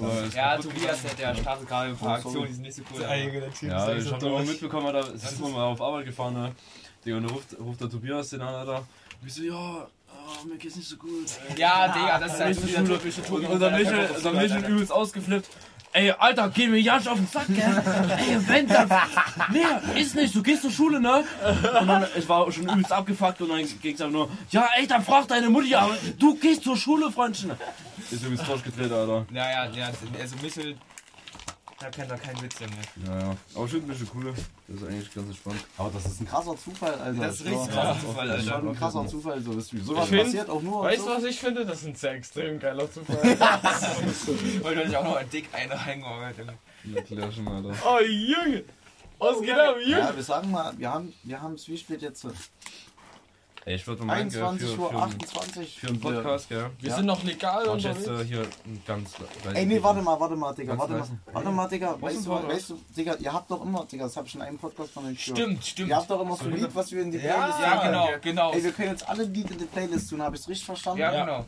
[0.03, 2.47] Oder Ja, Tobias, der, der startet gerade ein paar Oh, Aktionen, sorry.
[2.47, 3.01] die sind nicht so cool.
[3.01, 4.49] Ja, ich so hab noch mal durch.
[4.49, 6.51] mitbekommen, da ist man mal auf Arbeit gefahren, ne?
[7.05, 8.83] Digga, und dann ruft, ruft der Tobias den an, Alter.
[9.21, 11.25] Wie so, ja, oh, mir geht's nicht so gut.
[11.49, 11.59] Ey.
[11.59, 13.45] Ja, Digga, das ist halt Nächste so dieser typische Und, Tobi.
[13.45, 15.47] und der Michel, der Michel übelst ausgeflippt.
[15.91, 17.57] Ey, Alter, geh mir ja auf den Sack, gell?
[18.17, 18.87] Ey, wenn das.
[19.51, 21.23] Nee, ist nicht, du gehst zur Schule, ne?
[21.79, 25.03] Und dann, ich war schon übelst abgefuckt und dann ging's einfach nur, ja, ey, dann
[25.03, 27.51] frag deine Mutti, aber du gehst zur Schule, Freundchen.
[28.11, 29.25] Ist übelst durchgedreht, Alter.
[29.33, 29.85] Ja, ja, ja,
[30.19, 30.77] also Michel,
[31.79, 32.69] da kennt er keinen Witz mehr.
[33.07, 33.37] Ja, ja.
[33.55, 34.33] Aber ich finde Michel cool.
[34.67, 35.65] Das ist eigentlich ganz entspannt.
[35.77, 37.19] Aber das ist ein krasser Zufall, Alter.
[37.21, 37.67] Das ist richtig Ja.
[37.73, 38.59] krasser Zufall, Das ist Alter.
[38.59, 39.41] schon ein krasser Zufall.
[39.41, 40.83] So ist wie sowas find- passiert auch nur.
[40.83, 41.07] Weißt so.
[41.07, 41.65] du, was ich finde?
[41.65, 43.17] Das ist ein sehr extrem geiler Zufall.
[44.63, 46.53] Wollte euch auch noch ein Dick einhängen, Alter.
[46.83, 47.73] Ja, klar schon, Alter.
[47.85, 48.63] oh, Junge!
[49.17, 49.89] Was geht ab, Junge?
[49.99, 52.25] Ja, wir sagen mal, wir haben wir haben wie spät jetzt?
[53.69, 55.79] Ey, ich würde mal meinen, gell, 21 für, Uhr, für, einen- 28.
[55.79, 56.71] für einen Podcast, gell?
[56.79, 56.95] Wir Ja.
[56.95, 58.41] sind noch legal ich jetzt äh, hier
[58.87, 59.11] ganz.
[59.53, 61.07] Ey, nee, warte mal, warte mal, Digga, warte mal.
[61.31, 64.17] Warte mal, Digga, weißt ist du, weißt du, Digga, ihr habt doch immer, Digga, das
[64.17, 65.37] hab ich in einem Podcast von euch gehört.
[65.39, 65.89] Stimmt, stimmt.
[65.89, 67.85] Ihr habt doch immer so ein Lied, was wir in die Ja, Playlist Ja, tun.
[67.85, 68.51] genau, genau.
[68.53, 71.01] Ey, wir können jetzt alle Lieder in die Playlist tun, hab ich's richtig verstanden?
[71.01, 71.45] Ja, genau.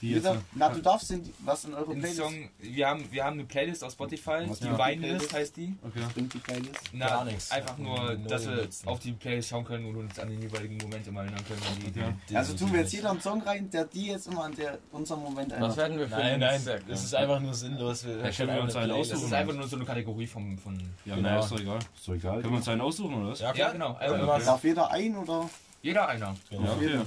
[0.00, 0.24] Wie jetzt?
[0.24, 2.16] Jeder, na, du darfst in die, was in eure Playlist?
[2.16, 5.74] Song, wir haben, wir haben eine Playlist auf Spotify, Was die die Weinlist heißt die.
[5.86, 6.00] Okay.
[6.14, 6.74] Bringt die Playlist?
[6.92, 7.50] Na, Gar nichts.
[7.50, 11.06] Einfach nur, dass wir auf die Playlist schauen können und uns an den jeweiligen Moment
[11.06, 11.60] immer erinnern können.
[11.62, 11.92] an
[12.28, 12.38] Die, Ja.
[12.38, 15.20] Also tun wir jetzt jeder einen Song rein, der die jetzt immer an der, unserem
[15.20, 15.76] Moment Was erinnert.
[15.76, 16.94] werden wir für Nein, einen nein, es ja.
[16.94, 18.04] ist einfach nur sinnlos.
[18.06, 19.26] Wir Ja, können wir uns eine einen Playlist- Das aussuchen?
[19.26, 20.56] ist einfach nur so eine Kategorie vom.
[20.58, 21.28] von Ja, Genau.
[21.28, 21.78] naja, ist doch egal.
[21.94, 22.40] Ist doch egal.
[22.40, 23.40] Können wir uns einen aussuchen, oder was?
[23.40, 23.72] Ja, ja, klar.
[23.72, 23.92] genau.
[24.00, 25.50] Also, Also, was- Darf jeder ein oder?
[25.82, 26.34] jeder einer.
[26.48, 26.62] Genau.
[26.64, 27.00] Ja, okay.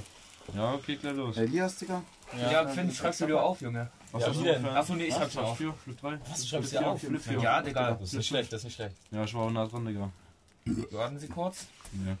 [0.54, 1.36] Ja, okay, klar los.
[1.38, 2.02] Elias, Digga?
[2.50, 3.88] Ja, Finn, schreibst du dir auf, Junge.
[4.12, 4.62] Was Ja, hast wie du denn?
[4.62, 5.42] für- Achso, nee, ich schreib's Was?
[5.42, 5.56] mir auf.
[5.56, 6.18] Flip 4, Flip 3?
[6.30, 7.00] Was, du schreibst Flip dir 4, auf?
[7.00, 7.38] Flip 4.
[7.40, 7.90] Ja, Digga.
[7.92, 8.94] Das ist nicht schlecht, das ist nicht schlecht.
[9.10, 10.10] Ja, ich war auch nah dran, Digga.
[10.92, 11.66] Warten Sie kurz.
[12.06, 12.16] Ja.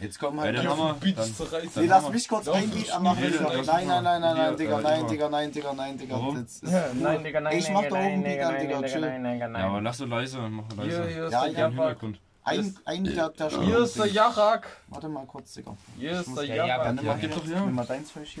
[0.00, 0.56] Jetzt kommen halt.
[0.58, 0.94] dann haben wir.
[0.94, 1.70] Beats Dann, zu reißen.
[1.82, 3.22] Nee, lass mich kurz ein Lied anmachen.
[3.22, 4.56] Nee, Nein, nein, nein, nein, nein, nein.
[4.56, 5.06] Digga, nein.
[5.06, 6.14] Digga, nein, Digga, nein, Digga.
[6.16, 6.42] Warum?
[6.42, 9.02] Das ist nur- Ich mach da oben Beat an, Digga, chill.
[9.04, 11.08] ja, aber lass so leise, mach Hier, leise.
[11.08, 11.68] hier ist Ja, der ja.
[11.68, 12.18] Hintergrund.
[12.46, 14.66] Ein, ein der, der Hier ist der Jachak.
[14.88, 15.76] Warte mal kurz, Digga.
[15.96, 16.94] Hier ist der Ja, Ja, Jabak.
[16.96, 17.60] nimm mal, doch her.
[17.60, 18.36] nimm mal deins Fisch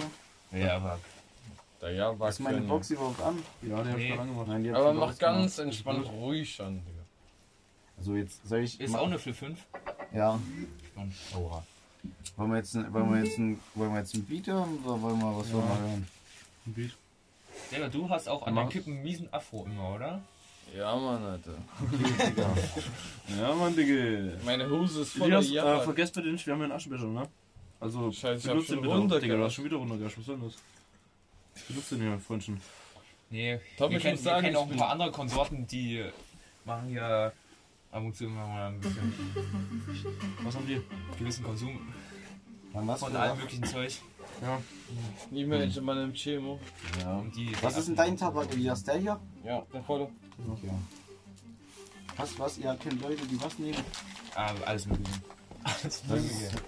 [0.50, 0.60] hier.
[0.60, 0.98] Ja, aber.
[1.84, 2.30] Der Jabak.
[2.30, 2.60] Ist meine.
[2.62, 3.38] Box überhaupt an?
[3.60, 4.08] Ja, der hab ich Nee.
[4.08, 4.48] gerade angemacht.
[4.48, 7.04] Nein, die hab Aber ich mach ganz entspannt ruhig an, Digga.
[8.00, 8.80] So, jetzt soll ich.
[8.80, 9.58] Ist ma- auch eine Flip 5.
[10.14, 10.40] Ja.
[11.36, 11.62] Oha.
[12.36, 15.00] Wollen wir jetzt ein, wollen wir jetzt ein, wollen wir jetzt ein Beat hören oder
[15.02, 16.06] wollen wir, was wollen wir hören?
[16.66, 16.90] Ein Beat.
[17.70, 18.68] Digga, du hast auch an Mach.
[18.70, 20.22] Kippen einen miesen Afro immer, oder?
[20.74, 21.52] Ja, Mann, Alter.
[23.38, 24.36] Ja, Mann, Digga.
[24.44, 27.28] Meine Hose ist voller Elias, äh, vergesst bitte nicht, wir haben hier einen Aschenbecher, ne?
[27.80, 28.94] Also, Scheiße, ich hab benutzt schon den bitte.
[28.96, 30.56] runter, Digga, du hast schon wieder runtergegangen, was soll denn das?
[31.68, 32.60] Benutzt den hier, Freundchen.
[33.30, 35.66] Nee, Tom, wir ich kennen, muss wir sagen, kennen ich auch ein paar andere Konsorten,
[35.66, 36.04] die
[36.64, 37.32] machen hier
[37.90, 39.14] ab und zu immer mal ein bisschen
[40.42, 40.80] Was haben die?
[41.18, 41.92] gewissen Konsum
[42.72, 43.92] Dann was von allem möglichen Zeug.
[45.30, 46.58] Nie mehr in meinem Chemo.
[47.00, 47.16] Ja.
[47.16, 48.82] Und die Was ist denn dein Tabak, Elias?
[48.84, 49.20] Der hier?
[49.44, 50.08] Ja, der volle.
[50.48, 50.70] Okay.
[52.16, 52.58] Was, was?
[52.58, 53.78] Ihr kennt Leute, die was nehmen?
[54.34, 55.10] Ah, alles mögliche.
[55.64, 56.04] Das ist,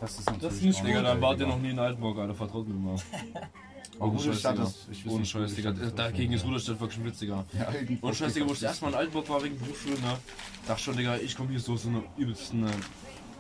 [0.01, 2.35] das ist Das ist nicht auch Digga, dann wart ihr noch nie in Altenburg, Alter,
[2.35, 2.97] vertraut mir mal.
[3.99, 4.65] Oh, Ohne Scheiß, Rudolstadt Digga.
[4.69, 5.73] ist- ich Ohne nicht, Scheiß, Digga.
[5.73, 7.45] Dagegen ist Rudolstadt wirklich ein Witz, Digga.
[7.59, 7.69] Ja,
[8.03, 10.19] Und Scheiß, Digga, wo ich ist- das erste Mal in Altenburg war wegen Berufsschule, ne?
[10.67, 12.71] Dachte schon, Digga, ich komme hier so aus so einer übelsten äh,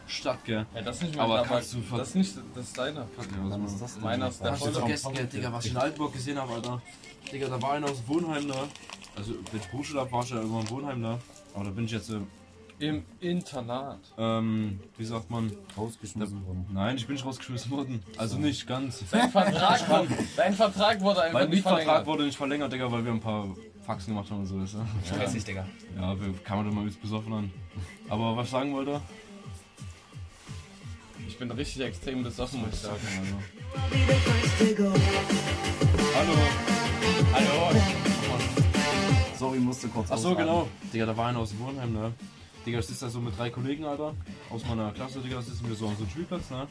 [0.06, 0.64] Stadt, gell?
[0.74, 3.00] Ja, das ist nicht mein Aber kannst du ver- Das ist nicht, das ist deiner.
[3.00, 3.06] Ja,
[3.60, 4.00] Was ist das?
[4.00, 6.80] Meiner ist der Hast du vergessen, gell, Digga, was ich in Altenburg gesehen habe, Alter?
[7.32, 8.68] Digga, da war einer aus dem Wohnheim da.
[9.16, 11.18] Also, wenn ich Berufsschule hab, war ich ja immer im Wohnheim da.
[11.54, 12.20] Aber da bin ich jetzt, äh,
[12.78, 14.00] Im Internat.
[14.18, 15.50] ähm, wie sagt man?
[15.78, 16.66] rausgeschmissen worden.
[16.72, 18.02] Nein, ich bin nicht rausgeschmissen worden.
[18.18, 19.02] Also nicht ganz.
[19.10, 22.06] Dein Vertrag, wurde, dein Vertrag wurde einfach Mein nicht Mietvertrag verlängert.
[22.06, 23.48] wurde nicht verlängert, Digga, weil wir ein paar
[23.86, 24.78] Faxen gemacht haben und so, weißt du?
[25.06, 25.66] Stressig, Digga.
[25.98, 27.50] Ja, wir kann man doch mal übelst besoffen an.
[28.10, 29.00] Aber was ich sagen wollte?
[31.26, 32.96] Ich bin richtig extrem besoffen, muss ich sagen.
[33.18, 34.92] Also.
[36.14, 36.32] Hallo.
[37.32, 37.80] Hallo.
[39.38, 40.46] Sorry, musste kurz Achso, ausraten.
[40.46, 40.68] genau.
[40.92, 42.12] Digga, da war einer aus dem Wohnheim, ne?
[42.66, 44.12] Digga, ich sitze da so mit drei Kollegen, Alter.
[44.50, 46.66] Aus meiner Klasse, Digga, sitzen wir so auf so einem Spielplatz, ne?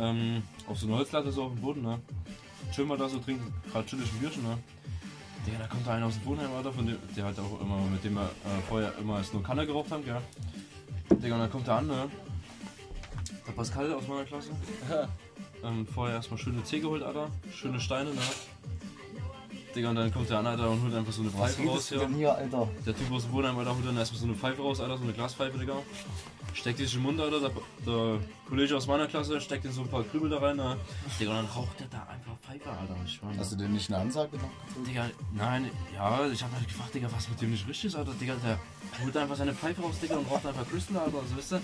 [0.00, 2.00] Ähm, auf so einer Holzlatte so auf dem Boden, ne?
[2.72, 4.58] Chillen wir da so, trinken gerade chillig ein Bierchen, ne?
[5.46, 7.76] Digga, da kommt da einer aus dem Wohnheim, Alter, von dem, der halt auch immer,
[7.92, 10.20] mit dem wir äh, vorher immer erst nur Kanne geraucht haben, gell?
[11.22, 12.10] Digga, und dann kommt der an, ne?
[13.46, 14.50] Der Pascal aus meiner Klasse.
[15.62, 17.28] ähm, vorher erstmal schöne Tee geholt, Alter.
[17.52, 18.20] Schöne Steine, ne?
[19.74, 21.74] Digga, und dann kommt der an, Alter, und holt einfach so eine Was Pfeife raus
[21.74, 22.06] redest du hier.
[22.06, 22.68] denn hier, Alter?
[22.86, 25.04] Der Typ aus dem Wohnheim, Alter, holt dann erstmal so eine Pfeife raus, Alter, so
[25.04, 25.74] eine Glaspfeife, Digga.
[26.52, 27.40] Steckt die sich im Mund, Alter.
[27.40, 27.50] Der,
[27.84, 28.18] der
[28.48, 30.76] Kollege aus meiner Klasse steckt in so ein paar Krümel da rein, ne?
[31.18, 32.96] Digga, und dann raucht der da einfach Pfeife, Alter.
[33.04, 34.52] Ich schwör, Hast du denn nicht eine Ansage gezogen?
[34.86, 38.12] Digga, nein, ja, ich hab halt gefragt, Digga, was mit dem nicht richtig ist, Alter.
[38.20, 38.58] Digga, der
[39.04, 41.60] holt einfach seine Pfeife raus, Digga, und raucht einfach Crystal, Alter, so wisst ihr?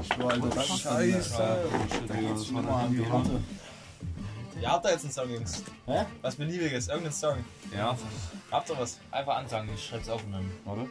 [0.00, 1.20] Ich war, Alter, das Scheiße.
[1.20, 3.44] Shit, Da Digga, geht's das war immer dann
[4.62, 5.64] Ihr habt da jetzt einen Song, Jungs.
[5.86, 6.04] Hä?
[6.20, 7.44] Was Beliebiges, irgendeinen Song.
[7.76, 7.96] Ja,
[8.50, 9.00] Habt ihr was?
[9.10, 10.88] Einfach ansagen, ich schreib's auf und dann warte.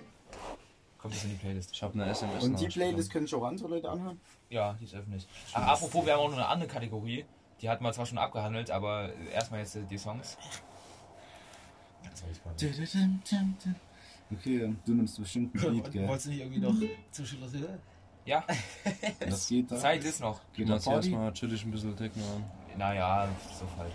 [0.98, 1.72] kommt es in die Playlist.
[1.72, 2.43] Ich hab eine SMS.
[2.43, 4.19] Und die Playlist können auch andere Leute anhören?
[4.49, 5.26] Ja, die ist öffentlich.
[5.53, 7.26] Ach, apropos, wir haben auch noch eine andere Kategorie.
[7.61, 10.38] Die hatten wir zwar schon abgehandelt, aber erstmal jetzt äh, die Songs.
[14.34, 16.07] Okay, du nimmst bestimmt ein Lied, gell?
[16.07, 16.73] Wolltest du nicht irgendwie noch
[17.14, 17.80] Schluss wieder?
[18.26, 18.43] Ja,
[19.19, 19.77] Das geht da.
[19.77, 20.41] Zeit ist noch.
[20.53, 21.07] Geht Du da machst Party?
[21.10, 22.43] erstmal chillig ein bisschen Techno an.
[22.77, 23.27] Naja,
[23.60, 23.93] so halt.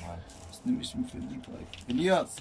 [0.00, 0.18] Normal.
[0.48, 1.66] Was nehme ich denn für ein Lied rein?
[1.88, 2.36] Elias!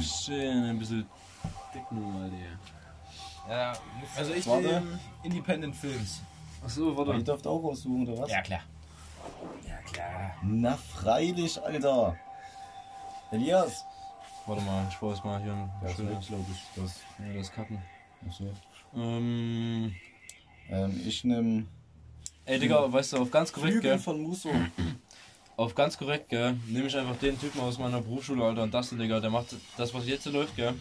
[0.00, 1.06] Schön, ein bisschen
[1.72, 2.36] Techno, Alter.
[3.48, 4.66] Ja, muss- Also ich Warte.
[4.66, 6.22] nehme Independent Films.
[6.64, 7.22] Achso, Ihr warte.
[7.24, 8.30] dürft auch aussuchen, oder was?
[8.30, 8.60] ja klar.
[9.66, 10.34] Ja klar.
[10.42, 12.16] Na freilich, Alter!
[13.30, 13.84] Elias!
[14.46, 16.26] Warte mal, ich brauch jetzt mal hier ein Ja, das schönes.
[16.26, 16.66] glaube ich.
[16.82, 17.00] Das.
[17.18, 17.78] Ja, das Cutten.
[18.96, 19.94] Ähm,
[20.70, 21.64] Ähm, ich nehme
[22.44, 23.98] ey, Digga, weißt du, auf ganz korrekt, Flügel gell?
[23.98, 24.50] von Musso.
[25.56, 26.56] Auf ganz korrekt, gell?
[26.68, 29.92] Nehme ich einfach den Typen aus meiner Berufsschule, Alter, und das, Digga, der macht das,
[29.92, 30.72] was jetzt läuft, gell?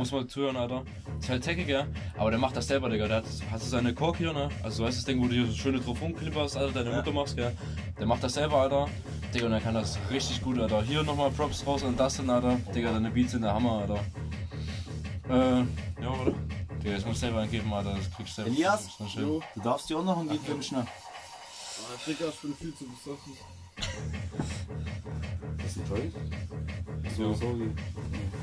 [0.00, 0.82] Muss mal zuhören, Alter.
[1.20, 1.86] Ist halt Tecke, gell?
[2.16, 3.06] Aber der macht das selber, Digga.
[3.06, 4.48] Der hat, hast du seine Kork hier, ne?
[4.64, 7.12] Also, weißt du das Ding, wo du hier so schöne drauf rumklipperst, Alter, deine Mutter
[7.12, 7.56] machst, gell?
[7.96, 8.88] Der macht das selber, Alter.
[9.32, 10.82] Digga, und er kann das richtig gut, Alter.
[10.82, 12.58] Hier nochmal Props raus an Dustin, Alter.
[12.74, 14.00] Digga, deine Beats sind der Hammer, Alter.
[15.28, 16.34] Äh, ja, oder?
[16.82, 17.94] Digga, jetzt muss selber eingeben, Alter.
[17.96, 18.50] Das kriegst du selber.
[18.50, 19.24] Elias, Das ist nicht schön.
[19.54, 20.78] du darfst dir auch noch ein Lied wünschen.
[20.78, 20.86] ne?
[22.06, 23.32] Digga, ich bin viel zu besoffen.
[25.64, 26.12] Ist sie toll?
[27.16, 27.70] So, sorry.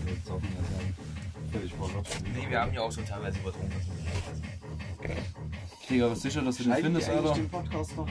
[0.08, 0.96] Jetzt ja sagen.
[1.52, 1.88] Fertig, war
[2.34, 3.82] Nee, wir haben ja auch schon teilweise übertrunken.
[5.90, 7.34] Digga, was sicher, dass du den findest, Alter?
[7.34, 8.08] den Podcast noch?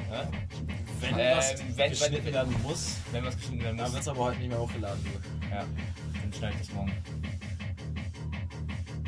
[1.00, 4.02] Wenn Ähm, was wenn- geschnitten wenn- werden muss, Wenn was geschnitten werden dann muss, wird
[4.02, 5.04] es aber heute nicht mehr hochgeladen.
[5.50, 5.64] ja,
[6.22, 6.92] dann schneide ich das morgen.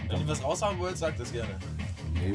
[0.09, 1.59] Wenn ihr was raushaben wollt, sagt das gerne.
[2.15, 2.35] Nee,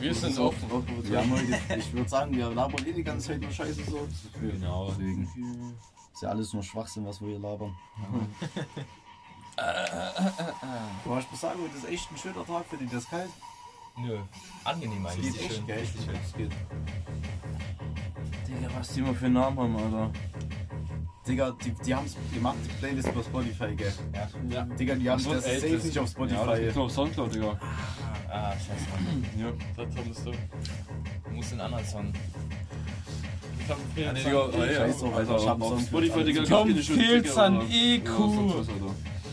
[0.00, 0.68] Wir sind offen.
[1.02, 4.06] wir haben heute, ich würde sagen, wir labern eh die ganze Zeit nur Scheiße so.
[4.40, 4.88] Genau.
[4.90, 5.74] Deswegen
[6.12, 7.74] ist ja alles nur Schwachsinn, was wir hier labern.
[9.56, 12.86] Aber ich muss sagen, heute ist echt ein schöner Tag für die.
[12.86, 13.30] Das ist kalt.
[13.98, 14.18] Nö,
[14.64, 15.32] angenehm Es eigentlich.
[15.32, 15.86] geht echt, gell?
[16.22, 16.50] Es geht.
[18.46, 20.10] Digga, was die immer für einen Namen haben, Alter.
[21.26, 23.92] Digga, die, die haben es gemacht, die Playlist bei Spotify, gell?
[24.14, 24.28] Ja.
[24.48, 24.64] ja.
[24.76, 26.60] Digga, die haben so, das ey, safe nicht auf Ja, das Spotify.
[26.60, 27.60] gibt's nur auf Soundcloud, Digga.
[28.30, 28.86] Ah, scheiße.
[29.38, 29.52] Ja.
[29.76, 30.30] Das findest du.
[30.32, 32.12] Du musst einen anderen Song.
[33.58, 34.62] Ich hab einen Digga, Fehlzahn.
[34.68, 38.08] ey, Scheiß drauf, Alter, ich hab auf Spotify, Digga, Fehlzahn Sticker, IQ.
[38.20, 38.72] Alter.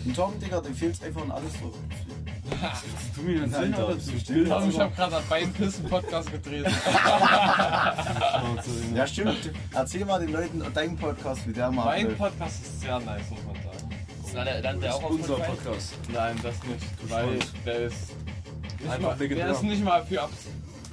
[0.06, 1.72] Ja, Tom, Digga, dem fehlt's einfach und alles so.
[3.16, 4.44] Tu mir den Sinn, du Du still?
[4.70, 6.66] Ich hab gerade einen Beinpissen-Podcast gedreht.
[8.96, 9.52] Ja, stimmt.
[9.74, 12.18] Erzähl mal den Leuten deinen Podcast, wie der mal mein abläuft.
[12.38, 13.90] Podcast ist sehr nice, muss man sagen.
[14.26, 15.36] Ist dann der, dann der auch auf Unser?
[15.36, 15.94] Podcast.
[16.14, 17.10] Nein, das nicht.
[17.12, 18.12] Weil der ist.
[18.84, 20.30] Einfach mal, der ist nicht mal für ab,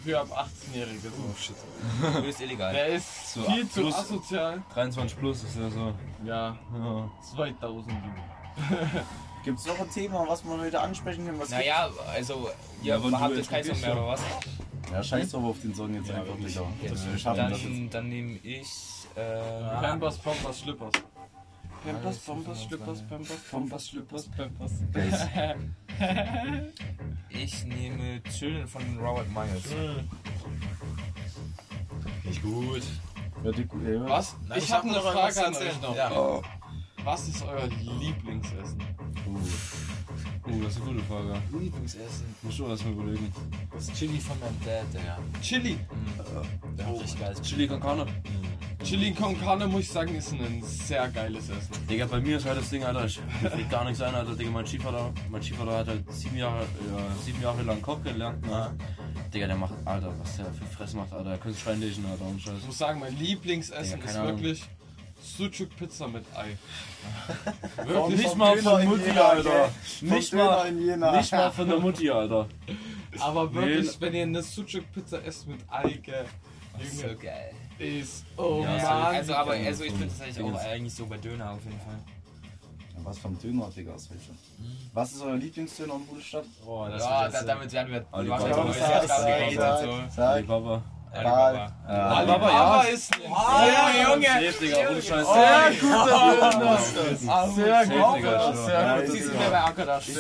[0.05, 1.09] für ab 18-Jährige.
[1.10, 2.20] So.
[2.20, 2.72] Nö, ist illegal.
[2.72, 4.62] Der ist So, viel zu plus- asozial.
[4.74, 5.92] 23 plus ist ja so.
[6.24, 7.10] Ja, Ja.
[7.34, 7.94] 2000.
[9.44, 11.40] Gibt's noch ein Thema, was wir heute ansprechen können?
[11.40, 12.50] Was Naja, also,
[12.82, 14.20] ihr Ja, habt jetzt keinen Song mehr, oder was?
[14.92, 16.62] Ja, scheiß drauf auf den Song jetzt einfach, Digga.
[16.88, 17.64] Das wir schaffen das jetzt.
[17.64, 18.68] Dann, dann nehme ich.
[19.14, 19.40] Äh,
[19.80, 20.92] Pampers, Pampers, Schlippers.
[21.84, 24.72] Pampers, Pampers, Schlippers, Pampers, Pampers, Schlippers, Pampers.
[27.30, 29.64] Ich nehme Children von Robert Myers.
[32.24, 32.82] Nicht gut.
[33.42, 34.08] Ja, die, ja.
[34.08, 34.36] Was?
[34.46, 35.96] Nein, ich ich habe hab eine noch Frage an euch noch.
[35.96, 36.42] Ja.
[37.04, 37.66] Was ist euer
[37.98, 38.82] Lieblingsessen?
[39.36, 41.43] Oh, das ist eine gute Frage.
[41.52, 42.35] Lieblingsessen.
[42.43, 43.32] Muss schon erstmal überlegen.
[43.73, 45.19] Das Chili von meinem Dad, Digga.
[45.43, 45.78] Chili.
[46.78, 48.07] Der hat richtig geiles Chili con Carne.
[48.82, 51.86] Chili con Carne, muss ich sagen, ist ein sehr geiles Essen.
[51.89, 54.35] Digga, bei mir ist halt das Ding, Alter, ich fällt gar nichts ein, Alter.
[54.35, 58.44] Digga, mein Stiefvater, mein Stiefvater hat halt sieben Jahre, äh, sieben Jahre lang Koch gelernt,
[58.47, 58.74] ne?
[59.32, 61.31] Digga, der macht, Alter, was der für Fresse macht, Alter.
[61.31, 62.55] Der könnte schreien lesen, Alter, und Scheiß.
[62.59, 64.57] Ich muss sagen, mein Lieblingsessen keine ist Ahnung.
[65.38, 66.56] Wirklich Sucuk Pizza mit Ei.
[67.92, 69.70] Vom- Nicht mal von in Mutti, Jena, Alter.
[70.01, 72.48] Nicht mal, nicht mal von der Mutti, Alter.
[73.18, 73.92] Aber wirklich, Nee.
[74.01, 76.24] wenn ihr eine Sucuk Pizza esst mit Ei, gell,
[76.92, 77.52] So Junge, geil.
[77.78, 79.14] ist, oh Ja, Mann.
[79.16, 79.66] also, aber geil.
[79.66, 81.98] also ich bin tatsächlich auch eigentlich so bei Döner auf jeden Fall.
[83.02, 84.30] Was vom Döner, Digga, ist welche.
[84.92, 86.44] Was ist euer Lieblingsdöner in Budestadt?
[86.66, 88.05] Oh, das Ja, da, damit werden wir.
[88.12, 88.47] Alibaba.
[88.47, 88.74] wir machen
[91.12, 91.73] Alibaba.
[91.89, 92.16] Alibaba.
[92.16, 92.82] Alibaba ja.
[92.93, 94.27] ist ein Oh, Junge!
[94.27, 95.27] Safe, Digga, ohne Scheiß.
[95.27, 96.78] sehr guter Döner.
[96.78, 99.03] Sehr Sehr gut, gut, Digga, sehr Ja, gut.
[99.03, 99.61] das du ist mir ja- bei
[100.01, 100.16] stehen?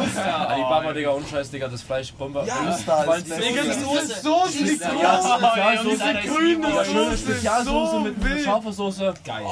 [0.00, 0.48] Uster.
[0.50, 2.44] Alibaba, Digga, ohne Scheiß, Digga, das Fleisch, Bombe.
[2.46, 2.88] Ja, Digga, best.
[2.88, 6.04] das ist so die Ja, Spezialsoße.
[6.04, 9.14] Alter, grüne Ja, Soße Spezialsoße so mit scharfer Soße.
[9.24, 9.44] Geil.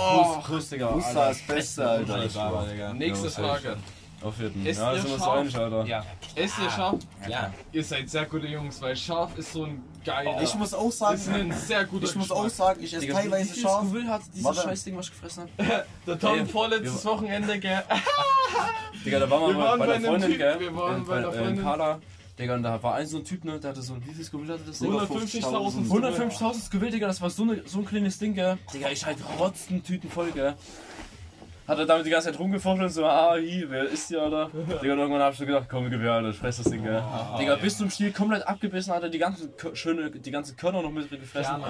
[0.46, 0.88] Kuss, Digga.
[0.88, 1.30] Alter.
[1.30, 2.14] ist Beste, Alter.
[2.14, 2.92] Alibaba, Digga.
[2.92, 3.32] Nächste Ja.
[3.48, 3.76] Frage.
[4.22, 4.66] Auf jeden.
[4.66, 5.38] Ist Ja, ihr sind wir scharf?
[5.38, 5.84] einig, Alter.
[5.86, 6.04] Ja.
[6.34, 6.98] Esst ihr scharf?
[7.28, 7.52] Ja.
[7.72, 10.42] Ihr seid sehr gute Jungs, weil scharf ist so ein geiler.
[10.42, 13.18] Ich muss auch sagen, ist ein sehr guter ich muss auch sagen, ich esse Digga,
[13.18, 13.84] wie teilweise viel scharf.
[13.86, 14.60] Scoville hat dieses Warte.
[14.62, 15.86] Scheißding, was ich gefressen hab?
[16.06, 17.82] Der Tom Ey, vorletztes Wochenende, gell?
[19.04, 20.60] Digga, da waren wir, Wir waren bei, bei der einem Freundin, Typ, gell?
[20.60, 21.56] wir waren in, bei der äh, Freundin.
[21.56, 21.98] In Kala.
[22.38, 23.58] Digga, und da war ein so ein Typ, ne?
[23.60, 24.90] Der hatte so ein, wie viel Scoville hatte das Ding?
[24.92, 25.88] 150.000.
[25.88, 28.58] 150.000 Scoville, Digga, das war so, ne, so ein kleines Ding, gell?
[28.72, 30.54] Digga, ich halt rotzen Tüten voll, gell?
[31.70, 34.50] Hat er damit die ganze Zeit rumgefochten und so, ah, hi, wer ist hier, Alter?
[34.82, 37.00] Digga, und irgendwann hab ich so gedacht, komm, her, Alter, ich fress das Ding, gell?
[37.38, 40.90] Digga, bis zum Stiel komplett abgebissen, Alter, die ganzen Kö- schöne, die ganzen Körner noch
[40.90, 41.62] mit gefressen.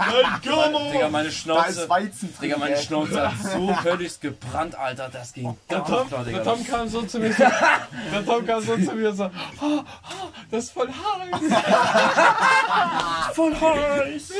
[0.42, 1.88] Digga, meine Da ist Schnauze.
[1.90, 2.40] Weizen drin.
[2.48, 2.76] Digga, meine?
[2.78, 6.38] Schnauze hat so völlig gebrannt, Alter, das ging gar nicht klar, Digga.
[6.38, 9.84] Der Tom kam so zu mir so, der Tom kam so zu mir so, ah,
[10.50, 11.40] Das ist voll heiß.
[13.34, 14.30] Voll heiß!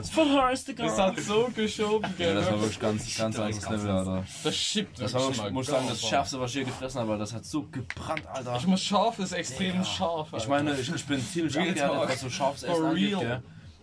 [0.00, 0.84] ist voll heiß, Digga!
[0.84, 2.34] Das hat so geschoben, ja, gell.
[2.34, 4.24] das war wirklich ganz, ganz anderes Level, Alter.
[4.44, 6.00] Das schippt Das war, wirklich ich muss sagen, das.
[6.02, 8.56] Schärfste, was ich je gefressen habe, das hat so gebrannt, Alter.
[8.56, 10.28] Ich muss scharf ist extrem scharf.
[10.28, 10.48] Ich Alter.
[10.48, 12.08] meine, ich, ich bin ziemlich talk.
[12.08, 13.20] was so scharfes For Essen angeht, real.
[13.20, 13.42] gell.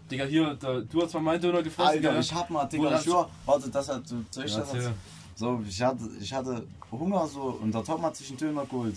[0.09, 2.19] Digga, hier, da, du hast mal meinen Döner gefressen, Alter, gell?
[2.21, 4.89] ich hab mal, Digga, ich schwör, warte, das hat, soll ich Ja, das?
[5.35, 8.95] So, ich hatte, ich hatte Hunger so und der Tom hat sich einen Döner geholt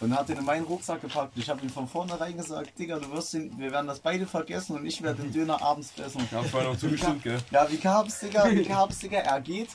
[0.00, 1.32] und hat den in meinen Rucksack gepackt.
[1.36, 4.76] Ich habe ihm von vornherein gesagt, Digga, du wirst den, wir werden das beide vergessen
[4.76, 6.26] und ich werde den Döner abends fressen.
[6.30, 7.38] Ja, vorhin noch zugestimmt, gell?
[7.50, 8.50] Ja, wie kam's, Digga?
[8.50, 9.18] Wie kam's, Digga?
[9.18, 9.70] Er geht.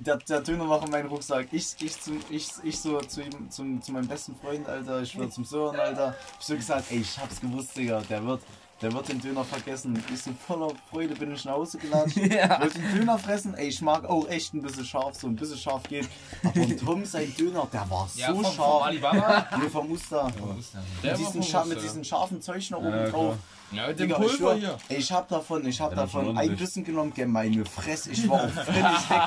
[0.00, 1.48] Der, der Döner noch in meinen Rucksack.
[1.50, 5.02] Ich, ich, zum, ich, ich so zu ihm, zum, zu meinem besten Freund, Alter.
[5.02, 6.14] Ich schwör zum Sören, Alter.
[6.38, 8.02] Ich so gesagt, ey, ich hab's gewusst, Digga.
[8.08, 8.42] Der wird,
[8.80, 10.02] der wird den Döner vergessen.
[10.12, 12.16] Ich so voller Freude bin ich nach Hause gelatscht.
[12.16, 13.54] Wollte den Döner fressen.
[13.54, 16.08] Ey, ich mag auch echt ein bisschen scharf, so ein bisschen scharf geht.
[16.44, 18.82] Aber Tom, sein Döner, der war so Ja, vom, vom scharf.
[18.84, 19.46] Alibaba.
[19.60, 20.30] Nee, vom Muster.
[20.36, 20.56] Der Mit
[21.04, 21.82] war diesen, vom Scha mit Muster.
[21.82, 23.36] diesen scharfen Zeug noch oben Ja, drauf.
[23.70, 24.78] Ja, mit dem Digga, ich, Pulver schwör, hier.
[24.96, 26.50] ich hab davon, ich hab das davon ordentlich.
[26.50, 29.22] ein Bissen genommen, gell, meine Fresse, ich war auch völlig weg.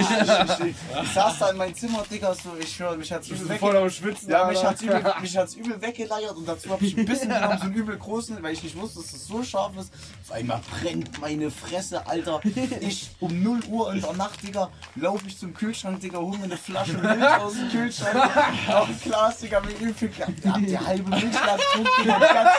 [0.00, 3.28] Ich, ich, ich, ich saß da in meinem Zimmer, Digga, so, ich schwör, mich hat's
[3.28, 6.82] übel Voll am Schwitzen, ja, mich hat's, übel, mich hat's übel weggeleiert und dazu hab
[6.82, 9.44] ich ein Bissen genommen, so einen übel großen, weil ich nicht wusste, dass es so
[9.44, 9.92] scharf ist.
[10.24, 12.40] Auf einmal brennt meine Fresse, Alter.
[12.80, 16.44] Ich um 0 Uhr in der Nacht, Digga, laufe ich zum Kühlschrank, Digga, hol mir
[16.44, 20.10] eine Flasche Milch aus dem Kühlschrank, ein Glas, Digga, mit übel.
[20.42, 22.50] Ja, die halbe Milch getrunken, ganz,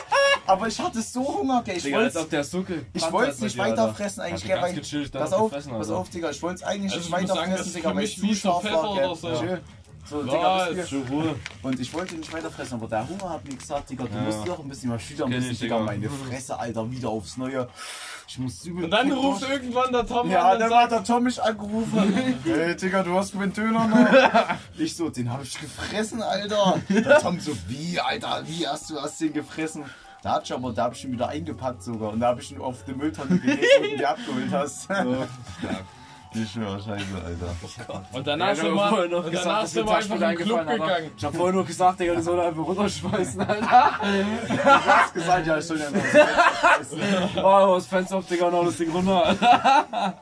[0.47, 3.31] aber ich hatte so Hunger, gell, ich Digga, als wollte ob der gebrannt ich wollte
[3.31, 3.83] es nicht dir, Alter.
[3.83, 6.41] weiterfressen eigentlich, du gell, ganz weil, gechillt dann pass auf, gefressen, pass auf, Digga, ich
[6.41, 7.11] wollte es eigentlich Also nicht ich
[7.57, 9.15] das ist Digga, weil wie zu scharf war,
[10.07, 10.21] so.
[10.21, 11.35] Digga, bis wir- Schon Ruhe.
[11.63, 14.21] und ich wollte nicht weiterfressen, aber der Hunger hat mir gesagt, Digga, du Ja.
[14.21, 15.85] musst doch ein bisschen mal schüchtern Kenn müssen, ich, Digga, Digga.
[15.91, 17.67] meine Fresse, Alter, wieder aufs Neue.
[18.27, 19.51] Ich muss übel Und dann ruft durch.
[19.51, 22.35] irgendwann der Tom Ja, an und dann sagt, hat der Tom mich angerufen.
[22.45, 24.55] Hey, Digga, du hast meinen Döner noch.
[24.77, 26.79] Ich so, den hab ich gefressen, Alter.
[26.89, 29.85] Der Tom so, wie, Alter, wie hast du hast den gefressen?
[30.25, 32.11] Da hat ich aber, da hab ich ihn wieder eingepackt sogar.
[32.11, 34.89] Und da hab ich ihn auf die Mülltonne gelegt, wo du ihn abgeholt hast.
[36.37, 37.55] Ich schwör, scheiße, Alter.
[38.11, 40.35] und danach Ja, sind wir, noch und gesagt, danach dass sind wir einfach in den
[40.35, 41.11] Club gegangen.
[41.15, 43.91] Ich hab vorhin nur gesagt, Digga, die soll einfach runterschmeißen, Alter.
[44.49, 47.71] Du hast gesagt, ja, ich soll ja noch.
[47.71, 50.13] Oh, das Fenster auf, Digga, und hau das Ding runter, Alter.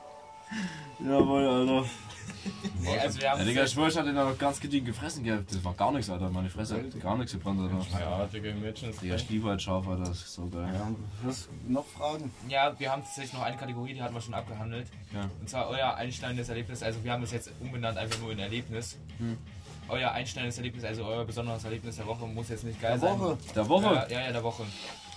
[0.99, 1.83] Jawohl, Alter.
[2.81, 5.43] Nee, also wir Ja, haben Digga, ich schwör, ich hatte noch ganz gediegen gefressen, gell.
[5.49, 6.29] Das war gar nichts, Alter.
[6.29, 7.99] Meine Fresse hat gar nichts gebrannt, Alter.
[7.99, 10.03] Ja, Digga, im Mädchen ist Digga, ich liebe halt scharf, Alter.
[10.03, 10.69] Das ist so geil.
[10.73, 10.91] Ja,
[11.25, 12.31] hast du noch Fragen?
[12.49, 14.87] Ja, wir haben tatsächlich noch eine Kategorie, die hatten wir schon abgehandelt.
[15.13, 15.29] Ja.
[15.39, 16.83] Und zwar euer einschneidendes Erlebnis.
[16.83, 18.97] Also wir haben das jetzt umbenannt einfach nur in Erlebnis.
[19.17, 19.37] Hm.
[19.89, 23.19] Euer einschneidendes Erlebnis, also euer besonderes Erlebnis der Woche muss jetzt nicht geil Der sein.
[23.19, 23.37] Woche.
[23.53, 23.85] Der Woche?
[23.85, 24.63] Ja, ja, ja, der Woche.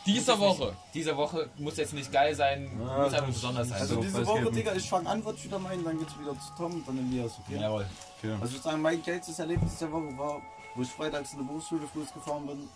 [0.07, 0.75] Dieser Woche.
[0.95, 3.81] Diese Woche muss jetzt nicht geil sein, Ah, muss einfach nur besonders sein.
[3.81, 4.51] Also So, diese Woche.
[4.53, 7.33] Digga, ich fange an, wird wieder meinen, dann geht's wieder zu Tom und dann Elias,
[7.45, 7.61] okay?
[7.61, 7.87] Jawohl.
[8.23, 10.41] Also ich würde sagen, mein geilstes Erlebnis der Woche war,
[10.75, 12.69] wo ich freitags in der Berufsschule früh gefahren bin,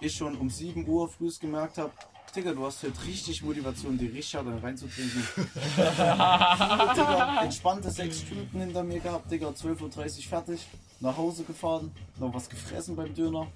[0.00, 1.92] ich schon um 7 Uhr früh gemerkt habe,
[2.34, 5.22] Digga, du hast heute richtig Motivation, die richtig hart reinzutrinken.
[5.76, 10.66] Digga, entspannte 6 Stunden hinter mir gehabt, Digga, 12.30 Uhr fertig,
[11.00, 13.46] nach Hause gefahren, noch was gefressen beim Döner.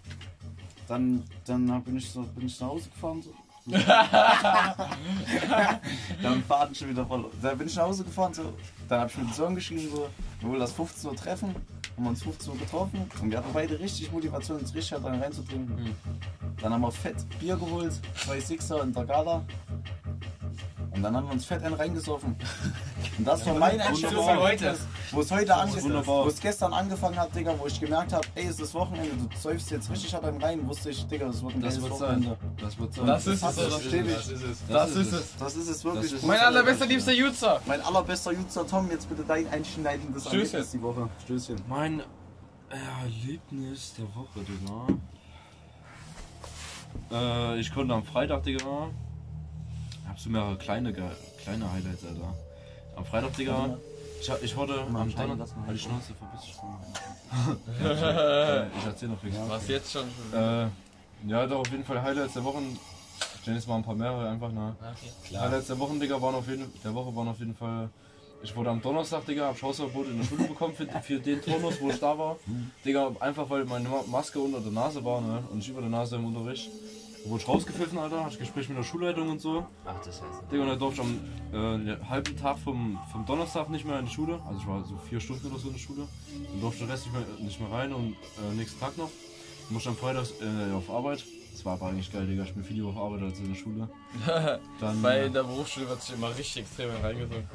[0.88, 3.22] Dann, dann bin, ich so, bin ich nach Hause gefahren.
[3.22, 3.34] So.
[6.22, 7.32] dann Faden schon wieder verloren.
[7.42, 8.52] Dann bin ich nach Hause gefahren, so.
[8.88, 10.08] dann habe ich mit dem Sohn geschrieben, so,
[10.40, 11.48] wir wollen das 15 Uhr treffen.
[11.96, 15.20] Haben wir uns 15 Uhr getroffen und wir hatten beide richtig Motivation, uns richtig dann
[15.20, 15.96] reinzutrinken.
[16.60, 19.44] Dann haben wir fett Bier geholt, zwei Sixer in der Gala.
[20.96, 22.36] Und dann haben wir uns fett einen reingesoffen.
[23.18, 24.24] Und das war meine Einstellung.
[25.12, 26.24] Wo es heute ange wunderbar.
[26.24, 29.28] wo es gestern angefangen hat, Digga, wo ich gemerkt habe, ey, es ist Wochenende, du
[29.38, 32.00] säufst jetzt richtig hart einen rein, wusste ich, Digga, das wird ein Das geiles wird
[32.00, 32.28] Wochenende.
[32.28, 32.36] sein.
[32.60, 33.06] Das wird sein.
[33.06, 34.66] Das ist Das es, ist das ist es.
[34.66, 35.36] Das Das ist es.
[35.38, 36.22] Das ist es wirklich.
[36.22, 37.60] Mein allerbester liebster Jutzer.
[37.66, 40.26] Mein allerbester Jutzer Tom, jetzt bitte dein einschneidendes.
[40.26, 41.08] Erlebnis die Woche.
[41.24, 41.56] Stößchen.
[41.68, 42.02] Mein
[42.70, 44.86] Erlebnis der Woche, Digga.
[47.54, 48.88] Äh, ich konnte am Freitag, Digga.
[50.16, 52.34] Hab so mehrere kleine, kleine Highlights, Alter.
[52.96, 53.76] Am Freitag, Digga.
[54.18, 55.40] Ich, hab- ich wurde am steigen Donner...
[55.44, 55.56] lassen.
[55.66, 56.56] Halt die Schnauze, verpiss dich.
[57.84, 59.38] äh, ich erzähl noch nichts.
[59.46, 60.04] Was jetzt schon?
[60.32, 60.68] Äh,
[61.26, 62.78] ja, doch auf jeden Fall Highlights der Wochen.
[63.40, 64.74] Ich nenne jetzt mal ein paar mehrere einfach, ne?
[65.34, 67.90] Highlights der Wochen, Digga, waren auf jeden, der Woche waren auf jeden Fall.
[68.42, 71.78] Ich wurde am Donnerstag, Digga, hab Hausverbot in der Schule bekommen für, für den Turnus,
[71.80, 72.36] wo ich da war.
[72.86, 75.42] Digga, einfach weil meine Ma- Maske unter der Nase war, ne?
[75.52, 76.70] Und ich über der Nase im Unterricht.
[77.24, 79.66] Da wurde ich rausgepfiffen, Alter, hatte ich Gespräch mit der Schulleitung und so.
[79.84, 80.52] Ach, das heißt.
[80.52, 81.06] Digga, und dann durfte ich
[81.52, 84.40] am äh, halben Tag vom, vom Donnerstag nicht mehr in die Schule.
[84.46, 86.08] Also ich war so vier Stunden oder so in der Schule.
[86.50, 89.10] Dann durfte ich den Rest nicht mehr, nicht mehr rein und äh, nächsten Tag noch.
[89.68, 91.24] Musste am Freitag äh, auf Arbeit.
[91.56, 92.42] Das war aber eigentlich geil, Digga.
[92.42, 93.88] Ich bin viel auf Arbeit als in der Schule.
[94.78, 97.48] Dann, Bei äh, der Berufsschule wird sich immer richtig extrem reingedrückt.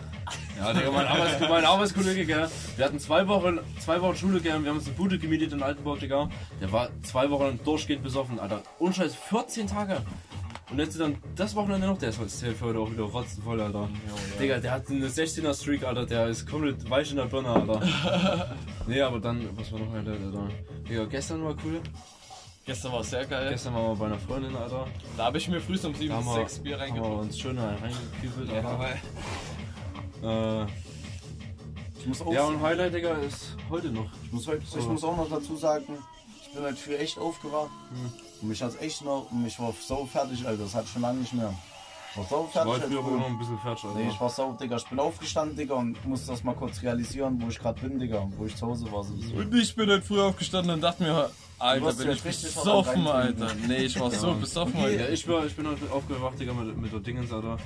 [0.57, 4.59] Ja, Digga, mein, Arbeits mein Arbeitskollege, gell, wir hatten zwei Wochen, zwei Wochen Schule, gell,
[4.63, 6.31] wir haben uns eine Bude gemietet in Altenburg, Digga.
[6.59, 8.63] Der war zwei Wochen durchgehend besoffen, Alter.
[8.79, 10.01] Unscheiß, 14 Tage.
[10.71, 13.87] Und jetzt dann das Wochenende noch, der ist heute heute auch wieder rotzenvoll, Alter.
[14.39, 18.55] Digga, der hat eine 16er Streak, Alter, der ist komplett weich in der Birne, Alter.
[18.87, 20.17] nee, aber dann, was war noch, Alter.
[20.89, 21.79] Digga, gestern war cool.
[22.71, 23.49] Gestern war es sehr geil.
[23.49, 24.87] Gestern waren wir bei einer Freundin, Alter.
[25.17, 27.21] Da habe ich mir früh um 7 Da haben wir, 6 Bier haben wir reingedrückt.
[27.23, 30.67] uns schön reingekübelt, Ja, weil Äh,
[31.99, 34.05] Ich muss auch ja, und Highlight, Digga, ist heute noch.
[34.23, 35.97] Ich muss, heute, ich muss auch noch dazu sagen,
[36.45, 37.71] ich bin heute früh echt aufgewacht.
[38.41, 41.01] Und mich hat's echt noch, und ich war so fertig, Alter, das hatte ich schon
[41.01, 41.53] lange nicht mehr.
[42.11, 42.71] Ich war so Ich war fertig.
[42.71, 43.15] heute heute früh aber früh.
[43.17, 43.99] immer ein bisschen fertig, Alter.
[43.99, 47.37] Nee, ich war so, Digga, ich bin aufgestanden, Digga, und musste das mal kurz realisieren,
[47.43, 49.03] wo ich gerade bin, Digga, wo ich zu Hause war.
[49.03, 49.11] So.
[49.35, 51.29] Und ich bin heute früh aufgestanden und dachte mir,
[51.61, 53.07] Alter, bin ich besoffen.
[53.07, 53.47] Alter.
[53.67, 55.09] Nee, ich war so besoffen, Ja, Alter.
[55.11, 57.57] ich, war, ich bin heute aufgewacht, Digga, mit, mit der Dingens, Alter.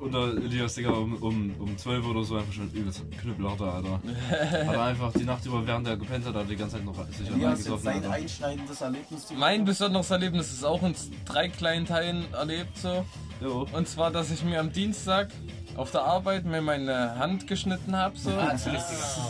[0.00, 4.00] Und der Elias, Digga, um, um, um 12 oder so einfach schon übelst knüppelharter, Alter.
[4.66, 6.84] Hat er einfach die Nacht über, während er gepennt hat, hat er die ganze Zeit
[6.84, 8.10] noch sich reingesoffen, jetzt sein Alter.
[8.10, 9.26] einschneidendes Erlebnis?
[9.26, 9.38] Digga?
[9.40, 13.04] Mein besonderes Erlebnis ist auch in drei kleinen Teilen erlebt so.
[13.40, 13.66] Jo.
[13.72, 15.28] Und zwar, dass ich mir am Dienstag
[15.76, 18.30] auf der Arbeit mir meine Hand geschnitten habe so.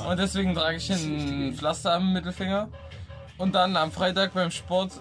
[0.09, 2.69] Und deswegen trage ich ein Pflaster am Mittelfinger.
[3.43, 4.93] Und dann am Freitag beim Sport.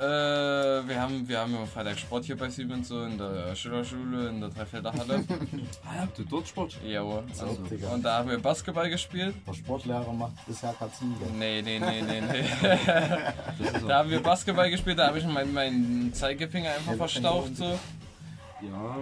[0.00, 4.30] Äh, wir haben, wir haben am Freitag Sport hier bei Siemens, so in der Schülerschule,
[4.30, 5.22] in der Dreifelder Halle.
[5.84, 6.78] Ah, habt ihr dort Sport?
[6.82, 7.24] Jawohl.
[7.34, 7.88] So, Digga.
[7.90, 9.34] Und da haben wir Basketball gespielt.
[9.46, 11.14] Der Sportlehrer macht bisher Katzen.
[11.38, 12.44] Nee, nee, nee, nee, nee.
[13.86, 17.78] Da haben wir Basketball gespielt, da habe ich meinen meinen Zeigefinger einfach verstaucht so.
[18.62, 18.96] Ja,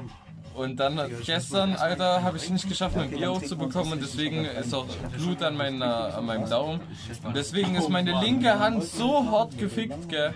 [0.57, 4.87] Und dann gestern, Alter, habe ich nicht geschafft, mein Bier aufzubekommen und deswegen ist auch
[5.16, 6.81] Blut an, meiner, an meinem Daumen.
[7.24, 10.33] Und deswegen ist meine linke Hand so hart gefickt, gell.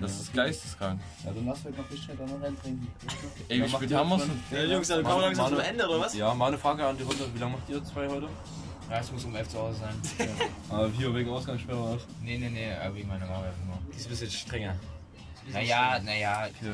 [0.00, 1.00] Das ist geisteskrank.
[1.24, 2.86] Ja, dann lass heute noch richtig dann noch reintrinken.
[3.48, 4.40] Ey, wie spät haben wir's denn?
[4.56, 6.14] Ja, Jungs, dann kommen wir langsam zum Ende, oder was?
[6.14, 7.24] ja, mal eine Frage an die Runde.
[7.34, 8.28] Wie lange macht ihr zwei heute?
[8.88, 10.28] Ja, ich muss um 11 zu Hause sein.
[10.70, 12.02] Ah, hier wegen Ausgangssperre was?
[12.22, 13.78] Nee, nee, nee, äh, wegen meiner Arbeit nur.
[13.92, 14.76] Die ist ein bisschen strenger.
[15.52, 16.46] Naja, naja.
[16.46, 16.72] Okay.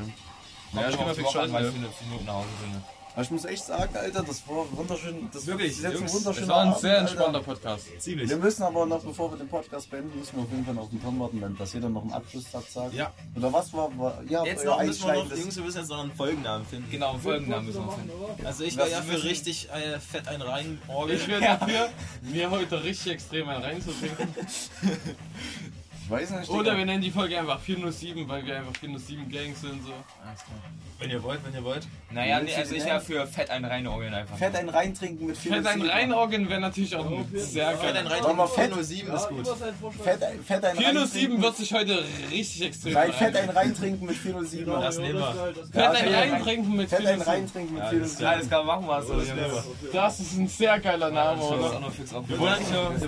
[0.73, 2.81] Ja, ich kann mal fix fix schalten, weil ich für fünf Minuten nach Hause bin.
[3.13, 5.29] Aber ich muss echt sagen, Alter, das war wunderschön.
[5.31, 7.01] Das Wirklich, das ist jetzt ein Jungs, wunderschöner Es war ein Abend, sehr Alter.
[7.11, 7.85] entspannter Podcast.
[8.01, 8.29] Ziemlich.
[8.29, 10.89] Wir müssen aber noch, bevor wir den Podcast beenden, müssen wir auf jeden Fall auf
[10.89, 12.93] den Tom warten, wenn- dass jeder noch einen Abschlusssatz sagt.
[12.93, 13.13] Ja.
[13.37, 15.99] Oder was war, war ja, Jetzt noch müssen wir noch, Jungs, wir müssen jetzt noch
[16.03, 16.91] einen Folgennamen finden.
[16.91, 18.45] Genau, einen Folgennamen müssen wir finden.
[18.45, 21.15] Also ich wäre ja für richtig äh, fett ein rein Orgel.
[21.15, 21.87] Ich wäre dafür,
[22.21, 24.27] mir heute richtig extrem einen reinzutrinken.
[26.05, 26.49] Ich weiß nicht.
[26.51, 26.77] Oder Digga.
[26.77, 29.83] wir nennen die Folge einfach 407, weil wir einfach 407 Gang sind.
[29.83, 29.91] So.
[30.23, 30.59] Alles klar.
[30.99, 31.87] Wenn ihr wollt, wenn ihr wollt.
[32.11, 34.37] Naja, nee, also ich wäre für Fett einen reinorgeln einfach.
[34.37, 37.97] Fett ein reintrinken mit viel Fett ein Reinorgan wäre natürlich auch ein sehr Fett geil.
[37.97, 38.23] ein rein.
[38.23, 39.47] Wollen wir fett- 407 ist gut.
[40.03, 43.57] Fett, ein- Fett ein 407 wird sich heute richtig extrem Nein, Fett ein rein.
[43.57, 44.65] reintrinken mit 407.
[44.71, 45.55] Das nehmen wir.
[45.73, 47.21] Fett ein Reintrinken mit Fett ein 407.
[47.33, 48.25] reintrinken mit 407.
[48.27, 49.13] Alles klar, machen wir so.
[49.91, 51.81] Das ist ein sehr geiler Name, oder?
[52.27, 52.39] Wir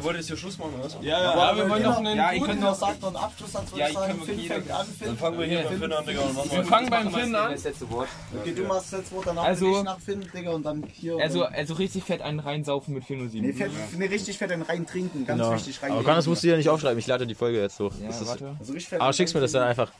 [0.03, 0.89] wollen jetzt hier, Schluss machen, oder?
[1.03, 1.35] Ja, ja.
[1.51, 3.79] Ja, wir wollen noch einen Ja, ich guten- könnte noch sagt noch einen Abschlusssatz, würde
[3.81, 4.21] Ja, ich sagen.
[4.21, 5.07] Finn fängt an, Finn.
[5.07, 7.51] Dann fangen wir hier beim Finn an, Digga, und machen Wir fangen beim Finn an.
[7.51, 8.07] Das letzte Wort.
[8.39, 11.17] Okay, du machst jetzt Wort, danach Also- ich nach Finn, Digga, und dann hier.
[11.19, 13.53] Also, also richtig fett einen reinsaufen mit nee, 407.
[13.53, 15.53] fett, nee, richtig fett ein reintrinken, ganz Genau.
[15.55, 15.77] wichtig.
[15.77, 16.05] Aber reintrinken.
[16.07, 16.99] kann, das musst du ja nicht aufschreiben.
[16.99, 17.91] Ich lade die Folge jetzt hoch.
[18.01, 18.55] Ja, Das ist, warte.
[18.59, 19.91] Also richtig fett aber schickst mir das dann einfach.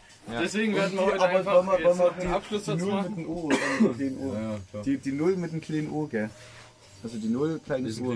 [0.42, 2.36] Deswegen werden wir heute Aber einfach wollen wir, wollen jetzt wir noch die, einen die
[2.36, 3.16] Abschlusssatz Null mit machen.
[3.16, 3.50] dem O,
[4.84, 6.30] kleinen die Null mit dem kleinen O, gell?
[7.04, 8.16] Also die Null, kleines O.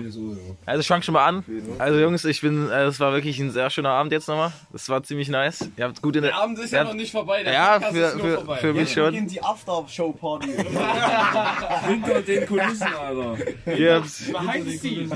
[0.66, 1.44] Also ich fange schon mal an.
[1.78, 4.52] Also Jungs, ich bin, äh, es war wirklich ein sehr schöner Abend jetzt nochmal.
[4.74, 5.70] Es war ziemlich nice.
[5.76, 6.40] Ihr habt gut in Der der...
[6.40, 6.78] Abend ist Ja.
[6.78, 7.42] ja noch nicht vorbei.
[7.44, 8.56] Der Ja, Podcast für, ist nur für, vorbei.
[8.58, 9.04] für mich Jetzt schon.
[9.06, 10.48] beginnt die After-Show-Party.
[11.88, 13.36] Hinter den Kulissen, Alter.
[13.76, 15.12] Ihr habt, Behind the scenes.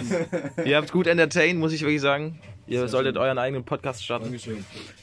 [0.65, 2.39] ihr habt gut entertained, muss ich wirklich sagen.
[2.69, 4.35] Ihr solltet euren eigenen Podcast starten.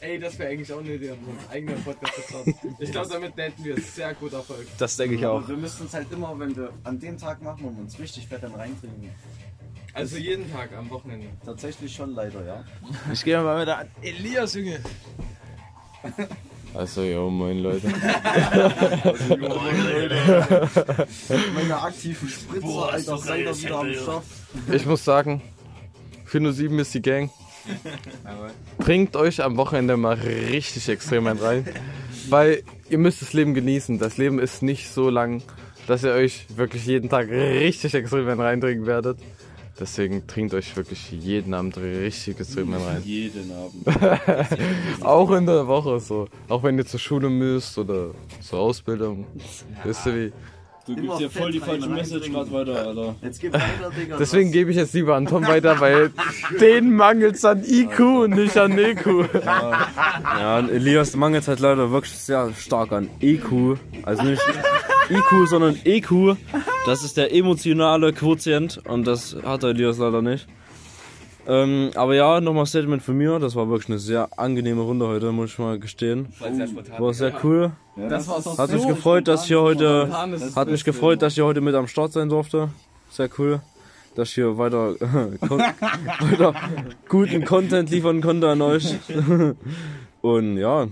[0.02, 2.56] Ey, das wäre eigentlich auch eine Idee, einen eigenen Podcast zu starten.
[2.80, 4.68] Ich glaube, damit hätten wir sehr gut Erfolg.
[4.78, 5.38] Das denke ich auch.
[5.38, 8.28] Aber wir müssen es halt immer, wenn wir an dem Tag machen und uns richtig
[8.28, 9.10] fett dann reintrinken.
[9.94, 11.28] Also jeden Tag am Wochenende.
[11.46, 12.66] Tatsächlich schon leider, ja.
[13.14, 13.88] Ich gehe mal mit der...
[14.02, 14.80] Elias, Junge.
[16.74, 17.88] Also, ja, moin Leute.
[21.54, 24.24] Meine aktiven Spritzer, Alter, seid ihr wieder am Start.
[24.72, 25.42] Ich muss sagen,
[26.26, 27.30] 407 ist die Gang.
[28.78, 31.66] Bringt euch am Wochenende mal richtig extrem rein.
[32.30, 34.00] Weil ihr müsst das Leben genießen.
[34.00, 35.42] Das Leben ist nicht so lang,
[35.88, 39.18] dass ihr euch wirklich jeden Tag richtig extrem reintrinken werdet.
[39.80, 43.02] Deswegen trinkt euch wirklich jeden Abend richtig extrem einen rein.
[43.04, 45.02] Jeden Abend.
[45.04, 46.28] Auch in der Woche so.
[46.48, 49.26] Auch wenn ihr zur Schule müsst oder zur Ausbildung.
[49.84, 50.34] Wisst ihr wie?
[50.86, 53.16] Du gibst hier voll die falsche Message gerade weiter, Alter.
[53.22, 54.18] Jetzt gib weiter, Digga.
[54.20, 56.12] Deswegen gebe ich jetzt lieber an Tom weiter, weil
[56.60, 59.06] den mangelt's an IQ und nicht an EQ.
[59.46, 63.78] Ja, und Elias mangelt halt leider wirklich sehr stark an EQ.
[64.04, 64.42] Also nicht
[65.10, 66.36] IQ, sondern EQ.
[66.86, 70.48] Das ist der emotionale Quotient und das hat der Elias leider nicht.
[71.48, 73.40] Ähm, aber ja, nochmal Statement von mir.
[73.40, 76.28] Das war wirklich eine sehr angenehme Runde heute, muss ich mal gestehen.
[76.98, 77.72] War sehr cool.
[77.96, 80.10] Das war so Hat mich gefreut, dass ich hier heute,
[80.56, 82.70] hat mich gefreut, dass ich hier heute mit am Start sein durfte.
[83.10, 83.62] Sehr cool.
[84.16, 86.54] Dass ich hier weiter, weiter
[87.10, 88.96] guten Content liefern konnte an euch.
[90.22, 90.88] Und ja,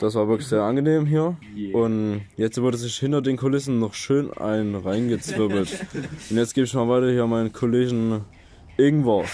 [0.00, 1.36] das war wirklich sehr angenehm hier.
[1.72, 5.86] Und jetzt wurde sich hinter den Kulissen noch schön ein reingezwirbelt.
[6.28, 8.24] Und jetzt gebe ich mal weiter hier an meinen Kollegen
[8.76, 9.24] Ingwer.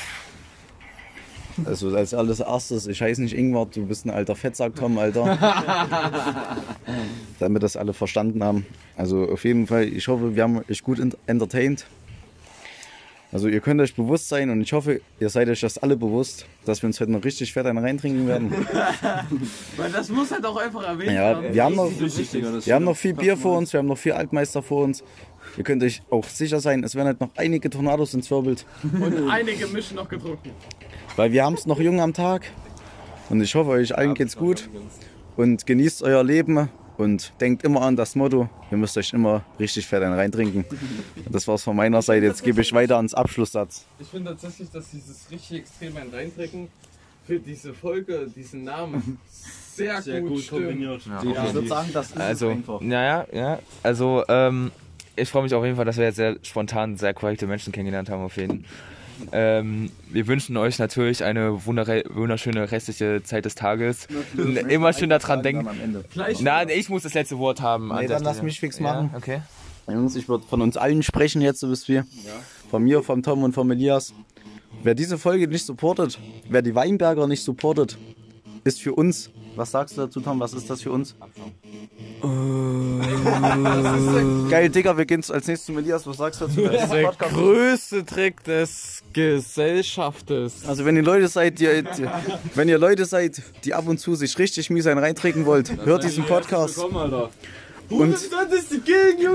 [1.67, 5.37] Also als alles erstes, ich heiße nicht Ingwer, du bist ein alter Fettsack, Tom, Alter.
[7.39, 8.65] Damit das alle verstanden haben.
[8.97, 11.87] Also auf jeden Fall, ich hoffe, wir haben euch gut ent- entertained.
[13.33, 16.45] Also ihr könnt euch bewusst sein und ich hoffe, ihr seid euch das alle bewusst,
[16.67, 18.51] dass wir uns heute noch richtig fett einen reintrinken werden.
[19.79, 21.55] Weil das muss halt auch einfach erwähnt Ja, werden.
[21.55, 24.63] wir haben noch, wir haben noch viel Bier vor uns, wir haben noch viel Altmeister
[24.63, 25.03] vor uns.
[25.57, 28.65] Ihr könnt euch auch sicher sein, es werden halt noch einige Tornados entzwirbelt.
[28.83, 30.51] Und einige Mischen noch getrunken.
[31.17, 32.51] Weil wir haben es noch jung am Tag.
[33.29, 34.69] Und ich hoffe, euch allen geht's gut.
[35.37, 36.69] Und genießt euer Leben.
[36.99, 40.65] Und denkt immer an das Motto, ihr müsst euch immer richtig fett einen reintrinken.
[41.25, 42.27] Und das war's von meiner Seite.
[42.27, 43.87] Jetzt gebe ich weiter ans Abschlusssatz.
[43.99, 46.69] Ich finde tatsächlich, dass dieses richtig extrem ein Reintrecken
[47.27, 49.19] für diese Folge, diesen Namen,
[49.75, 50.67] sehr, sehr gut, gut stimmt.
[50.67, 51.01] kombiniert.
[51.07, 52.81] Ich würde sagen, das ist Also, es einfach.
[52.83, 53.59] naja, ja.
[53.83, 54.71] Also, ähm,
[55.17, 58.09] ich freue mich auf jeden Fall, dass wir jetzt sehr spontan sehr korrekte Menschen kennengelernt
[58.09, 58.65] haben, auf jeden
[59.31, 64.09] ähm, Wir wünschen euch natürlich eine wunderschöne restliche Zeit des Tages.
[64.69, 65.69] Immer schön daran denken.
[66.41, 67.93] Nein, ich muss das letzte Wort haben.
[67.95, 69.11] Nee, dann lass mich fix machen.
[69.13, 69.43] Ja, okay.
[69.89, 72.07] Jungs, ich würde von uns allen sprechen jetzt, so wisst ihr.
[72.71, 74.15] Von mir, vom Tom und vom Elias.
[74.83, 76.19] Wer diese Folge nicht supportet,
[76.49, 77.99] wer die Weinberger nicht supportet,
[78.65, 79.31] ist für uns.
[79.57, 80.41] Was sagst du dazu, Tom?
[80.41, 81.15] Was ist das für uns?
[84.51, 86.07] Geil, Digga, wir gehen als nächstes zum Elias.
[86.07, 86.63] Was sagst du dazu?
[86.63, 87.35] Das ist ein Der Podcast.
[87.35, 90.65] größte Trick des Gesellschaftes.
[90.67, 92.09] Also wenn ihr Leute seid, die, die,
[92.55, 96.05] wenn ihr Leute seid, die ab und zu sich richtig mies einen reintrinken wollt, hört
[96.05, 96.77] diesen Podcast.
[96.77, 97.31] Komm, Alter.
[97.91, 98.17] Und,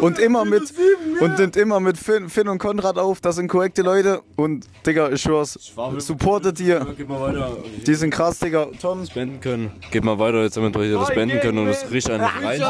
[0.01, 0.73] und immer mit
[1.19, 3.21] und nimmt immer mit Finn, Finn und Konrad auf.
[3.21, 4.21] Das sind korrekte Leute.
[4.35, 5.57] Und Digga, ich schwör's,
[5.97, 6.85] supportet ihr.
[6.97, 7.57] Gib mal weiter.
[7.85, 8.67] Die sind krass, Digga.
[8.81, 9.71] Tom, Spenden können.
[9.91, 12.61] Geht mal weiter, jetzt damit wir hier das beenden können und das richtig einen rein.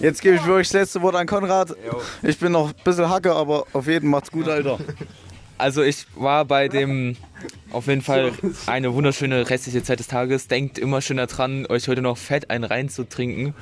[0.00, 1.74] jetzt gebe ich wirklich das letzte Wort an Konrad.
[2.22, 4.78] Ich bin noch ein bisschen Hacke, aber auf jeden macht's gut, Alter.
[5.58, 7.16] Also ich war bei dem
[7.70, 8.32] auf jeden Fall
[8.66, 10.48] eine wunderschöne restliche Zeit des Tages.
[10.48, 13.54] Denkt immer schön daran, euch heute noch fett einen reinzutrinken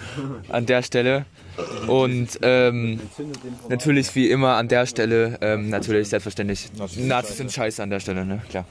[0.48, 1.24] an der Stelle.
[1.86, 3.01] Und ähm,
[3.68, 6.68] natürlich wie immer an der Stelle, ähm, natürlich selbstverständlich,
[6.98, 8.43] Nazis sind scheiße an der Stelle, ne?
[8.51, 8.66] Klar.